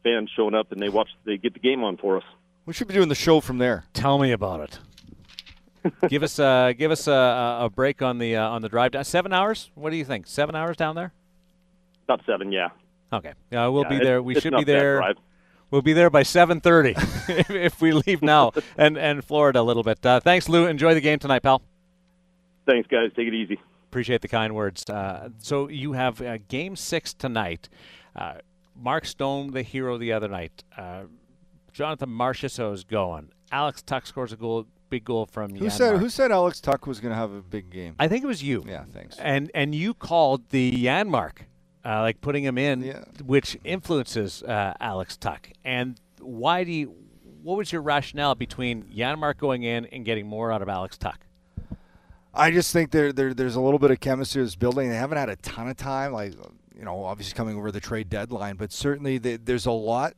fans 0.02 0.30
showing 0.34 0.54
up 0.54 0.72
and 0.72 0.80
they 0.80 0.88
watch 0.88 1.08
they 1.24 1.36
get 1.36 1.52
the 1.52 1.60
game 1.60 1.84
on 1.84 1.98
for 1.98 2.16
us. 2.16 2.24
We 2.66 2.72
should 2.72 2.88
be 2.88 2.94
doing 2.94 3.08
the 3.08 3.14
show 3.14 3.40
from 3.40 3.58
there. 3.58 3.84
Tell 3.92 4.18
me 4.18 4.32
about 4.32 4.60
it. 4.60 5.92
give 6.08 6.22
us 6.22 6.38
uh, 6.38 6.72
give 6.76 6.90
us 6.90 7.06
a, 7.06 7.58
a 7.62 7.70
break 7.74 8.02
on 8.02 8.18
the 8.18 8.36
uh, 8.36 8.48
on 8.48 8.62
the 8.62 8.68
drive 8.68 8.92
down. 8.92 9.04
Seven 9.04 9.32
hours? 9.32 9.70
What 9.74 9.90
do 9.90 9.96
you 9.96 10.04
think? 10.04 10.26
Seven 10.26 10.54
hours 10.54 10.76
down 10.76 10.94
there? 10.94 11.12
About 12.04 12.20
seven, 12.26 12.52
yeah. 12.52 12.68
Okay. 13.12 13.32
Yeah, 13.50 13.66
we'll 13.68 13.84
Yeah, 13.84 13.98
be 13.98 13.98
there. 13.98 14.22
We 14.22 14.38
should 14.38 14.54
be 14.54 14.64
there. 14.64 15.14
We'll 15.70 15.82
be 15.82 15.92
there 15.92 16.10
by 16.10 16.24
7:30 16.24 16.96
if, 17.28 17.50
if 17.50 17.80
we 17.80 17.92
leave 17.92 18.22
now 18.22 18.52
and 18.76 18.98
and 18.98 19.24
Florida 19.24 19.60
a 19.60 19.62
little 19.62 19.84
bit. 19.84 20.04
Uh, 20.04 20.20
thanks, 20.20 20.48
Lou. 20.48 20.66
Enjoy 20.66 20.94
the 20.94 21.00
game 21.00 21.18
tonight, 21.18 21.42
pal. 21.42 21.62
Thanks, 22.66 22.88
guys. 22.88 23.10
Take 23.16 23.28
it 23.28 23.34
easy. 23.34 23.58
Appreciate 23.88 24.20
the 24.20 24.28
kind 24.28 24.54
words. 24.54 24.88
Uh, 24.88 25.30
so 25.38 25.68
you 25.68 25.92
have 25.92 26.20
uh, 26.20 26.38
game 26.48 26.76
six 26.76 27.14
tonight. 27.14 27.68
Uh, 28.14 28.34
Mark 28.76 29.04
Stone, 29.04 29.52
the 29.52 29.62
hero 29.62 29.96
the 29.98 30.12
other 30.12 30.28
night. 30.28 30.62
Jonathan 31.72 32.08
Marchessault 32.10 32.74
is 32.74 32.84
going. 32.84 33.30
Alex 33.52 33.82
Tuch 33.82 34.06
scores 34.06 34.32
a 34.32 34.36
goal, 34.36 34.66
big 34.90 35.04
goal 35.04 35.26
from 35.26 35.54
Who 35.54 35.66
Janmark. 35.66 35.72
said 35.72 35.96
Who 35.98 36.08
said 36.08 36.30
Alex 36.32 36.60
Tuch 36.60 36.86
was 36.86 37.00
going 37.00 37.10
to 37.12 37.16
have 37.16 37.32
a 37.32 37.42
big 37.42 37.70
game? 37.70 37.94
I 37.98 38.08
think 38.08 38.22
it 38.24 38.26
was 38.26 38.42
you. 38.42 38.64
Yeah, 38.66 38.84
thanks. 38.92 39.16
And 39.18 39.50
and 39.54 39.74
you 39.74 39.94
called 39.94 40.48
the 40.50 40.72
Janmark, 40.84 41.38
uh, 41.84 42.00
like 42.00 42.20
putting 42.20 42.44
him 42.44 42.58
in, 42.58 42.82
Yeah. 42.82 43.04
which 43.24 43.58
influences 43.64 44.42
uh, 44.42 44.74
Alex 44.80 45.16
Tuch. 45.16 45.50
And 45.64 46.00
why 46.20 46.64
do 46.64 46.70
you? 46.72 46.94
What 47.42 47.56
was 47.56 47.72
your 47.72 47.80
rationale 47.82 48.34
between 48.34 48.82
Janmark 48.84 49.38
going 49.38 49.62
in 49.62 49.86
and 49.86 50.04
getting 50.04 50.26
more 50.26 50.52
out 50.52 50.60
of 50.62 50.68
Alex 50.68 50.98
Tuch? 50.98 51.16
I 52.32 52.50
just 52.52 52.72
think 52.72 52.90
there, 52.92 53.12
there 53.12 53.34
there's 53.34 53.56
a 53.56 53.60
little 53.60 53.78
bit 53.78 53.90
of 53.90 53.98
chemistry 53.98 54.42
that's 54.42 54.54
building. 54.54 54.88
They 54.88 54.96
haven't 54.96 55.18
had 55.18 55.28
a 55.28 55.36
ton 55.36 55.68
of 55.68 55.76
time, 55.76 56.12
like 56.12 56.34
you 56.78 56.84
know, 56.84 57.02
obviously 57.04 57.34
coming 57.34 57.56
over 57.56 57.72
the 57.72 57.80
trade 57.80 58.08
deadline, 58.08 58.56
but 58.56 58.72
certainly 58.72 59.18
they, 59.18 59.36
there's 59.36 59.66
a 59.66 59.72
lot 59.72 60.14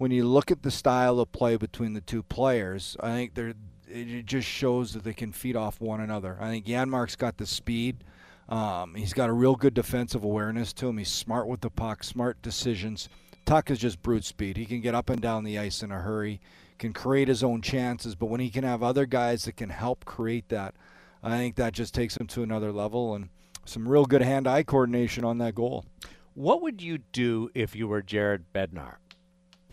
when 0.00 0.10
you 0.10 0.24
look 0.24 0.50
at 0.50 0.62
the 0.62 0.70
style 0.70 1.20
of 1.20 1.30
play 1.30 1.56
between 1.56 1.92
the 1.92 2.00
two 2.00 2.22
players. 2.22 2.96
I 3.00 3.10
think 3.10 3.34
there 3.34 3.52
it 3.86 4.24
just 4.24 4.48
shows 4.48 4.94
that 4.94 5.04
they 5.04 5.12
can 5.12 5.30
feed 5.30 5.56
off 5.56 5.78
one 5.78 6.00
another. 6.00 6.38
I 6.40 6.48
think 6.48 6.64
Janmark's 6.64 7.16
got 7.16 7.36
the 7.36 7.44
speed. 7.44 8.02
Um, 8.48 8.94
he's 8.94 9.12
got 9.12 9.28
a 9.28 9.34
real 9.34 9.56
good 9.56 9.74
defensive 9.74 10.24
awareness 10.24 10.72
to 10.74 10.88
him. 10.88 10.96
He's 10.96 11.10
smart 11.10 11.48
with 11.48 11.60
the 11.60 11.68
puck, 11.68 12.02
smart 12.02 12.40
decisions. 12.40 13.10
Tuch 13.44 13.70
is 13.70 13.78
just 13.78 14.00
brute 14.00 14.24
speed. 14.24 14.56
He 14.56 14.64
can 14.64 14.80
get 14.80 14.94
up 14.94 15.10
and 15.10 15.20
down 15.20 15.44
the 15.44 15.58
ice 15.58 15.82
in 15.82 15.92
a 15.92 16.00
hurry, 16.00 16.40
can 16.78 16.94
create 16.94 17.28
his 17.28 17.44
own 17.44 17.60
chances, 17.60 18.14
but 18.14 18.30
when 18.30 18.40
he 18.40 18.48
can 18.48 18.64
have 18.64 18.82
other 18.82 19.04
guys 19.04 19.44
that 19.44 19.58
can 19.58 19.68
help 19.68 20.06
create 20.06 20.48
that, 20.48 20.74
I 21.22 21.36
think 21.36 21.56
that 21.56 21.74
just 21.74 21.92
takes 21.92 22.16
him 22.16 22.26
to 22.28 22.42
another 22.42 22.72
level 22.72 23.14
and 23.14 23.28
some 23.66 23.86
real 23.86 24.06
good 24.06 24.22
hand-eye 24.22 24.62
coordination 24.62 25.26
on 25.26 25.36
that 25.38 25.54
goal. 25.54 25.84
What 26.32 26.62
would 26.62 26.80
you 26.80 26.96
do 27.12 27.50
if 27.54 27.76
you 27.76 27.86
were 27.86 28.00
Jared 28.00 28.50
Bednar? 28.54 28.94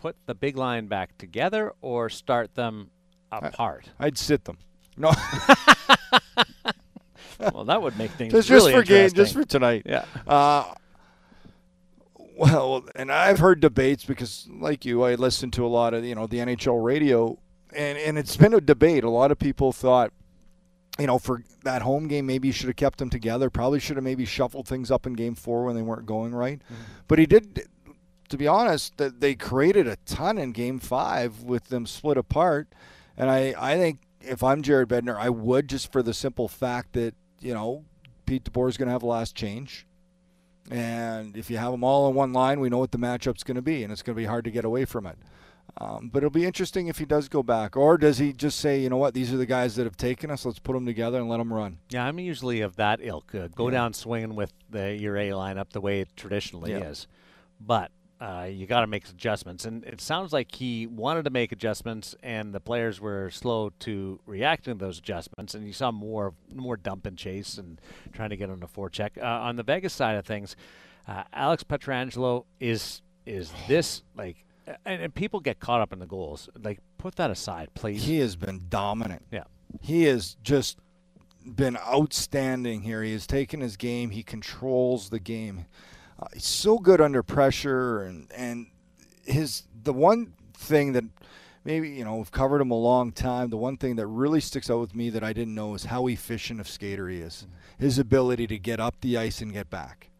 Put 0.00 0.16
the 0.26 0.34
big 0.34 0.56
line 0.56 0.86
back 0.86 1.18
together 1.18 1.72
or 1.80 2.08
start 2.08 2.54
them 2.54 2.90
apart? 3.32 3.90
I'd 3.98 4.16
sit 4.16 4.44
them. 4.44 4.58
No, 4.96 5.12
well, 7.52 7.64
that 7.64 7.80
would 7.82 7.96
make 7.96 8.10
things 8.12 8.32
just, 8.32 8.50
really 8.50 8.72
just 8.72 8.84
for 8.84 8.88
game, 8.88 9.10
just 9.12 9.32
for 9.32 9.44
tonight. 9.44 9.82
Yeah. 9.86 10.04
Uh, 10.26 10.74
well, 12.36 12.84
and 12.94 13.10
I've 13.10 13.38
heard 13.38 13.60
debates 13.60 14.04
because, 14.04 14.48
like 14.50 14.84
you, 14.84 15.02
I 15.02 15.14
listen 15.14 15.50
to 15.52 15.66
a 15.66 15.68
lot 15.68 15.94
of 15.94 16.04
you 16.04 16.14
know 16.14 16.26
the 16.26 16.38
NHL 16.38 16.82
radio, 16.82 17.38
and 17.74 17.98
and 17.98 18.18
it's 18.18 18.36
been 18.36 18.54
a 18.54 18.60
debate. 18.60 19.04
A 19.04 19.10
lot 19.10 19.30
of 19.30 19.38
people 19.38 19.72
thought, 19.72 20.12
you 20.98 21.06
know, 21.06 21.18
for 21.18 21.42
that 21.64 21.82
home 21.82 22.08
game, 22.08 22.26
maybe 22.26 22.48
you 22.48 22.52
should 22.52 22.68
have 22.68 22.76
kept 22.76 22.98
them 22.98 23.10
together. 23.10 23.50
Probably 23.50 23.80
should 23.80 23.96
have 23.96 24.04
maybe 24.04 24.24
shuffled 24.24 24.68
things 24.68 24.90
up 24.90 25.06
in 25.06 25.14
Game 25.14 25.34
Four 25.34 25.64
when 25.64 25.74
they 25.74 25.82
weren't 25.82 26.06
going 26.06 26.34
right. 26.34 26.60
But 27.08 27.18
he 27.18 27.26
did. 27.26 27.68
To 28.28 28.36
be 28.36 28.46
honest, 28.46 28.96
that 28.98 29.20
they 29.20 29.34
created 29.34 29.86
a 29.86 29.96
ton 30.04 30.36
in 30.38 30.52
Game 30.52 30.78
Five 30.78 31.42
with 31.42 31.64
them 31.68 31.86
split 31.86 32.18
apart, 32.18 32.68
and 33.16 33.30
I 33.30 33.54
I 33.58 33.76
think 33.78 34.00
if 34.20 34.42
I'm 34.42 34.62
Jared 34.62 34.88
Bednar, 34.88 35.16
I 35.16 35.30
would 35.30 35.68
just 35.68 35.90
for 35.90 36.02
the 36.02 36.12
simple 36.12 36.46
fact 36.48 36.92
that 36.92 37.14
you 37.40 37.54
know 37.54 37.84
Pete 38.26 38.44
DeBoer 38.44 38.68
is 38.68 38.76
going 38.76 38.88
to 38.88 38.92
have 38.92 39.00
the 39.00 39.06
last 39.06 39.34
change. 39.34 39.86
And 40.70 41.34
if 41.36 41.48
you 41.50 41.56
have 41.56 41.72
them 41.72 41.82
all 41.82 42.06
on 42.08 42.14
one 42.14 42.32
line, 42.34 42.60
we 42.60 42.68
know 42.68 42.78
what 42.78 42.92
the 42.92 42.98
matchup's 42.98 43.42
going 43.42 43.54
to 43.54 43.62
be, 43.62 43.82
and 43.82 43.90
it's 43.92 44.02
going 44.02 44.14
to 44.14 44.20
be 44.20 44.26
hard 44.26 44.44
to 44.44 44.50
get 44.50 44.66
away 44.66 44.84
from 44.84 45.06
it. 45.06 45.16
Um, 45.80 46.10
but 46.12 46.18
it'll 46.18 46.28
be 46.30 46.44
interesting 46.44 46.88
if 46.88 46.98
he 46.98 47.06
does 47.06 47.28
go 47.28 47.42
back, 47.42 47.76
or 47.76 47.96
does 47.96 48.18
he 48.18 48.32
just 48.34 48.58
say, 48.58 48.78
you 48.80 48.90
know 48.90 48.96
what, 48.98 49.14
these 49.14 49.32
are 49.32 49.36
the 49.38 49.46
guys 49.46 49.76
that 49.76 49.84
have 49.84 49.96
taken 49.96 50.30
us. 50.30 50.44
Let's 50.44 50.58
put 50.58 50.72
them 50.74 50.84
together 50.84 51.18
and 51.18 51.28
let 51.28 51.38
them 51.38 51.52
run. 51.52 51.78
Yeah, 51.88 52.04
I'm 52.04 52.18
usually 52.18 52.60
of 52.60 52.76
that 52.76 52.98
ilk. 53.02 53.34
Uh, 53.34 53.48
go 53.48 53.68
Yeah. 53.68 53.72
down 53.78 53.94
swinging 53.94 54.34
with 54.34 54.52
the 54.68 54.94
your 54.94 55.16
A 55.16 55.30
lineup 55.30 55.70
the 55.70 55.80
way 55.80 56.00
it 56.00 56.08
traditionally 56.16 56.72
Yeah. 56.72 56.80
is, 56.80 57.06
but 57.60 57.90
uh, 58.20 58.48
you 58.50 58.66
got 58.66 58.80
to 58.80 58.86
make 58.86 59.08
adjustments. 59.08 59.64
And 59.64 59.84
it 59.84 60.00
sounds 60.00 60.32
like 60.32 60.54
he 60.54 60.86
wanted 60.86 61.24
to 61.24 61.30
make 61.30 61.52
adjustments, 61.52 62.14
and 62.22 62.54
the 62.54 62.60
players 62.60 63.00
were 63.00 63.30
slow 63.30 63.70
to 63.80 64.20
react 64.26 64.64
to 64.64 64.74
those 64.74 64.98
adjustments. 64.98 65.54
And 65.54 65.66
you 65.66 65.72
saw 65.72 65.90
more 65.90 66.34
more 66.54 66.76
dump 66.76 67.06
and 67.06 67.16
chase 67.16 67.58
and 67.58 67.80
trying 68.12 68.30
to 68.30 68.36
get 68.36 68.50
on 68.50 68.60
the 68.60 68.66
forecheck. 68.66 69.16
Uh, 69.16 69.24
on 69.24 69.56
the 69.56 69.62
Vegas 69.62 69.92
side 69.92 70.16
of 70.16 70.26
things, 70.26 70.56
uh, 71.06 71.24
Alex 71.32 71.64
Pietrangelo 71.64 72.44
is 72.60 73.02
is 73.26 73.52
this 73.66 74.02
like. 74.16 74.44
And, 74.84 75.00
and 75.00 75.14
people 75.14 75.40
get 75.40 75.60
caught 75.60 75.80
up 75.80 75.94
in 75.94 75.98
the 75.98 76.06
goals. 76.06 76.50
Like, 76.62 76.80
put 76.98 77.16
that 77.16 77.30
aside, 77.30 77.70
please. 77.72 78.04
He 78.04 78.18
has 78.18 78.36
been 78.36 78.66
dominant. 78.68 79.24
Yeah. 79.32 79.44
He 79.80 80.02
has 80.04 80.36
just 80.42 80.76
been 81.42 81.78
outstanding 81.78 82.82
here. 82.82 83.02
He 83.02 83.14
has 83.14 83.26
taken 83.26 83.62
his 83.62 83.78
game. 83.78 84.10
He 84.10 84.22
controls 84.22 85.08
the 85.08 85.20
game. 85.20 85.64
Uh, 86.18 86.26
he's 86.32 86.46
so 86.46 86.78
good 86.78 87.00
under 87.00 87.22
pressure, 87.22 88.02
and 88.02 88.30
and 88.34 88.66
his 89.24 89.64
the 89.82 89.92
one 89.92 90.32
thing 90.54 90.92
that 90.92 91.04
maybe 91.64 91.90
you 91.90 92.04
know 92.04 92.16
we've 92.16 92.32
covered 92.32 92.60
him 92.60 92.70
a 92.70 92.78
long 92.78 93.12
time. 93.12 93.50
The 93.50 93.56
one 93.56 93.76
thing 93.76 93.96
that 93.96 94.06
really 94.06 94.40
sticks 94.40 94.70
out 94.70 94.80
with 94.80 94.94
me 94.94 95.10
that 95.10 95.22
I 95.22 95.32
didn't 95.32 95.54
know 95.54 95.74
is 95.74 95.86
how 95.86 96.06
efficient 96.06 96.60
of 96.60 96.68
skater 96.68 97.08
he 97.08 97.18
is. 97.18 97.46
His 97.78 97.98
ability 97.98 98.46
to 98.48 98.58
get 98.58 98.80
up 98.80 98.96
the 99.00 99.16
ice 99.16 99.40
and 99.40 99.52
get 99.52 99.70
back. 99.70 100.10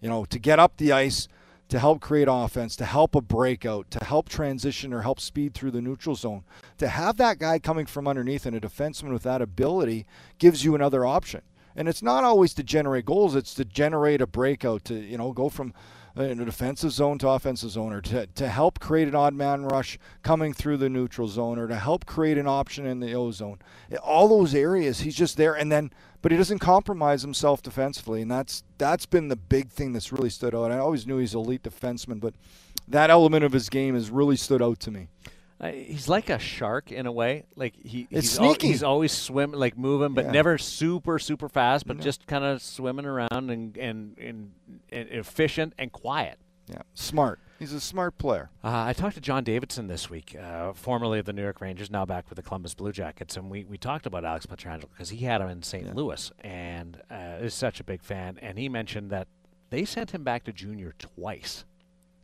You 0.00 0.08
know, 0.08 0.24
to 0.26 0.38
get 0.38 0.58
up 0.58 0.76
the 0.76 0.92
ice 0.92 1.28
to 1.70 1.78
help 1.78 2.00
create 2.00 2.28
offense, 2.28 2.74
to 2.76 2.84
help 2.84 3.14
a 3.14 3.20
breakout, 3.20 3.90
to 3.92 4.04
help 4.04 4.28
transition 4.28 4.92
or 4.92 5.02
help 5.02 5.20
speed 5.20 5.54
through 5.54 5.70
the 5.70 5.80
neutral 5.80 6.16
zone. 6.16 6.42
To 6.78 6.88
have 6.88 7.16
that 7.18 7.38
guy 7.38 7.58
coming 7.60 7.86
from 7.86 8.08
underneath 8.08 8.44
and 8.44 8.56
a 8.56 8.60
defenseman 8.60 9.12
with 9.12 9.22
that 9.22 9.40
ability 9.40 10.04
gives 10.38 10.64
you 10.64 10.74
another 10.74 11.06
option. 11.06 11.42
And 11.76 11.88
it's 11.88 12.02
not 12.02 12.24
always 12.24 12.54
to 12.54 12.62
generate 12.62 13.04
goals, 13.04 13.34
it's 13.34 13.54
to 13.54 13.64
generate 13.64 14.20
a 14.20 14.26
breakout, 14.26 14.84
to, 14.86 14.94
you 14.94 15.16
know, 15.16 15.32
go 15.32 15.48
from 15.48 15.72
uh, 16.18 16.24
in 16.24 16.40
a 16.40 16.44
defensive 16.44 16.90
zone 16.90 17.18
to 17.18 17.28
offensive 17.28 17.70
zone, 17.70 17.92
or 17.92 18.00
to, 18.00 18.26
to 18.26 18.48
help 18.48 18.80
create 18.80 19.06
an 19.06 19.14
odd 19.14 19.32
man 19.32 19.64
rush 19.64 19.98
coming 20.22 20.52
through 20.52 20.76
the 20.76 20.88
neutral 20.88 21.28
zone, 21.28 21.58
or 21.58 21.68
to 21.68 21.76
help 21.76 22.04
create 22.04 22.36
an 22.36 22.48
option 22.48 22.84
in 22.84 22.98
the 22.98 23.14
O 23.14 23.30
zone. 23.30 23.58
All 24.02 24.26
those 24.26 24.54
areas, 24.54 25.00
he's 25.00 25.14
just 25.14 25.36
there, 25.36 25.54
and 25.54 25.70
then, 25.70 25.92
but 26.20 26.32
he 26.32 26.38
doesn't 26.38 26.58
compromise 26.58 27.22
himself 27.22 27.62
defensively, 27.62 28.22
and 28.22 28.30
that's 28.30 28.64
that's 28.76 29.06
been 29.06 29.28
the 29.28 29.36
big 29.36 29.70
thing 29.70 29.92
that's 29.92 30.12
really 30.12 30.30
stood 30.30 30.54
out. 30.54 30.72
I 30.72 30.78
always 30.78 31.06
knew 31.06 31.18
he's 31.18 31.34
elite 31.34 31.62
defenseman, 31.62 32.18
but 32.18 32.34
that 32.88 33.10
element 33.10 33.44
of 33.44 33.52
his 33.52 33.68
game 33.68 33.94
has 33.94 34.10
really 34.10 34.36
stood 34.36 34.60
out 34.60 34.80
to 34.80 34.90
me. 34.90 35.06
Uh, 35.60 35.72
he's 35.72 36.08
like 36.08 36.30
a 36.30 36.38
shark 36.38 36.90
in 36.90 37.04
a 37.06 37.12
way. 37.12 37.44
Like 37.54 37.74
he, 37.84 38.06
he's, 38.10 38.38
al- 38.38 38.54
he's 38.58 38.82
always 38.82 39.12
swimming, 39.12 39.60
like 39.60 39.76
moving, 39.76 40.14
but 40.14 40.24
Yeah. 40.26 40.30
never 40.30 40.56
super 40.56 41.18
super 41.18 41.48
fast, 41.50 41.86
but 41.86 41.98
No. 41.98 42.02
just 42.02 42.26
kind 42.26 42.44
of 42.44 42.62
swimming 42.62 43.04
around 43.04 43.50
and, 43.50 43.76
and 43.76 44.16
and 44.18 44.52
and 44.90 45.08
efficient 45.10 45.74
and 45.78 45.92
quiet. 45.92 46.38
Yeah, 46.66 46.82
smart. 46.94 47.40
He's 47.58 47.72
a 47.74 47.80
smart 47.80 48.16
player. 48.16 48.48
Uh, 48.64 48.84
I 48.86 48.92
talked 48.94 49.16
to 49.16 49.20
John 49.20 49.42
Davidson 49.44 49.86
this 49.88 50.08
week, 50.08 50.34
uh, 50.40 50.72
formerly 50.72 51.18
of 51.18 51.26
the 51.26 51.32
New 51.34 51.42
York 51.42 51.60
Rangers, 51.60 51.90
now 51.90 52.06
back 52.06 52.30
with 52.30 52.36
the 52.36 52.42
Columbus 52.42 52.72
Blue 52.74 52.92
Jackets, 52.92 53.36
and 53.36 53.50
we, 53.50 53.64
we 53.64 53.76
talked 53.76 54.06
about 54.06 54.24
Alex 54.24 54.46
Pietrangelo 54.46 54.88
because 54.88 55.10
he 55.10 55.24
had 55.26 55.40
him 55.42 55.48
in 55.48 55.62
St. 55.62 55.94
Louis 55.94 56.30
and 56.40 57.02
uh, 57.10 57.38
is 57.42 57.52
such 57.52 57.80
a 57.80 57.84
big 57.84 58.02
fan. 58.02 58.38
And 58.40 58.56
he 58.56 58.68
mentioned 58.70 59.10
that 59.10 59.26
they 59.68 59.84
sent 59.84 60.12
him 60.12 60.22
back 60.24 60.44
to 60.44 60.52
junior 60.52 60.94
twice, 60.98 61.64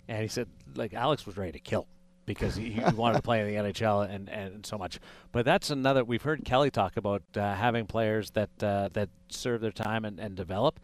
and 0.08 0.22
he 0.22 0.28
said 0.28 0.46
like 0.74 0.94
Alex 0.94 1.26
was 1.26 1.36
ready 1.36 1.52
to 1.52 1.58
kill 1.60 1.86
because 2.26 2.56
he, 2.56 2.70
he 2.70 2.80
wanted 2.94 3.16
to 3.16 3.22
play 3.22 3.40
in 3.40 3.46
the 3.46 3.72
NHL 3.72 4.08
and, 4.08 4.28
and 4.28 4.66
so 4.66 4.76
much. 4.76 4.98
But 5.32 5.44
that's 5.44 5.70
another. 5.70 6.04
We've 6.04 6.22
heard 6.22 6.44
Kelly 6.44 6.70
talk 6.70 6.96
about 6.96 7.22
uh, 7.36 7.54
having 7.54 7.86
players 7.86 8.30
that 8.32 8.50
uh, 8.62 8.90
that 8.92 9.08
serve 9.28 9.60
their 9.60 9.70
time 9.72 10.04
and, 10.04 10.20
and 10.20 10.36
develop. 10.36 10.80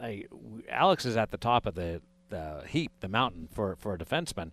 I, 0.00 0.24
Alex 0.70 1.04
is 1.04 1.16
at 1.16 1.30
the 1.30 1.36
top 1.36 1.66
of 1.66 1.74
the, 1.74 2.00
the 2.28 2.62
heap, 2.68 2.92
the 3.00 3.08
mountain 3.08 3.48
for, 3.52 3.76
for 3.76 3.94
a 3.94 3.98
defenseman, 3.98 4.52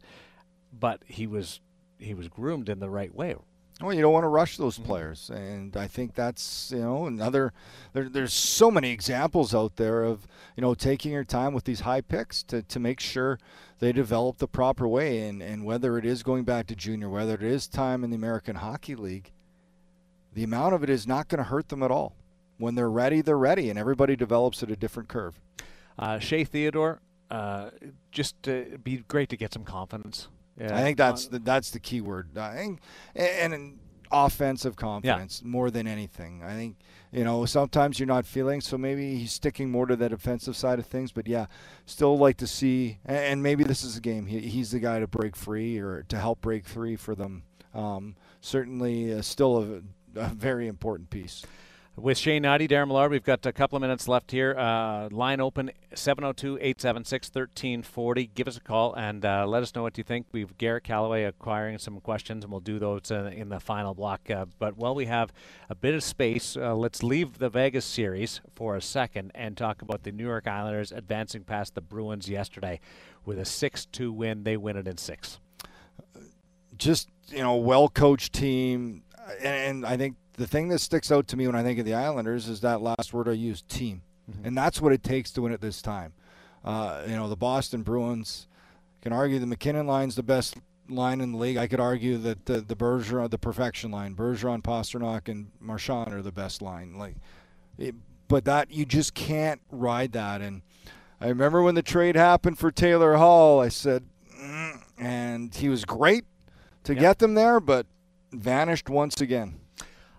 but 0.73 1.03
he 1.05 1.27
was 1.27 1.61
he 1.97 2.13
was 2.13 2.27
groomed 2.27 2.67
in 2.67 2.79
the 2.79 2.89
right 2.89 3.13
way. 3.13 3.35
Well, 3.81 3.93
you 3.93 4.01
don't 4.01 4.13
want 4.13 4.23
to 4.23 4.29
rush 4.29 4.57
those 4.57 4.77
Mm-hmm. 4.77 4.87
players, 4.87 5.29
and 5.29 5.75
I 5.75 5.87
think 5.87 6.15
that's 6.15 6.71
you 6.71 6.79
know 6.81 7.07
another. 7.07 7.51
There, 7.93 8.07
there's 8.07 8.33
so 8.33 8.71
many 8.71 8.91
examples 8.91 9.53
out 9.53 9.75
there 9.75 10.03
of 10.03 10.27
you 10.55 10.61
know 10.61 10.73
taking 10.75 11.11
your 11.11 11.25
time 11.25 11.53
with 11.53 11.65
these 11.65 11.81
high 11.81 12.01
picks 12.01 12.41
to, 12.43 12.61
to 12.63 12.79
make 12.79 12.99
sure 13.01 13.37
they 13.79 13.91
develop 13.91 14.37
the 14.37 14.47
proper 14.47 14.87
way, 14.87 15.27
and 15.27 15.41
and 15.41 15.65
whether 15.65 15.97
it 15.97 16.05
is 16.05 16.23
going 16.23 16.45
back 16.45 16.67
to 16.67 16.75
junior, 16.75 17.09
whether 17.09 17.33
it 17.33 17.43
is 17.43 17.67
time 17.67 18.03
in 18.05 18.11
the 18.11 18.15
American 18.15 18.55
Hockey 18.57 18.95
League, 18.95 19.31
the 20.33 20.43
amount 20.43 20.73
of 20.73 20.81
it 20.81 20.89
is 20.89 21.05
not 21.05 21.27
going 21.27 21.39
to 21.39 21.49
hurt 21.49 21.67
them 21.67 21.83
at 21.83 21.91
all. 21.91 22.15
When 22.57 22.75
they're 22.75 22.89
ready, 22.89 23.19
they're 23.19 23.37
ready, 23.37 23.69
and 23.69 23.77
everybody 23.77 24.15
develops 24.15 24.63
at 24.63 24.71
a 24.71 24.77
different 24.77 25.09
curve. 25.09 25.41
Uh, 25.99 26.19
Shea 26.19 26.45
Theodore, 26.45 27.01
uh, 27.29 27.71
just 28.13 28.47
uh, 28.47 28.61
be 28.81 29.03
great 29.09 29.27
to 29.29 29.35
get 29.35 29.53
some 29.53 29.65
confidence. 29.65 30.29
I 30.61 30.81
think 30.81 30.97
that's 30.97 31.27
the, 31.27 31.39
that's 31.39 31.71
the 31.71 31.79
key 31.79 32.01
word. 32.01 32.37
I 32.37 32.55
think, 32.55 32.79
and, 33.15 33.53
and 33.53 33.79
offensive 34.11 34.75
confidence 34.75 35.41
yeah. 35.43 35.49
more 35.49 35.69
than 35.69 35.87
anything. 35.87 36.41
I 36.43 36.53
think 36.53 36.77
you 37.11 37.23
know 37.23 37.45
sometimes 37.45 37.99
you're 37.99 38.07
not 38.07 38.25
feeling, 38.25 38.61
so 38.61 38.77
maybe 38.77 39.15
he's 39.15 39.33
sticking 39.33 39.69
more 39.69 39.85
to 39.85 39.95
that 39.97 40.13
offensive 40.13 40.55
side 40.55 40.79
of 40.79 40.85
things. 40.85 41.11
But 41.11 41.27
yeah, 41.27 41.47
still 41.85 42.17
like 42.17 42.37
to 42.37 42.47
see, 42.47 42.99
and 43.05 43.43
maybe 43.43 43.63
this 43.63 43.83
is 43.83 43.97
a 43.97 44.01
game. 44.01 44.27
He, 44.27 44.41
he's 44.41 44.71
the 44.71 44.79
guy 44.79 44.99
to 44.99 45.07
break 45.07 45.35
free 45.35 45.77
or 45.79 46.03
to 46.03 46.17
help 46.17 46.41
break 46.41 46.65
free 46.65 46.95
for 46.95 47.15
them. 47.15 47.43
Um, 47.73 48.15
certainly, 48.41 49.13
uh, 49.13 49.21
still 49.21 49.81
a, 50.15 50.19
a 50.19 50.29
very 50.29 50.67
important 50.67 51.09
piece 51.09 51.43
with 51.97 52.17
Shane 52.17 52.43
Hnidy, 52.43 52.69
Daren 52.69 52.87
Millard. 52.87 53.11
We've 53.11 53.23
got 53.23 53.45
a 53.45 53.53
couple 53.53 53.77
of 53.77 53.81
minutes 53.81 54.07
left 54.07 54.31
here. 54.31 54.55
Uh, 54.57 55.07
line 55.11 55.39
open 55.39 55.71
702 55.93 56.57
876 56.57 57.27
1340. 57.29 58.27
Give 58.27 58.47
us 58.47 58.57
a 58.57 58.61
call 58.61 58.93
and 58.95 59.23
uh, 59.23 59.45
let 59.47 59.63
us 59.63 59.73
know 59.73 59.81
what 59.81 59.97
you 59.97 60.03
think. 60.03 60.27
We've 60.31 60.57
Garrett 60.57 60.83
Calloway 60.83 61.23
acquiring 61.23 61.77
some 61.77 61.99
questions, 62.01 62.43
and 62.43 62.51
we'll 62.51 62.59
do 62.59 62.79
those 62.79 63.11
uh, 63.11 63.31
in 63.33 63.49
the 63.49 63.59
final 63.59 63.93
block. 63.93 64.29
Uh, 64.29 64.45
but 64.59 64.77
while 64.77 64.93
we 64.93 65.05
have 65.05 65.31
a 65.69 65.75
bit 65.75 65.95
of 65.95 66.03
space, 66.03 66.57
uh, 66.57 66.75
let's 66.75 67.01
leave 67.01 67.37
the 67.37 67.49
Vegas 67.49 67.85
series 67.85 68.41
for 68.55 68.75
a 68.75 68.81
second 68.81 69.31
and 69.33 69.55
talk 69.55 69.81
about 69.81 70.03
the 70.03 70.11
New 70.11 70.25
York 70.25 70.47
Islanders 70.47 70.91
advancing 70.91 71.43
past 71.43 71.75
the 71.75 71.81
Bruins 71.81 72.27
yesterday 72.27 72.79
with 73.23 73.39
a 73.39 73.45
6 73.45 73.85
2 73.85 74.11
win. 74.11 74.43
They 74.43 74.57
win 74.57 74.75
it 74.75 74.87
in 74.87 74.97
six. 74.97 75.39
Just, 76.77 77.07
you 77.29 77.39
know, 77.39 77.55
well 77.55 77.87
coached 77.87 78.33
team. 78.33 79.03
And 79.41 79.85
I 79.85 79.97
think 79.97 80.17
the 80.37 80.47
thing 80.47 80.69
that 80.69 80.79
sticks 80.79 81.11
out 81.11 81.27
to 81.29 81.37
me 81.37 81.47
when 81.47 81.55
I 81.55 81.63
think 81.63 81.79
of 81.79 81.85
the 81.85 81.93
Islanders 81.93 82.47
is 82.47 82.61
that 82.61 82.81
last 82.81 83.13
word 83.13 83.27
I 83.27 83.33
used, 83.33 83.67
team. 83.69 84.01
Mm-hmm. 84.29 84.47
And 84.47 84.57
that's 84.57 84.81
what 84.81 84.91
it 84.91 85.03
takes 85.03 85.31
to 85.31 85.41
win 85.41 85.51
it 85.51 85.61
this 85.61 85.81
time. 85.81 86.13
Uh, 86.63 87.03
you 87.07 87.15
know, 87.15 87.29
the 87.29 87.35
Boston 87.35 87.83
Bruins 87.83 88.47
can 89.01 89.13
argue 89.13 89.39
the 89.39 89.45
MacKinnon 89.45 89.85
line's 89.85 90.15
the 90.15 90.23
best 90.23 90.57
line 90.89 91.21
in 91.21 91.31
the 91.31 91.37
league. 91.37 91.57
I 91.57 91.67
could 91.67 91.79
argue 91.79 92.17
that 92.17 92.45
the, 92.45 92.61
the 92.61 92.75
Bergeron, 92.75 93.29
the 93.29 93.37
perfection 93.37 93.91
line, 93.91 94.15
Bergeron, 94.15 94.61
Pastrnak, 94.61 95.29
and 95.29 95.51
Marchand 95.59 96.13
are 96.13 96.21
the 96.21 96.31
best 96.31 96.61
line. 96.61 96.97
Like, 96.97 97.15
it, 97.77 97.95
but 98.27 98.45
that 98.45 98.71
you 98.71 98.85
just 98.85 99.13
can't 99.13 99.61
ride 99.71 100.11
that. 100.13 100.41
And 100.41 100.63
I 101.21 101.27
remember 101.27 101.61
when 101.61 101.75
the 101.75 101.83
trade 101.83 102.15
happened 102.15 102.57
for 102.57 102.71
Taylor 102.71 103.15
Hall, 103.15 103.59
I 103.61 103.69
said, 103.69 104.05
mm, 104.35 104.81
and 104.97 105.53
he 105.53 105.69
was 105.69 105.85
great 105.85 106.25
to 106.83 106.93
yep. 106.93 107.01
get 107.01 107.19
them 107.19 107.35
there, 107.35 107.59
but 107.59 107.85
vanished 108.31 108.89
once 108.89 109.21
again. 109.21 109.59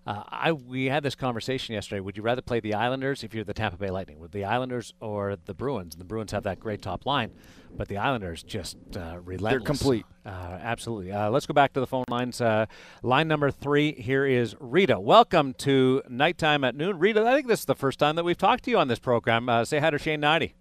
Uh, 0.07 0.23
I 0.29 0.53
we 0.53 0.85
had 0.85 1.03
this 1.03 1.17
conversation 1.17 1.75
yesterday. 1.75 1.99
Would 1.99 2.17
you 2.17 2.23
rather 2.23 2.41
play 2.41 2.61
the 2.61 2.75
Islanders 2.75 3.25
if 3.25 3.35
you're 3.35 3.43
the 3.43 3.53
Tampa 3.53 3.77
Bay 3.77 3.91
Lightning, 3.91 4.21
with 4.21 4.31
the 4.31 4.45
Islanders 4.45 4.95
or 5.01 5.37
the 5.47 5.55
Bruins? 5.55 5.95
And 5.95 6.01
the 6.01 6.05
Bruins 6.05 6.31
have 6.31 6.45
that 6.45 6.61
great 6.61 6.81
top 6.81 7.07
line, 7.07 7.33
but 7.77 7.89
the 7.89 7.97
Islanders 7.97 8.45
just 8.45 8.77
uh, 8.97 9.19
relentless. 9.25 9.51
They're 9.51 9.61
complete. 9.61 10.07
Uh, 10.25 10.59
absolutely. 10.63 11.11
Uh, 11.11 11.31
let's 11.31 11.47
go 11.47 11.55
back 11.55 11.73
to 11.73 11.81
the 11.81 11.89
phone 11.89 12.05
lines. 12.09 12.41
Uh, 12.41 12.67
line 13.03 13.27
number 13.27 13.51
three 13.51 13.93
here 13.95 14.25
is 14.25 14.55
Rita. 14.61 15.01
Welcome 15.01 15.55
to 15.55 16.03
Nighttime 16.09 16.63
at 16.63 16.77
Noon, 16.77 17.01
Rita. 17.01 17.27
I 17.27 17.35
think 17.35 17.49
this 17.49 17.61
is 17.61 17.67
the 17.67 17.75
first 17.75 17.99
time 17.99 18.15
that 18.15 18.25
we've 18.25 18.39
talked 18.39 18.65
to 18.65 18.71
you 18.71 18.79
on 18.79 18.87
this 18.87 19.01
program. 19.01 19.49
Uh, 19.49 19.65
say 19.65 19.81
hi 19.81 19.91
to 19.91 19.99
Shane 19.99 20.21
Hnidy. 20.21 20.53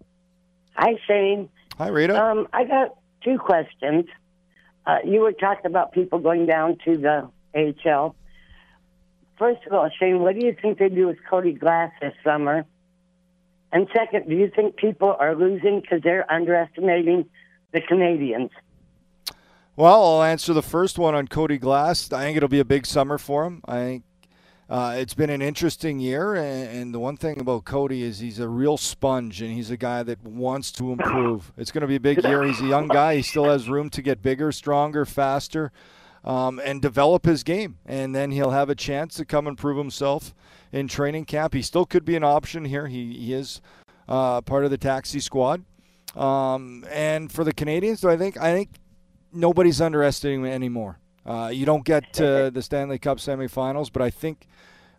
Hi, 0.74 0.94
Shane. 1.08 1.50
Hi, 1.78 1.90
Rita. 1.90 2.20
Um, 2.20 2.48
I 2.52 2.64
got 2.64 2.96
two 3.24 3.38
questions. 3.38 4.06
you 5.04 5.20
were 5.20 5.34
talking 5.34 5.68
about 5.68 5.92
people 5.92 6.18
going 6.18 6.48
down 6.48 6.80
to 6.86 6.98
the 6.98 7.30
AHL 7.54 8.16
First 9.38 9.66
of 9.68 9.74
all, 9.74 9.90
Shane, 10.00 10.22
what 10.22 10.36
do 10.40 10.46
you 10.46 10.56
think 10.62 10.80
they 10.80 10.90
do 10.90 11.08
with 11.08 11.18
Cody 11.30 11.54
Glass 11.54 11.92
this 12.02 12.14
summer? 12.24 12.66
And 13.72 13.88
second, 13.94 14.30
do 14.30 14.36
you 14.36 14.50
think 14.56 14.78
people 14.78 15.16
are 15.20 15.36
losing 15.36 15.82
because 15.82 16.02
they're 16.02 16.32
underestimating 16.32 17.26
the 17.74 17.82
Canadiens? 17.82 18.52
Well, 19.76 20.02
I'll 20.02 20.24
answer 20.24 20.54
the 20.54 20.64
first 20.64 20.98
one 20.98 21.16
on 21.16 21.28
Cody 21.28 21.58
Glass. 21.58 22.14
I 22.14 22.24
think 22.24 22.38
it'll 22.38 22.48
be 22.48 22.62
a 22.62 22.66
big 22.66 22.86
summer 22.86 23.18
for 23.18 23.44
him. 23.44 23.62
I 23.66 23.76
think 23.76 24.04
uh, 24.70 24.96
it's 24.98 25.14
been 25.14 25.30
an 25.30 25.42
interesting 25.42 26.00
year, 26.00 26.36
and, 26.36 26.70
and, 26.70 26.94
the 26.94 27.00
one 27.00 27.18
thing 27.18 27.40
about 27.40 27.66
Cody 27.66 28.02
is 28.02 28.20
he's 28.20 28.40
a 28.40 28.48
real 28.48 28.78
sponge, 28.78 29.42
and 29.42 29.52
he's 29.52 29.70
a 29.70 29.78
guy 29.78 30.02
that 30.04 30.24
wants 30.24 30.72
to 30.72 30.94
improve. 30.94 31.52
It's 31.58 31.72
going 31.72 31.82
to 31.82 31.88
be 31.88 31.98
a 31.98 32.00
big 32.00 32.24
year. 32.24 32.44
He's 32.44 32.62
a 32.62 32.66
young 32.66 32.88
guy. 32.88 33.18
He 33.18 33.22
still 33.22 33.46
has 33.46 33.70
room 33.70 33.90
to 33.92 34.02
get 34.02 34.22
bigger, 34.22 34.52
stronger, 34.54 35.06
faster 35.06 35.72
um, 36.26 36.60
and 36.64 36.82
develop 36.82 37.26
his 37.26 37.44
game. 37.44 37.78
And 37.86 38.14
then 38.14 38.32
he'll 38.32 38.52
have 38.52 38.70
a 38.70 38.76
chance 38.76 39.16
to 39.16 39.26
come 39.26 39.48
and 39.48 39.58
prove 39.58 39.78
himself 39.78 40.34
in 40.72 40.88
training 40.88 41.26
camp. 41.26 41.54
He 41.54 41.62
still 41.62 41.86
could 41.86 42.04
be 42.04 42.16
an 42.16 42.24
option 42.24 42.66
here. 42.66 42.88
He, 42.88 43.14
he 43.14 43.34
is 43.34 43.62
uh, 44.10 44.42
part 44.42 44.66
of 44.66 44.72
the 44.72 44.78
taxi 44.78 45.20
squad. 45.20 45.64
Um, 46.16 46.86
and 46.92 47.32
for 47.32 47.44
the 47.44 47.54
Canadiens, 47.54 48.00
so 48.00 48.10
I 48.10 48.18
think 48.18 48.38
I 48.38 48.54
think 48.54 48.70
nobody's 49.34 49.82
underestimating 49.82 50.46
him 50.46 50.52
anymore. 50.52 51.00
Uh, 51.26 51.50
you 51.54 51.66
don't 51.66 51.84
get 51.84 52.14
to 52.14 52.50
the 52.54 52.62
Stanley 52.62 53.00
Cup 53.00 53.18
semifinals, 53.18 53.92
but 53.92 54.02
I 54.02 54.10
think 54.10 54.48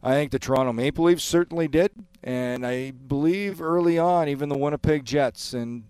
I 0.02 0.12
think 0.12 0.30
the 0.30 0.38
Toronto 0.38 0.74
Maple 0.74 1.06
Leafs 1.06 1.24
certainly 1.24 1.68
did, 1.68 1.90
and 2.22 2.66
I 2.66 2.90
believe 2.90 3.62
early 3.62 3.98
on 3.98 4.28
even 4.28 4.50
the 4.50 4.58
Winnipeg 4.58 5.06
Jets 5.06 5.54
and 5.54 5.84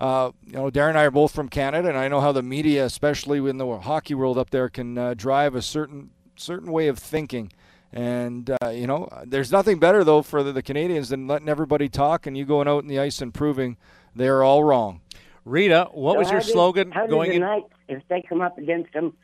uh, 0.00 0.32
you 0.46 0.54
know, 0.54 0.70
Daren 0.70 0.90
and 0.90 0.98
I 0.98 1.04
are 1.04 1.10
both 1.10 1.32
from 1.32 1.50
Canada, 1.50 1.88
and 1.88 1.98
I 1.98 2.08
know 2.08 2.20
how 2.20 2.32
the 2.32 2.42
media, 2.42 2.86
especially 2.86 3.38
in 3.50 3.58
the 3.58 3.78
hockey 3.78 4.14
world 4.14 4.38
up 4.38 4.48
there, 4.48 4.70
can 4.70 4.96
uh, 4.96 5.14
drive 5.14 5.54
a 5.54 5.60
certain 5.60 6.10
certain 6.36 6.72
way 6.72 6.88
of 6.88 6.98
thinking. 6.98 7.52
And 7.92 8.56
uh, 8.62 8.70
you 8.70 8.86
know, 8.86 9.10
there's 9.26 9.52
nothing 9.52 9.78
better 9.78 10.02
though 10.02 10.22
for 10.22 10.42
the, 10.42 10.52
the, 10.52 10.62
Canadiens 10.62 11.10
than 11.10 11.26
letting 11.26 11.48
everybody 11.48 11.88
talk 11.88 12.26
and 12.26 12.36
you 12.36 12.46
going 12.46 12.66
out 12.66 12.82
in 12.82 12.88
the 12.88 12.98
ice 12.98 13.20
and 13.20 13.34
proving 13.34 13.76
they're 14.14 14.42
all 14.42 14.64
wrong. 14.64 15.02
Rita, 15.44 15.88
what 15.92 16.14
so 16.14 16.18
was 16.20 16.30
your 16.30 16.40
did, 16.40 16.50
slogan 16.50 16.92
how 16.92 17.06
going 17.06 17.32
in? 17.32 17.40
Knights, 17.42 17.72
if 17.88 18.02
they 18.08 18.22
come 18.22 18.40
up 18.40 18.56
against 18.56 18.92
them, 18.94 19.14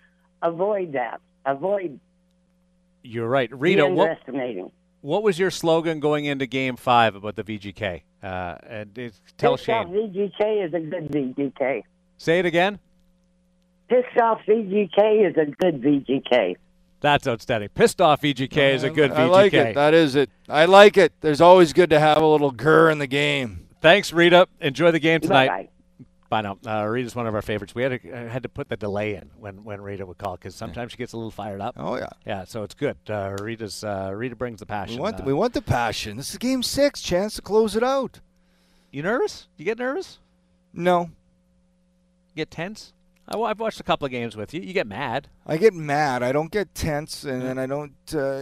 avoid 0.43 0.93
that. 0.93 1.21
Avoid. 1.47 2.01
You're 3.03 3.29
right, 3.29 3.51
Rita. 3.57 3.87
What, 3.87 4.19
what 5.07 5.23
was 5.23 5.39
your 5.39 5.53
slogan 5.53 6.01
going 6.01 6.25
into 6.25 6.47
Game 6.47 6.75
Five 6.75 7.15
about 7.15 7.37
the 7.37 7.45
VGK? 7.45 8.03
Uh, 8.23 8.57
and 8.67 8.99
it, 8.99 9.15
tell 9.39 9.53
Pissed 9.53 9.67
Shane. 9.67 9.75
off 9.77 9.87
VGK 9.87 10.67
is 10.67 10.75
a 10.75 10.81
good 10.81 11.09
VGK. 11.13 11.83
Say 12.19 12.41
it 12.41 12.47
again. 12.47 12.81
Pissed 13.89 14.19
off 14.21 14.41
VGK 14.49 15.31
is 15.31 15.37
a 15.37 15.47
good 15.47 15.81
VGK. 15.81 16.57
That's 17.01 17.29
outstanding. 17.29 17.69
Pissed 17.69 18.01
off 18.01 18.23
VGK 18.23 18.75
is 18.75 18.83
a 18.83 18.91
good 18.91 19.13
VGK. 19.13 19.17
I 19.17 19.25
like 19.27 19.55
it. 19.55 19.75
That 19.77 19.95
is 19.95 20.17
it. 20.17 20.29
I 20.49 20.65
like 20.65 20.97
it. 20.97 21.13
There's 21.21 21.41
always 21.41 21.73
good 21.73 21.91
to 21.91 22.01
have 22.01 22.19
a 22.19 22.27
little 22.27 22.53
grr 22.53 22.91
in 22.91 22.99
the 22.99 23.07
game. 23.07 23.69
Thanks, 23.81 24.13
Rita. 24.13 24.49
Enjoy 24.61 24.91
the 24.91 24.99
game 24.99 25.21
tonight. 25.21 25.49
Bye-bye. 25.49 25.69
By 26.29 26.41
now, 26.41 26.59
uh, 26.67 26.85
Rita's 26.85 27.15
one 27.15 27.27
of 27.27 27.35
our 27.35 27.43
favorites. 27.43 27.75
We 27.75 27.83
had 27.83 28.03
to, 28.03 28.11
uh, 28.11 28.29
had 28.29 28.43
to 28.43 28.49
put 28.49 28.69
the 28.69 28.77
delay 28.77 29.15
in 29.15 29.31
when, 29.39 29.63
when 29.63 29.81
Rita 29.81 30.05
would 30.05 30.19
call 30.19 30.37
because 30.37 30.57
sometimes 30.57 30.93
she 30.93 30.99
gets 30.99 31.13
a 31.13 31.17
little 31.17 31.31
fired 31.31 31.61
up. 31.61 31.77
Oh 31.79 31.97
yeah, 31.97 32.09
yeah. 32.27 32.45
So 32.45 32.63
it's 32.65 32.75
good. 32.75 32.97
Uh, 33.09 33.37
Rita's 33.41 33.85
uh, 33.85 34.11
Rita 34.13 34.35
brings 34.35 34.61
the 34.61 34.67
passion. 34.67 34.97
We 34.97 35.03
want 35.03 35.19
the, 35.19 35.23
we 35.23 35.33
want 35.33 35.55
the 35.55 35.63
passion. 35.63 36.17
This 36.17 36.31
is 36.31 36.39
game 36.39 36.63
six. 36.63 37.01
Chance 37.01 37.37
to 37.37 37.43
close 37.43 37.77
it 37.77 37.83
out. 37.83 38.21
You 38.91 39.03
nervous? 39.03 39.47
You 39.57 39.65
get 39.65 39.79
nervous? 39.79 40.19
No. 40.73 41.11
You 42.35 42.37
get 42.37 42.51
tense? 42.51 42.93
I, 43.29 43.37
have 43.49 43.61
watched 43.61 43.81
a 43.81 43.83
couple 43.83 44.05
of 44.05 44.11
games 44.11 44.37
with 44.37 44.55
you. 44.55 44.61
You 44.61 44.73
get 44.73 44.87
mad. 44.87 45.29
I 45.47 45.57
get 45.57 45.75
mad. 45.75 46.23
I 46.23 46.33
don't 46.33 46.51
get 46.51 46.75
tense, 46.75 47.25
and 47.25 47.43
then 47.43 47.59
I 47.59 47.67
don't. 47.67 47.95
Uh, 48.13 48.41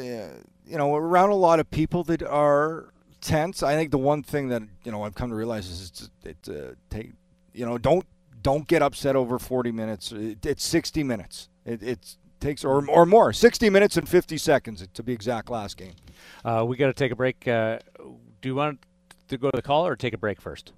you 0.66 0.78
know, 0.78 0.95
around 0.95 1.30
a 1.30 1.37
lot 1.37 1.61
of 1.61 1.70
people 1.70 2.05
that 2.05 2.22
are 2.22 2.93
tense. 3.20 3.62
I 3.62 3.74
think 3.74 3.91
the 3.91 3.99
one 3.99 4.22
thing 4.22 4.49
that 4.49 4.62
you 4.85 4.93
know 4.93 5.03
I've 5.03 5.14
come 5.14 5.30
to 5.30 5.37
realize 5.37 5.68
is 5.68 5.91
it's 5.91 6.11
it 6.24 6.49
uh, 6.49 6.74
take 6.91 7.12
you 7.55 7.65
know, 7.65 7.79
don't 7.79 8.05
don't 8.43 8.69
get 8.69 8.83
upset 8.83 9.17
over 9.17 9.39
40 9.39 9.73
minutes. 9.73 10.13
It, 10.13 10.45
it's 10.45 10.65
60 10.65 11.03
minutes. 11.03 11.49
It, 11.65 12.17
takes 12.41 12.63
or 12.63 12.87
or 12.91 13.07
more, 13.07 13.33
60 13.33 13.71
minutes 13.71 13.97
and 13.97 14.07
50 14.07 14.37
seconds 14.37 14.87
to 14.93 15.03
be 15.03 15.15
exact. 15.15 15.49
Last 15.49 15.79
game. 15.79 15.95
Uh, 16.45 16.65
we 16.67 16.77
got 16.77 16.89
to 16.89 16.93
take 16.93 17.11
a 17.11 17.17
break. 17.17 17.49
Uh, 17.49 17.79
do 18.43 18.49
you 18.49 18.55
want 18.55 18.81
to 19.29 19.39
go 19.39 19.51
to 19.51 19.57
the 19.57 19.63
call 19.63 19.87
or 19.87 19.97
take 19.97 20.13
a 20.13 20.19
break 20.19 20.41
first? 20.43 20.73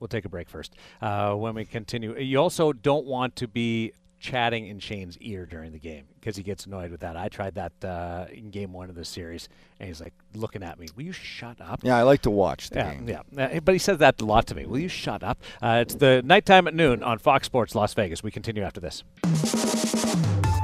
We'll 0.00 0.08
take 0.08 0.24
a 0.24 0.30
break 0.30 0.48
first. 0.48 0.74
Uh, 1.00 1.34
when 1.34 1.54
we 1.54 1.64
continue, 1.64 2.18
you 2.18 2.38
also 2.38 2.72
don't 2.72 3.06
want 3.06 3.36
to 3.36 3.46
be 3.46 3.92
chatting 4.22 4.68
in 4.68 4.78
Shane's 4.78 5.18
ear 5.18 5.44
during 5.44 5.72
the 5.72 5.78
game 5.78 6.04
because 6.18 6.36
he 6.36 6.42
gets 6.42 6.64
annoyed 6.64 6.90
with 6.90 7.00
that. 7.00 7.16
I 7.16 7.28
tried 7.28 7.56
that 7.56 7.72
uh, 7.84 8.26
in 8.32 8.50
game 8.50 8.72
one 8.72 8.88
of 8.88 8.94
the 8.94 9.04
series, 9.04 9.48
and 9.80 9.88
he's 9.88 10.00
like 10.00 10.14
looking 10.34 10.62
at 10.62 10.78
me. 10.78 10.86
Will 10.96 11.02
you 11.02 11.12
shut 11.12 11.60
up? 11.60 11.80
Yeah, 11.82 11.96
I 11.96 12.02
like 12.02 12.22
to 12.22 12.30
watch 12.30 12.70
the 12.70 12.78
yeah, 12.78 12.94
game. 12.94 13.08
Yeah, 13.08 13.44
uh, 13.44 13.60
but 13.60 13.74
he 13.74 13.78
says 13.78 13.98
that 13.98 14.20
a 14.20 14.24
lot 14.24 14.46
to 14.46 14.54
me. 14.54 14.64
Will 14.64 14.78
you 14.78 14.88
shut 14.88 15.22
up? 15.22 15.42
Uh, 15.60 15.80
it's 15.82 15.96
the 15.96 16.22
nighttime 16.24 16.68
at 16.68 16.74
noon 16.74 17.02
on 17.02 17.18
Fox 17.18 17.46
Sports 17.46 17.74
Las 17.74 17.92
Vegas. 17.94 18.22
We 18.22 18.30
continue 18.30 18.62
after 18.62 18.80
this. 18.80 19.02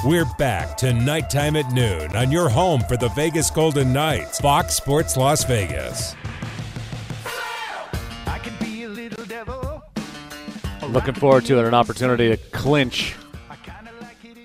We're 0.04 0.26
back 0.38 0.76
to 0.78 0.94
nighttime 0.94 1.56
at 1.56 1.72
noon 1.72 2.14
on 2.14 2.30
your 2.30 2.48
home 2.48 2.82
for 2.82 2.96
the 2.96 3.09
Vegas 3.11 3.50
Golden 3.50 3.92
Knights, 3.92 4.38
Fox 4.40 4.74
Sports 4.76 5.16
Las 5.16 5.44
Vegas. 5.44 6.14
Looking 10.88 11.14
forward 11.14 11.44
to 11.46 11.59
it, 11.59 11.66
an 11.66 11.74
opportunity 11.74 12.28
to 12.30 12.36
clinch 12.36 13.14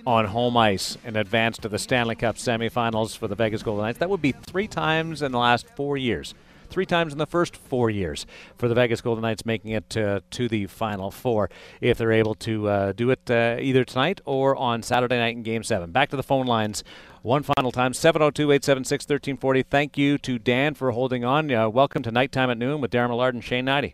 on 0.06 0.26
home 0.26 0.58
ice 0.58 0.98
and 1.06 1.16
advance 1.16 1.58
to 1.60 1.70
the 1.70 1.80
Stanley 1.80 2.16
Cup 2.16 2.36
semifinals 2.36 3.18
for 3.18 3.28
the 3.28 3.36
Vegas 3.36 3.64
Golden 3.64 3.86
Knights. 3.86 4.00
That 4.00 4.10
would 4.10 4.22
be 4.22 4.32
three 4.32 4.68
times 4.68 5.22
in 5.22 5.32
the 5.32 5.40
last 5.40 5.68
four 5.76 5.98
years. 5.98 6.34
three 6.70 6.86
times 6.88 7.14
in 7.14 7.20
the 7.20 7.28
first 7.28 7.56
four 7.56 7.92
years 7.92 8.26
for 8.58 8.68
the 8.68 8.74
Vegas 8.74 9.00
Golden 9.00 9.22
Knights, 9.22 9.46
making 9.46 9.72
it 9.72 9.96
uh, 9.96 10.22
to 10.32 10.48
the 10.48 10.66
Final 10.66 11.12
Four 11.12 11.52
if 11.82 12.00
they're 12.00 12.12
able 12.12 12.34
to 12.36 12.68
uh, 12.68 12.92
do 12.94 13.12
it 13.12 13.30
uh, 13.30 13.58
either 13.60 13.84
tonight 13.86 14.22
or 14.26 14.56
on 14.56 14.82
Saturday 14.82 15.18
night 15.18 15.36
in 15.36 15.44
Game 15.44 15.62
7. 15.62 15.92
Back 15.92 16.10
to 16.10 16.16
the 16.16 16.24
phone 16.24 16.48
lines 16.48 16.84
one 17.22 17.44
final 17.44 17.72
time 17.72 17.94
702 17.94 18.52
876 18.52 19.04
1340. 19.04 19.64
Thank 19.64 19.98
you 19.98 20.18
to 20.18 20.40
Dan 20.40 20.74
for 20.74 20.92
holding 20.92 21.24
on. 21.24 21.52
Uh, 21.52 21.70
welcome 21.70 22.02
to 22.04 22.12
Nighttime 22.12 22.50
at 22.50 22.58
Noon 22.58 22.82
with 22.82 22.92
Daren 22.92 23.10
Millard 23.10 23.36
and 23.36 23.44
Shane 23.44 23.66
Hnidy. 23.66 23.94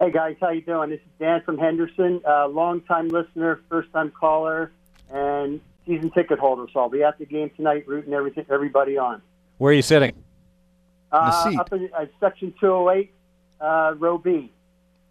Hey 0.00 0.10
guys, 0.10 0.36
how 0.40 0.50
you 0.50 0.60
doing? 0.60 0.90
This 0.90 1.00
is 1.00 1.12
Dan 1.18 1.40
from 1.42 1.56
Henderson, 1.56 2.20
uh, 2.28 2.48
long-time 2.48 3.08
listener, 3.08 3.62
first-time 3.70 4.12
caller, 4.18 4.72
and 5.10 5.60
season 5.86 6.10
ticket 6.10 6.38
holder. 6.38 6.66
So 6.72 6.80
I'll 6.80 6.88
be 6.88 7.02
at 7.02 7.18
the 7.18 7.26
game 7.26 7.50
tonight, 7.56 7.86
rooting 7.86 8.12
everything, 8.12 8.46
everybody 8.50 8.98
on. 8.98 9.22
Where 9.58 9.70
are 9.70 9.74
you 9.74 9.82
sitting? 9.82 10.12
Uh, 11.12 11.54
up 11.58 11.72
in 11.72 11.88
uh, 11.96 12.06
section 12.20 12.52
208, 12.60 13.12
uh, 13.60 13.94
row 13.98 14.18
B. 14.18 14.52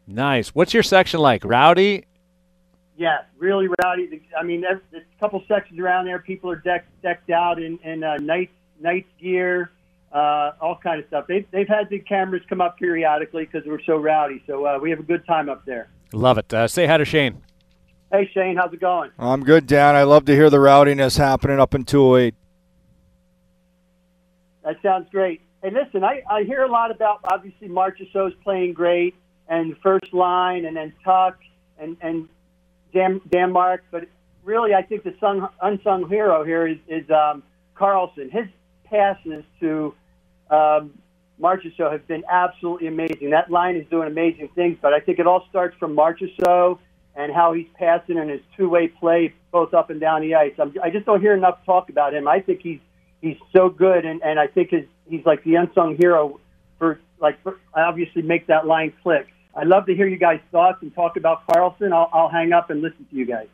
Nice. 0.07 0.49
What's 0.49 0.73
your 0.73 0.83
section 0.83 1.19
like? 1.19 1.43
Rowdy? 1.43 2.05
Yeah, 2.97 3.19
really 3.37 3.67
rowdy. 3.83 4.21
I 4.37 4.43
mean, 4.43 4.61
there's, 4.61 4.81
there's 4.91 5.03
a 5.17 5.19
couple 5.19 5.43
sections 5.47 5.79
around 5.79 6.05
there. 6.05 6.19
People 6.19 6.51
are 6.51 6.55
decked 6.55 6.89
decked 7.01 7.29
out 7.29 7.61
in 7.61 7.77
in 7.79 8.03
uh, 8.03 8.17
Knights 8.17 8.53
Knights 8.79 9.09
gear, 9.19 9.71
uh, 10.13 10.51
all 10.61 10.77
kind 10.81 11.01
of 11.01 11.07
stuff. 11.07 11.25
They've 11.27 11.45
they've 11.51 11.67
had 11.67 11.89
the 11.89 11.99
cameras 11.99 12.43
come 12.47 12.61
up 12.61 12.77
periodically 12.77 13.45
because 13.45 13.67
we're 13.67 13.81
so 13.83 13.97
rowdy. 13.97 14.43
So 14.47 14.65
uh, 14.65 14.79
we 14.79 14.89
have 14.91 14.99
a 14.99 15.03
good 15.03 15.25
time 15.25 15.49
up 15.49 15.65
there. 15.65 15.89
Love 16.13 16.37
it. 16.37 16.53
Uh, 16.53 16.67
say 16.67 16.85
hi 16.85 16.97
to 16.97 17.05
Shane. 17.05 17.41
Hey 18.15 18.31
Shane, 18.33 18.55
how's 18.55 18.71
it 18.71 18.79
going? 18.79 19.11
I'm 19.19 19.43
good, 19.43 19.67
Dan. 19.67 19.93
I 19.93 20.03
love 20.03 20.23
to 20.25 20.33
hear 20.33 20.49
the 20.49 20.57
rowdiness 20.57 21.17
happening 21.17 21.59
up 21.59 21.75
in 21.75 21.83
208. 21.83 22.33
That 24.63 24.77
sounds 24.81 25.09
great. 25.11 25.41
Hey, 25.61 25.71
listen, 25.71 26.01
I, 26.05 26.23
I 26.29 26.43
hear 26.43 26.63
a 26.63 26.71
lot 26.71 26.91
about 26.91 27.19
obviously 27.25 27.67
Marchessault's 27.67 28.37
playing 28.41 28.71
great 28.71 29.15
and 29.49 29.75
first 29.83 30.13
line 30.13 30.63
and 30.63 30.77
then 30.77 30.93
Tuch 31.03 31.35
and 31.77 31.97
and 31.99 32.29
Dan, 32.93 33.19
Danmark, 33.27 33.79
but 33.91 34.07
really 34.45 34.73
I 34.73 34.81
think 34.81 35.03
the 35.03 35.13
sung, 35.19 35.49
unsung 35.61 36.07
hero 36.07 36.45
here 36.45 36.65
is, 36.65 36.77
is 36.87 37.03
um, 37.09 37.43
Karlsson. 37.75 38.31
His 38.31 38.47
passes 38.85 39.43
to 39.59 39.93
um, 40.49 40.97
Marchessault 41.37 41.91
have 41.91 42.07
been 42.07 42.23
absolutely 42.31 42.87
amazing. 42.87 43.31
That 43.31 43.51
line 43.51 43.75
is 43.75 43.85
doing 43.89 44.07
amazing 44.07 44.51
things, 44.55 44.77
but 44.81 44.93
I 44.93 45.01
think 45.01 45.19
it 45.19 45.27
all 45.27 45.45
starts 45.49 45.75
from 45.77 45.97
Marchessault 45.97 46.79
and 47.15 47.33
how 47.33 47.53
he's 47.53 47.67
passing 47.75 48.17
and 48.17 48.29
his 48.29 48.41
two-way 48.57 48.87
play 48.87 49.33
both 49.51 49.73
up 49.73 49.89
and 49.89 49.99
down 49.99 50.21
the 50.21 50.35
ice. 50.35 50.53
I'm, 50.59 50.73
I 50.83 50.89
just 50.89 51.05
don't 51.05 51.21
hear 51.21 51.33
enough 51.33 51.63
talk 51.65 51.89
about 51.89 52.13
him. 52.13 52.27
I 52.27 52.41
think 52.41 52.61
he's 52.61 52.79
he's 53.21 53.37
so 53.55 53.69
good, 53.69 54.05
and, 54.05 54.21
and 54.21 54.39
I 54.39 54.47
think 54.47 54.71
his, 54.71 54.85
he's 55.09 55.25
like 55.25 55.43
the 55.43 55.55
unsung 55.55 55.95
hero 55.97 56.39
for 56.77 56.99
like 57.19 57.41
for, 57.41 57.59
obviously 57.73 58.21
make 58.21 58.47
that 58.47 58.67
line 58.67 58.93
click. 59.01 59.27
I'd 59.55 59.67
love 59.67 59.85
to 59.85 59.95
hear 59.95 60.07
you 60.07 60.17
guys' 60.17 60.41
thoughts 60.51 60.79
and 60.81 60.93
talk 60.93 61.15
about 61.15 61.47
Karlsson. 61.47 61.93
I'll, 61.93 62.09
I'll 62.11 62.29
hang 62.29 62.51
up 62.51 62.69
and 62.69 62.81
listen 62.81 63.05
to 63.09 63.15
you 63.15 63.25
guys. 63.25 63.47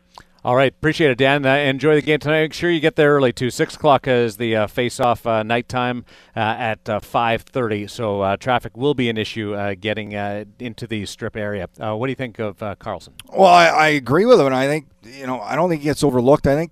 All 0.43 0.55
right, 0.55 0.73
appreciate 0.73 1.11
it, 1.11 1.19
Dan. 1.19 1.45
Uh, 1.45 1.53
enjoy 1.53 1.93
the 1.93 2.01
game 2.01 2.17
tonight. 2.17 2.41
Make 2.41 2.53
sure 2.53 2.71
you 2.71 2.79
get 2.79 2.95
there 2.95 3.13
early 3.13 3.31
too. 3.31 3.51
Six 3.51 3.75
o'clock 3.75 4.07
is 4.07 4.37
the 4.37 4.55
uh, 4.55 4.65
face-off 4.65 5.27
uh, 5.27 5.43
nighttime 5.43 6.03
uh, 6.35 6.39
at 6.39 6.89
uh, 6.89 6.99
five 6.99 7.43
thirty. 7.43 7.85
So 7.85 8.21
uh, 8.21 8.37
traffic 8.37 8.75
will 8.75 8.95
be 8.95 9.07
an 9.07 9.17
issue 9.17 9.55
getting 9.75 10.13
into 10.13 10.87
the 10.87 11.05
strip 11.05 11.35
area. 11.35 11.69
what 11.77 12.07
do 12.07 12.11
you 12.11 12.15
think 12.15 12.39
of 12.39 12.57
Karlsson? 12.57 13.09
Well, 13.31 13.49
I, 13.49 13.67
I 13.67 13.87
agree 13.89 14.25
with 14.25 14.39
him, 14.39 14.47
and 14.47 14.55
I 14.55 14.65
think 14.65 14.87
you 15.03 15.27
know 15.27 15.39
I 15.41 15.55
don't 15.55 15.69
think 15.69 15.81
he 15.81 15.85
gets 15.85 16.03
overlooked. 16.03 16.47
I 16.47 16.55
think 16.55 16.71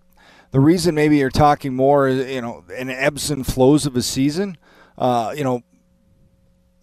the 0.49 0.59
reason 0.59 0.95
maybe 0.95 1.17
you're 1.17 1.29
talking 1.29 1.75
more, 1.75 2.07
is, 2.07 2.27
you 2.27 2.41
know, 2.41 2.63
in 2.75 2.89
ebbs 2.89 3.29
and 3.29 3.45
flows 3.45 3.85
of 3.85 3.95
a 3.95 4.01
season. 4.01 4.57
you 4.97 5.43
know, 5.43 5.61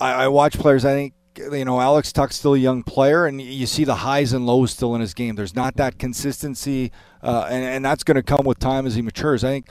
I, 0.01 0.12
I 0.12 0.28
watch 0.28 0.57
players. 0.57 0.84
I 0.84 0.93
think 0.93 1.14
you 1.39 1.64
know, 1.64 1.80
Alex 1.80 2.12
Tuch's 2.12 2.37
still 2.37 2.55
a 2.55 2.59
young 2.59 2.82
player, 2.82 3.26
and 3.26 3.41
you 3.41 3.66
see 3.66 3.84
the 3.84 3.97
highs 3.97 4.32
and 4.32 4.47
lows 4.47 4.72
still 4.72 4.95
in 4.95 5.01
his 5.01 5.14
game. 5.14 5.37
There's 5.37 5.55
not 5.55 5.76
that 5.76 5.99
consistency, 5.99 6.93
uh, 7.22 7.47
and, 7.49 7.64
and 7.64 7.84
that's 7.84 8.05
going 8.05 8.16
to 8.16 8.22
come 8.22 8.45
with 8.45 8.59
time 8.59 8.87
as 8.87 8.95
he 8.95 9.03
matures. 9.03 9.45
I 9.45 9.49
think 9.49 9.68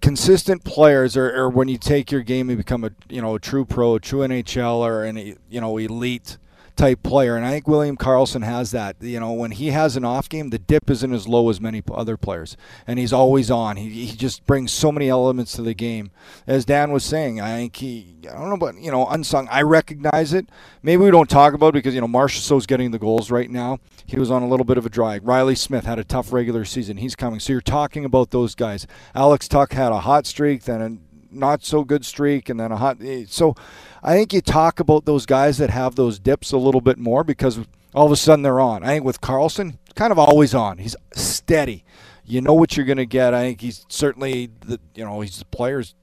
consistent 0.00 0.64
players 0.64 1.16
are, 1.16 1.34
are, 1.34 1.48
when 1.48 1.68
you 1.68 1.78
take 1.78 2.10
your 2.10 2.22
game 2.22 2.48
and 2.48 2.58
become 2.58 2.84
a 2.84 2.90
you 3.08 3.20
know 3.20 3.34
a 3.34 3.40
true 3.40 3.64
pro, 3.64 3.96
a 3.96 4.00
true 4.00 4.20
NHL, 4.20 4.78
or 4.78 5.04
an 5.04 5.16
you 5.16 5.60
know 5.60 5.76
elite 5.76 6.38
type 6.80 7.02
player. 7.02 7.36
And 7.36 7.44
I 7.44 7.50
think 7.50 7.68
William 7.68 7.96
Karlsson 7.96 8.42
has 8.42 8.70
that. 8.70 8.96
You 9.00 9.20
know, 9.20 9.32
when 9.32 9.50
he 9.50 9.68
has 9.68 9.96
an 9.96 10.04
off 10.04 10.28
game, 10.28 10.48
the 10.48 10.58
dip 10.58 10.88
isn't 10.90 11.12
as 11.12 11.28
low 11.28 11.50
as 11.50 11.60
many 11.60 11.82
other 11.92 12.16
players, 12.16 12.56
and 12.86 12.98
he's 12.98 13.12
always 13.12 13.50
on. 13.50 13.76
He, 13.76 14.06
he 14.06 14.16
just 14.16 14.46
brings 14.46 14.72
so 14.72 14.90
many 14.90 15.08
elements 15.08 15.52
to 15.52 15.62
the 15.62 15.74
game. 15.74 16.10
As 16.46 16.64
Dan 16.64 16.90
was 16.90 17.04
saying, 17.04 17.40
I 17.40 17.56
think 17.56 17.76
he, 17.76 18.16
I 18.28 18.32
don't 18.32 18.48
know, 18.48 18.56
but 18.56 18.80
you 18.80 18.90
know, 18.90 19.06
unsung. 19.06 19.46
I 19.50 19.62
recognize 19.62 20.32
it. 20.32 20.48
Maybe 20.82 21.02
we 21.02 21.10
don't 21.10 21.28
talk 21.28 21.52
about 21.52 21.68
it 21.68 21.72
because 21.74 21.94
you 21.94 22.00
know 22.00 22.08
Marchessault's 22.08 22.66
getting 22.66 22.90
the 22.90 22.98
goals 22.98 23.30
right 23.30 23.50
now. 23.50 23.78
He 24.06 24.18
was 24.18 24.30
on 24.30 24.42
a 24.42 24.48
little 24.48 24.64
bit 24.64 24.78
of 24.78 24.86
a 24.86 24.90
drag. 24.90 25.26
Reilly 25.26 25.54
Smith 25.54 25.84
had 25.84 25.98
a 25.98 26.04
tough 26.04 26.32
regular 26.32 26.64
season. 26.64 26.96
He's 26.96 27.14
coming. 27.14 27.40
So 27.40 27.52
you're 27.52 27.60
talking 27.60 28.04
about 28.04 28.30
those 28.30 28.54
guys. 28.54 28.86
Alex 29.14 29.48
Tuch 29.48 29.72
had 29.72 29.92
a 29.92 30.00
hot 30.00 30.26
streak, 30.26 30.64
then 30.64 30.80
a 30.80 31.10
not 31.32 31.64
so 31.64 31.84
good 31.84 32.04
streak, 32.04 32.48
and 32.48 32.58
then 32.58 32.72
a 32.72 32.76
hot. 32.76 32.98
Eh, 33.02 33.24
so 33.28 33.54
I 34.02 34.14
think 34.14 34.32
you 34.32 34.40
talk 34.40 34.80
about 34.80 35.04
those 35.04 35.26
guys 35.26 35.58
that 35.58 35.70
have 35.70 35.94
those 35.94 36.18
dips 36.18 36.52
a 36.52 36.58
little 36.58 36.80
bit 36.80 36.98
more 36.98 37.24
because 37.24 37.60
all 37.94 38.06
of 38.06 38.12
a 38.12 38.16
sudden 38.16 38.42
they're 38.42 38.60
on. 38.60 38.82
I 38.82 38.88
think 38.88 39.04
with 39.04 39.20
Karlsson, 39.20 39.78
kind 39.94 40.12
of 40.12 40.18
always 40.18 40.54
on. 40.54 40.78
He's 40.78 40.96
steady. 41.14 41.84
You 42.24 42.40
know 42.40 42.54
what 42.54 42.76
you're 42.76 42.86
going 42.86 42.98
to 42.98 43.06
get. 43.06 43.34
I 43.34 43.42
think 43.42 43.60
he's 43.60 43.84
certainly 43.88 44.50
the 44.60 44.78
you 44.94 45.04
know 45.04 45.20
he's 45.20 45.38
the 45.38 45.44
players 45.46 45.94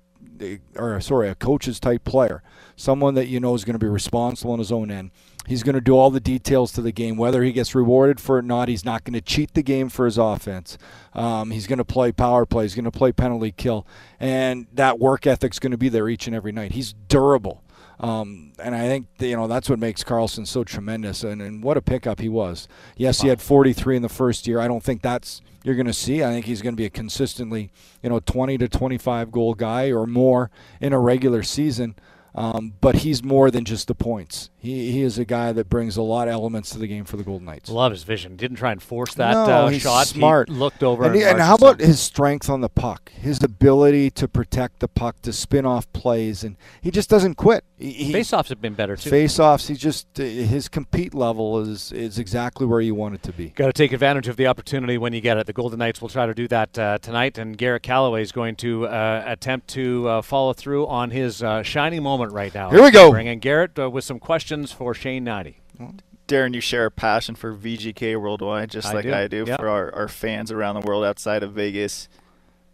or 0.75 0.99
sorry 1.01 1.29
a 1.29 1.35
coach's 1.35 1.79
type 1.79 2.03
player, 2.03 2.43
someone 2.75 3.15
that 3.15 3.27
you 3.27 3.39
know 3.39 3.55
is 3.55 3.63
going 3.63 3.73
to 3.75 3.83
be 3.83 3.89
responsible 3.89 4.51
on 4.51 4.59
his 4.59 4.71
own 4.71 4.91
end. 4.91 5.11
He's 5.47 5.63
going 5.63 5.75
to 5.75 5.81
do 5.81 5.95
all 5.97 6.11
the 6.11 6.19
details 6.19 6.73
to 6.73 6.81
the 6.81 6.91
game. 6.91 7.15
Whether 7.15 7.41
he 7.41 7.53
gets 7.53 7.73
rewarded 7.73 8.19
for 8.19 8.35
it 8.35 8.39
or 8.39 8.41
not, 8.41 8.67
he's 8.67 8.83
not 8.83 9.05
going 9.05 9.13
to 9.13 9.21
cheat 9.21 9.53
the 9.53 9.63
game 9.63 9.87
for 9.87 10.03
his 10.05 10.17
offense. 10.17 10.77
Um, 11.13 11.51
he's 11.51 11.67
going 11.67 11.77
to 11.77 11.85
play 11.85 12.11
power 12.11 12.45
play. 12.45 12.65
He's 12.65 12.75
going 12.75 12.85
to 12.85 12.91
play 12.91 13.13
penalty 13.13 13.53
kill, 13.53 13.87
and 14.19 14.67
that 14.73 14.99
work 14.99 15.25
ethic's 15.25 15.59
going 15.59 15.71
to 15.71 15.77
be 15.77 15.89
there 15.89 16.09
each 16.09 16.27
and 16.27 16.35
every 16.35 16.51
night. 16.51 16.73
He's 16.73 16.93
durable. 16.93 17.63
Um, 17.99 18.53
and 18.59 18.75
I 18.75 18.87
think 18.87 19.07
you 19.19 19.35
know 19.35 19.47
that's 19.47 19.69
what 19.69 19.79
makes 19.79 20.03
Karlsson 20.03 20.45
so 20.45 20.63
tremendous, 20.63 21.23
and, 21.23 21.41
and 21.41 21.63
what 21.63 21.77
a 21.77 21.81
pickup 21.81 22.19
he 22.19 22.29
was. 22.29 22.67
Yes, 22.95 23.21
he 23.21 23.27
had 23.27 23.41
43 23.41 23.97
in 23.97 24.01
the 24.03 24.09
first 24.09 24.47
year. 24.47 24.59
I 24.59 24.67
don't 24.67 24.83
think 24.83 25.01
that's 25.01 25.41
you're 25.63 25.75
going 25.75 25.87
to 25.87 25.93
see. 25.93 26.23
I 26.23 26.29
think 26.29 26.45
he's 26.45 26.61
going 26.61 26.73
to 26.75 26.77
be 26.77 26.85
a 26.85 26.89
consistently, 26.89 27.71
you 28.01 28.09
know, 28.09 28.19
20 28.19 28.57
to 28.59 28.69
25 28.69 29.31
goal 29.31 29.53
guy 29.53 29.91
or 29.91 30.05
more 30.05 30.49
in 30.79 30.93
a 30.93 30.99
regular 30.99 31.43
season. 31.43 31.95
Um, 32.37 32.73
but 32.81 32.97
he's 32.97 33.23
more 33.23 33.49
than 33.49 33.65
just 33.65 33.87
the 33.87 33.95
points. 33.95 34.51
He, 34.59 34.91
he 34.91 35.01
is 35.01 35.17
a 35.17 35.25
guy 35.25 35.51
that 35.53 35.69
brings 35.69 35.97
a 35.97 36.03
lot 36.03 36.27
of 36.27 36.35
elements 36.35 36.69
to 36.69 36.77
the 36.77 36.85
game 36.85 37.03
for 37.03 37.17
the 37.17 37.23
Golden 37.23 37.47
Knights. 37.47 37.67
Love 37.67 37.91
his 37.91 38.03
vision. 38.03 38.35
Didn't 38.35 38.57
try 38.57 38.71
and 38.71 38.81
force 38.81 39.15
that 39.15 39.31
no, 39.31 39.45
uh, 39.45 39.67
he's 39.69 39.81
shot. 39.81 40.05
Smart. 40.05 40.47
He 40.47 40.53
looked 40.53 40.83
over. 40.83 41.05
And, 41.05 41.15
and, 41.15 41.23
and 41.23 41.39
how 41.41 41.55
about 41.55 41.79
his 41.79 41.99
strength 41.99 42.47
on 42.47 42.61
the 42.61 42.69
puck? 42.69 43.11
His 43.11 43.41
ability 43.41 44.11
to 44.11 44.27
protect 44.27 44.81
the 44.81 44.87
puck, 44.87 45.19
to 45.23 45.33
spin 45.33 45.65
off 45.65 45.91
plays, 45.93 46.43
and 46.43 46.57
he 46.79 46.91
just 46.91 47.09
doesn't 47.09 47.35
quit. 47.35 47.63
He, 47.79 48.11
Faceoffs 48.11 48.49
have 48.49 48.59
been 48.59 48.73
better 48.73 48.95
too. 48.95 49.09
Faceoffs, 49.09 49.67
he 49.67 49.75
just 49.75 50.19
uh, 50.19 50.23
his 50.23 50.67
compete 50.67 51.13
level 51.13 51.59
is 51.59 51.91
is 51.91 52.17
exactly 52.17 52.65
where 52.65 52.81
you 52.81 52.95
want 52.95 53.15
it 53.15 53.23
to 53.23 53.31
be. 53.31 53.49
Got 53.49 53.67
to 53.67 53.73
take 53.73 53.93
advantage 53.93 54.27
of 54.27 54.35
the 54.35 54.47
opportunity 54.47 54.97
when 54.97 55.13
you 55.13 55.21
get 55.21 55.37
it. 55.37 55.45
The 55.45 55.53
Golden 55.53 55.77
Knights 55.79 56.01
will 56.01 56.09
try 56.09 56.25
to 56.25 56.33
do 56.33 56.47
that 56.47 56.77
uh, 56.77 56.97
tonight, 56.99 57.37
and 57.37 57.57
Garrett 57.57 57.83
Calloway 57.83 58.23
is 58.23 58.31
going 58.31 58.55
to 58.57 58.87
uh, 58.87 59.23
attempt 59.25 59.67
to 59.69 60.07
uh, 60.07 60.21
follow 60.23 60.53
through 60.53 60.87
on 60.87 61.11
his 61.11 61.43
uh, 61.43 61.61
shining 61.61 62.01
moment 62.01 62.26
right 62.31 62.53
now. 62.53 62.69
Here 62.69 62.83
we 62.83 62.91
go. 62.91 63.13
And 63.15 63.41
Garrett 63.41 63.77
uh, 63.79 63.89
with 63.89 64.03
some 64.03 64.19
questions 64.19 64.71
for 64.71 64.93
Shane 64.93 65.25
Hnidy. 65.25 65.55
Daren, 66.27 66.53
you 66.53 66.61
share 66.61 66.85
a 66.85 66.91
passion 66.91 67.35
for 67.35 67.53
VGK 67.55 68.19
worldwide, 68.19 68.69
just 68.69 68.87
I 68.89 68.93
like 68.93 69.03
do. 69.05 69.13
I 69.13 69.27
do 69.27 69.45
Yep. 69.47 69.59
for 69.59 69.69
our, 69.69 69.93
our 69.95 70.07
fans 70.07 70.51
around 70.51 70.75
the 70.75 70.85
world 70.85 71.05
outside 71.05 71.41
of 71.43 71.53
Vegas. 71.53 72.09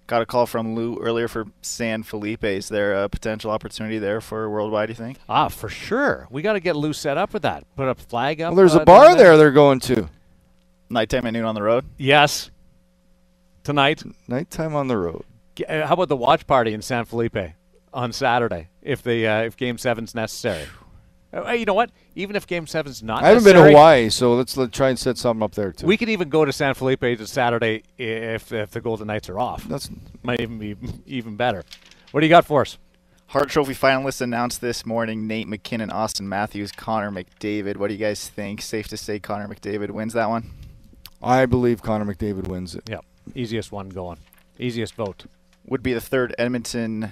Got 0.08 0.22
a 0.22 0.26
call 0.26 0.46
from 0.46 0.76
Lou 0.76 0.98
earlier 1.00 1.28
for 1.28 1.46
San 1.62 2.04
Felipe. 2.04 2.44
Is 2.44 2.68
there 2.68 3.04
a 3.04 3.08
potential 3.08 3.52
opportunity 3.52 4.00
there 4.00 4.20
for 4.22 4.50
worldwide, 4.50 4.88
do 4.88 4.92
you 4.92 4.96
think? 4.96 5.18
Ah, 5.30 5.48
for 5.48 5.70
sure. 5.70 6.28
We 6.30 6.42
got 6.42 6.54
to 6.54 6.60
get 6.60 6.76
Lou 6.76 6.92
set 6.94 7.18
up 7.18 7.32
with 7.32 7.44
that. 7.44 7.64
Put 7.76 7.88
a 7.88 7.96
flag 7.96 8.42
up. 8.42 8.50
Well, 8.52 8.58
there's 8.58 8.76
uh, 8.76 8.82
a 8.82 8.86
bar 8.86 9.06
down 9.10 9.18
there 9.18 9.38
they're 9.38 9.52
going 9.52 9.80
to. 9.82 10.10
Nighttime 10.90 11.26
and 11.26 11.34
noon 11.36 11.46
on 11.46 11.56
the 11.56 11.64
road? 11.64 11.86
Yes. 11.98 12.52
Tonight. 13.64 14.04
Nighttime 14.28 14.76
on 14.76 14.88
the 14.88 14.98
road. 14.98 15.24
Uh, 15.70 15.86
How 15.88 15.94
about 15.94 16.10
the 16.10 16.18
watch 16.18 16.46
party 16.48 16.74
in 16.74 16.82
San 16.82 17.06
Felipe 17.06 17.38
on 17.94 18.12
Saturday 18.12 18.70
if 18.82 19.04
the 19.04 19.28
uh, 19.28 19.42
if 19.42 19.58
Game 19.58 19.78
Seven's 19.78 20.16
necessary? 20.16 20.66
Uh, 21.34 21.52
you 21.52 21.66
know 21.66 21.74
what? 21.74 21.90
Even 22.16 22.36
if 22.36 22.46
Game 22.46 22.68
Seven's 22.68 23.02
not, 23.02 23.24
I 23.24 23.30
haven't 23.30 23.44
been 23.44 23.56
to 23.56 23.64
Hawaii, 23.64 24.10
so 24.10 24.36
let's 24.36 24.56
let, 24.56 24.72
try 24.72 24.90
and 24.90 25.00
set 25.00 25.18
something 25.18 25.42
up 25.42 25.56
there 25.56 25.72
too. 25.72 25.88
We 25.88 25.98
could 25.98 26.10
even 26.10 26.30
go 26.30 26.46
to 26.46 26.54
San 26.54 26.76
Felipe 26.76 27.02
to 27.02 27.28
Saturday 27.28 27.84
if 27.98 28.52
if 28.52 28.72
the 28.72 28.82
Golden 28.82 29.08
Knights 29.08 29.30
are 29.30 29.40
off. 29.40 29.64
That's 29.66 29.90
might 30.22 30.42
even 30.42 30.60
be 30.60 30.76
even 31.06 31.36
better. 31.36 31.64
What 32.12 32.22
do 32.22 32.28
you 32.28 32.30
got 32.30 32.46
for 32.46 32.62
us? 32.62 32.78
Hart 33.28 33.50
Trophy 33.50 33.74
finalists 33.74 34.22
announced 34.22 34.62
this 34.62 34.86
morning 34.86 35.26
Nate 35.26 35.48
MacKinnon, 35.48 35.90
Austin 35.90 36.30
Matthews, 36.30 36.72
Connor 36.72 37.10
McDavid. 37.10 37.78
What 37.78 37.88
do 37.88 37.96
you 37.96 38.00
guys 38.00 38.30
think? 38.30 38.62
Safe 38.62 38.88
to 38.90 38.98
say 38.98 39.18
Connor 39.18 39.48
McDavid 39.48 39.90
wins 39.90 40.14
that 40.14 40.30
one? 40.30 40.52
I 41.20 41.48
believe 41.48 41.82
Connor 41.82 42.06
McDavid 42.06 42.48
wins 42.48 42.76
it. 42.76 42.88
Yep. 42.88 43.04
Easiest 43.34 43.72
one 43.72 43.90
going. 43.90 44.20
Easiest 44.60 44.94
vote. 44.94 45.26
Would 45.66 45.82
be 45.82 45.94
the 45.94 46.02
third 46.02 46.36
Edmonton 46.38 47.12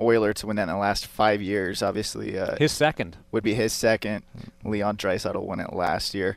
Oiler 0.00 0.32
to 0.34 0.46
win 0.46 0.56
that 0.56 0.64
in 0.64 0.68
the 0.68 0.76
last 0.76 1.06
five 1.06 1.40
years. 1.42 1.82
Obviously, 1.82 2.38
uh, 2.38 2.56
His 2.56 2.72
second. 2.72 3.16
would 3.32 3.42
be 3.44 3.54
his 3.54 3.72
second. 3.72 4.24
Leon 4.64 4.96
Draisaitl 4.96 5.42
won 5.42 5.60
it 5.60 5.72
last 5.72 6.14
year. 6.14 6.36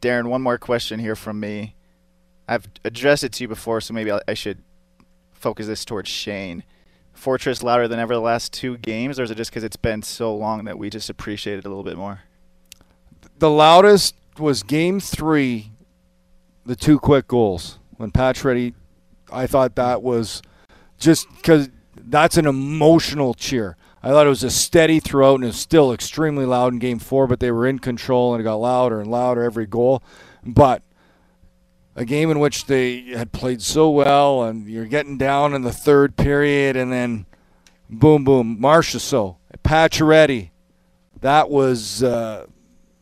Daren, 0.00 0.26
one 0.28 0.42
more 0.42 0.58
question 0.58 1.00
here 1.00 1.16
from 1.16 1.40
me. 1.40 1.74
I've 2.46 2.66
addressed 2.84 3.24
it 3.24 3.32
to 3.32 3.44
you 3.44 3.48
before, 3.48 3.80
so 3.80 3.92
maybe 3.92 4.10
I'll, 4.10 4.20
should 4.34 4.62
focus 5.32 5.66
this 5.66 5.84
towards 5.84 6.08
Shane. 6.08 6.64
Fortress 7.12 7.62
louder 7.62 7.88
than 7.88 7.98
ever 7.98 8.14
the 8.14 8.20
last 8.20 8.52
two 8.52 8.76
games, 8.78 9.18
or 9.18 9.24
is 9.24 9.30
it 9.30 9.36
just 9.36 9.50
because 9.50 9.64
it's 9.64 9.76
been 9.76 10.02
so 10.02 10.34
long 10.34 10.64
that 10.64 10.78
we 10.78 10.88
just 10.88 11.10
appreciate 11.10 11.58
it 11.58 11.64
a 11.64 11.68
little 11.68 11.82
bit 11.84 11.96
more? 11.96 12.20
The 13.38 13.50
loudest 13.50 14.14
was 14.38 14.62
game 14.62 15.00
three, 15.00 15.72
the 16.64 16.76
two 16.76 16.98
quick 16.98 17.26
goals. 17.26 17.78
When 17.96 18.12
Pacioretty. 18.12 18.74
I 19.32 19.46
thought 19.46 19.74
that 19.74 20.02
was 20.02 20.40
just 20.98 21.28
because 21.36 21.68
that's 22.10 22.36
an 22.36 22.46
emotional 22.46 23.34
cheer. 23.34 23.76
I 24.02 24.10
thought 24.10 24.26
it 24.26 24.30
was 24.30 24.44
a 24.44 24.50
steady 24.50 25.00
throughout 25.00 25.36
and 25.36 25.44
it 25.44 25.48
was 25.48 25.58
still 25.58 25.92
extremely 25.92 26.44
loud 26.44 26.72
in 26.72 26.78
game 26.78 26.98
four, 26.98 27.26
but 27.26 27.40
they 27.40 27.50
were 27.50 27.66
in 27.66 27.78
control 27.78 28.32
and 28.32 28.40
it 28.40 28.44
got 28.44 28.56
louder 28.56 29.00
and 29.00 29.10
louder 29.10 29.42
every 29.42 29.66
goal. 29.66 30.02
But 30.44 30.82
a 31.96 32.04
game 32.04 32.30
in 32.30 32.38
which 32.38 32.66
they 32.66 33.00
had 33.10 33.32
played 33.32 33.60
so 33.60 33.90
well 33.90 34.44
and 34.44 34.68
you're 34.68 34.86
getting 34.86 35.18
down 35.18 35.52
in 35.52 35.62
the 35.62 35.72
third 35.72 36.16
period 36.16 36.76
and 36.76 36.92
then 36.92 37.26
boom, 37.90 38.24
boom, 38.24 38.58
Marchessault, 38.60 39.36
Pacioretty. 39.64 40.50
That 41.20 41.50
was, 41.50 42.02
uh, 42.02 42.46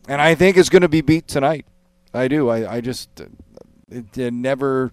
and 0.08 0.22
I 0.22 0.34
think 0.34 0.56
it's 0.56 0.70
going 0.70 0.82
to 0.82 0.88
be 0.88 1.02
beat 1.02 1.28
tonight. 1.28 1.66
I 2.14 2.28
do. 2.28 2.48
I, 2.48 2.76
I 2.76 2.80
just, 2.80 3.20
it, 3.90 4.16
it 4.16 4.32
never, 4.32 4.90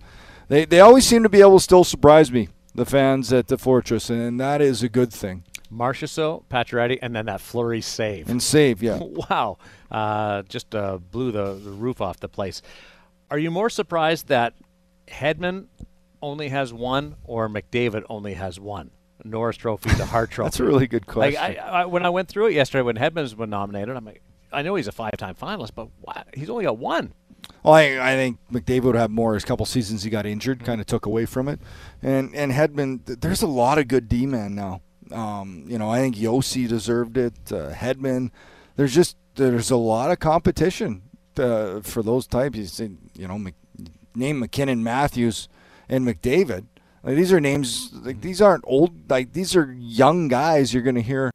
they, 0.50 0.66
they 0.66 0.82
always 0.82 1.06
seem 1.06 1.24
to 1.24 1.30
be 1.30 1.40
able 1.40 1.60
to 1.60 1.64
still 1.64 1.86
surprise 1.86 2.30
me, 2.30 2.50
the 2.76 2.86
fans 2.86 3.32
at 3.32 3.48
the 3.48 3.58
Fortress, 3.58 4.10
and 4.10 4.40
that 4.40 4.62
is 4.62 4.84
a 4.84 4.90
good 4.90 5.12
thing. 5.12 5.44
Marchessault, 5.72 6.46
Pacioretty, 6.50 7.00
and 7.02 7.16
then 7.16 7.26
that 7.26 7.42
Fleury 7.42 7.82
save. 7.82 8.30
And 8.30 8.42
save, 8.42 8.84
yeah. 8.84 9.00
wow. 9.30 9.58
Uh, 9.90 10.44
just 10.44 10.74
uh, 10.76 10.98
blew 10.98 11.32
the, 11.32 11.56
the 11.56 11.72
roof 11.72 12.02
off 12.02 12.20
the 12.20 12.30
place. 12.30 12.62
Are 13.32 13.40
you 13.40 13.52
more 13.52 13.70
surprised 13.70 14.28
that 14.28 14.54
Hedman 15.08 15.68
only 16.22 16.50
has 16.50 16.74
one 16.74 17.16
or 17.24 17.50
McDavid 17.50 18.04
only 18.10 18.36
has 18.36 18.60
one? 18.60 18.92
Norris 19.24 19.58
Trophy, 19.58 19.90
the 19.92 20.06
Hart 20.06 20.32
Trophy. 20.32 20.48
That's 20.48 20.60
a 20.60 20.64
really 20.64 20.88
good 20.88 21.08
question. 21.08 21.42
Like 21.42 21.60
I, 21.60 21.82
I, 21.82 21.86
when 21.86 22.06
I 22.06 22.10
went 22.10 22.28
through 22.28 22.48
it 22.48 22.54
yesterday, 22.54 22.82
when 22.82 22.98
Hedman's 22.98 23.34
been 23.34 23.50
nominated, 23.50 23.96
I'm 23.96 24.06
like, 24.06 24.22
I 24.52 24.62
know 24.62 24.76
he's 24.76 24.88
a 24.88 24.92
five-time 24.92 25.36
finalist, 25.36 25.72
but 25.74 25.88
what? 26.02 26.28
he's 26.36 26.50
only 26.50 26.66
got 26.66 26.78
one. 26.78 27.14
Well, 27.64 27.74
I, 27.74 28.00
I 28.00 28.16
think 28.16 28.40
McDavid 28.52 28.84
would 28.84 28.96
have 28.96 29.12
more. 29.12 29.34
His 29.34 29.46
couple 29.46 29.66
seasons 29.66 30.04
he 30.04 30.10
got 30.10 30.26
injured, 30.26 30.66
kind 30.66 30.82
of 30.82 30.88
took 30.88 31.06
away 31.06 31.26
from 31.26 31.48
it, 31.48 31.60
and 32.02 32.34
and 32.36 32.52
Hedman. 32.52 33.22
There's 33.22 33.42
a 33.42 33.48
lot 33.48 33.78
of 33.78 33.88
good 33.88 34.10
D-man 34.10 34.56
now. 34.56 34.82
Um, 35.12 35.66
you 35.68 35.78
know, 35.78 35.90
I 35.90 36.00
think 36.00 36.16
Josi 36.16 36.68
deserved 36.68 37.18
it. 37.18 37.34
Uh, 37.52 37.72
Hedman. 37.72 38.32
There's 38.76 38.94
just 38.94 39.16
there's 39.36 39.72
a 39.72 39.78
lot 39.78 40.12
of 40.12 40.20
competition 40.20 41.04
uh, 41.38 41.82
for 41.82 42.04
those 42.04 42.28
types. 42.28 42.58
You, 42.58 42.66
see, 42.66 42.98
you 43.14 43.28
know, 43.28 43.38
Mc, 43.38 43.56
name 44.16 44.40
MacKinnon, 44.40 44.84
Matthews, 44.84 45.48
and 45.90 46.06
McDavid. 46.06 46.66
Like, 47.04 47.16
these 47.16 47.34
are 47.34 47.40
names. 47.40 47.92
Like 47.94 48.22
these 48.22 48.42
aren't 48.42 48.64
old. 48.66 49.10
Like 49.10 49.34
these 49.34 49.56
are 49.56 49.72
young 49.78 50.28
guys. 50.28 50.74
You're 50.74 50.84
going 50.84 50.96
to 50.96 51.02
hear 51.02 51.32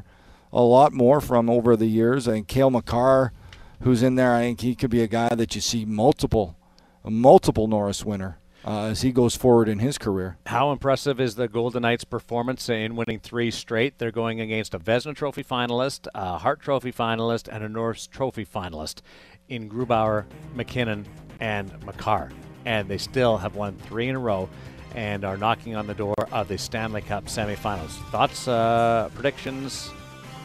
a 0.52 0.62
lot 0.62 0.92
more 0.92 1.20
from 1.20 1.50
over 1.50 1.76
the 1.76 1.86
years. 1.86 2.26
I 2.26 2.32
think 2.32 2.48
Cale 2.48 2.70
Makar, 2.70 3.32
who's 3.80 4.02
in 4.02 4.14
there, 4.14 4.34
I 4.34 4.42
think 4.42 4.60
he 4.60 4.74
could 4.74 4.90
be 4.90 5.02
a 5.02 5.06
guy 5.06 5.34
that 5.34 5.54
you 5.54 5.60
see 5.60 5.84
multiple, 5.84 6.56
multiple 7.04 7.66
Norris 7.66 8.04
winner 8.04 8.38
uh, 8.64 8.84
as 8.84 9.02
he 9.02 9.12
goes 9.12 9.36
forward 9.36 9.68
in 9.68 9.78
his 9.78 9.98
career. 9.98 10.36
How 10.46 10.72
impressive 10.72 11.20
is 11.20 11.36
the 11.36 11.48
Golden 11.48 11.82
Knights' 11.82 12.04
performance 12.04 12.68
in 12.68 12.96
winning 12.96 13.20
three 13.20 13.50
straight? 13.50 13.98
They're 13.98 14.10
going 14.10 14.40
against 14.40 14.74
a 14.74 14.78
Vezina 14.78 15.14
Trophy 15.14 15.44
finalist, 15.44 16.06
a 16.14 16.38
Hart 16.38 16.60
Trophy 16.60 16.92
finalist, 16.92 17.48
and 17.50 17.64
a 17.64 17.68
Norris 17.68 18.06
Trophy 18.06 18.44
finalist 18.44 19.00
in 19.48 19.70
Grubauer, 19.70 20.24
MacKinnon, 20.54 21.06
and 21.40 21.72
Makar. 21.84 22.30
And 22.64 22.88
they 22.88 22.98
still 22.98 23.38
have 23.38 23.54
won 23.54 23.76
three 23.76 24.08
in 24.08 24.16
a 24.16 24.18
row 24.18 24.48
and 24.94 25.24
are 25.24 25.36
knocking 25.36 25.76
on 25.76 25.86
the 25.86 25.94
door 25.94 26.14
of 26.32 26.48
the 26.48 26.58
Stanley 26.58 27.00
Cup 27.00 27.26
semifinals. 27.26 27.90
Thoughts, 28.10 28.48
uh, 28.48 29.08
predictions? 29.14 29.90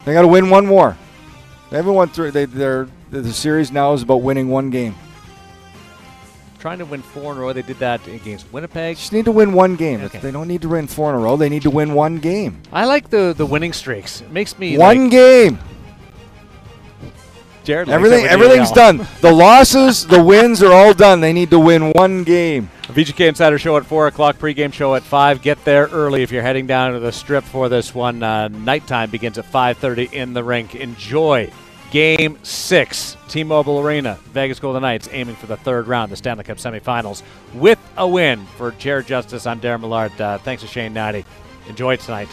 They 0.05 0.13
got 0.13 0.21
to 0.21 0.27
win 0.27 0.49
one 0.49 0.65
more. 0.65 0.97
They 1.69 1.77
haven't 1.77 1.93
won 1.93 2.09
three. 2.09 2.29
They, 2.29 2.45
they're 2.45 2.87
the 3.21 3.33
series 3.33 3.71
now 3.71 3.93
is 3.93 4.01
about 4.01 4.21
winning 4.21 4.49
one 4.49 4.69
game. 4.69 4.95
Trying 6.59 6.79
to 6.79 6.85
win 6.85 7.01
four 7.01 7.33
in 7.33 7.37
a 7.37 7.41
row. 7.41 7.51
They 7.51 7.61
did 7.61 7.79
that 7.79 8.07
against 8.07 8.51
Winnipeg. 8.53 8.95
Just 8.95 9.11
need 9.11 9.25
to 9.25 9.33
win 9.33 9.51
one 9.51 9.75
game. 9.75 10.01
Okay. 10.01 10.19
They 10.19 10.31
don't 10.31 10.47
need 10.47 10.61
to 10.61 10.69
win 10.69 10.87
four 10.87 11.09
in 11.09 11.15
a 11.15 11.19
row. 11.19 11.35
They 11.35 11.49
need 11.49 11.63
to 11.63 11.69
win 11.69 11.93
one 11.93 12.19
game. 12.19 12.61
I 12.71 12.85
like 12.85 13.09
the 13.09 13.33
the 13.35 13.45
winning 13.45 13.73
streaks. 13.73 14.21
It 14.21 14.31
makes 14.31 14.57
me 14.57 14.77
One 14.77 15.03
like, 15.03 15.11
game. 15.11 15.59
Jared 17.63 17.89
Everything 17.89 18.25
it 18.25 18.29
when 18.29 18.39
you 18.39 18.45
everything's 18.45 18.71
done. 18.71 19.05
The 19.21 19.31
losses, 19.31 20.05
the 20.05 20.21
wins 20.21 20.61
are 20.61 20.71
all 20.71 20.93
done. 20.93 21.21
They 21.21 21.33
need 21.33 21.49
to 21.51 21.59
win 21.59 21.91
one 21.91 22.23
game. 22.23 22.69
VGK 22.83 23.29
Insider 23.29 23.57
Show 23.57 23.77
at 23.77 23.85
4 23.85 24.07
o'clock, 24.07 24.37
pregame 24.37 24.73
show 24.73 24.95
at 24.95 25.03
5. 25.03 25.41
Get 25.41 25.63
there 25.63 25.87
early 25.87 26.23
if 26.23 26.31
you're 26.31 26.41
heading 26.41 26.67
down 26.67 26.93
to 26.93 26.99
the 26.99 27.11
strip 27.11 27.43
for 27.45 27.69
this 27.69 27.95
one. 27.95 28.21
Uh, 28.21 28.49
nighttime 28.49 29.09
begins 29.09 29.37
at 29.37 29.45
5.30 29.45 30.11
in 30.11 30.33
the 30.33 30.43
rink. 30.43 30.75
Enjoy 30.75 31.49
Game 31.93 32.39
6, 32.41 33.17
T-Mobile 33.27 33.79
Arena. 33.79 34.17
Vegas 34.31 34.59
Golden 34.59 34.81
Knights 34.81 35.07
aiming 35.11 35.35
for 35.35 35.45
the 35.45 35.57
third 35.57 35.87
round, 35.87 36.11
the 36.11 36.15
Stanley 36.15 36.43
Cup 36.43 36.57
semifinals, 36.57 37.21
with 37.53 37.77
a 37.97 38.07
win. 38.07 38.47
For 38.57 38.71
Chair 38.71 39.03
Justice, 39.03 39.45
I'm 39.45 39.61
Daren 39.61 39.81
Millard. 39.81 40.19
Uh, 40.19 40.39
thanks 40.39 40.63
to 40.63 40.67
Shane 40.67 40.95
Hnidy. 40.95 41.23
Enjoy 41.67 41.95
tonight. 41.95 42.29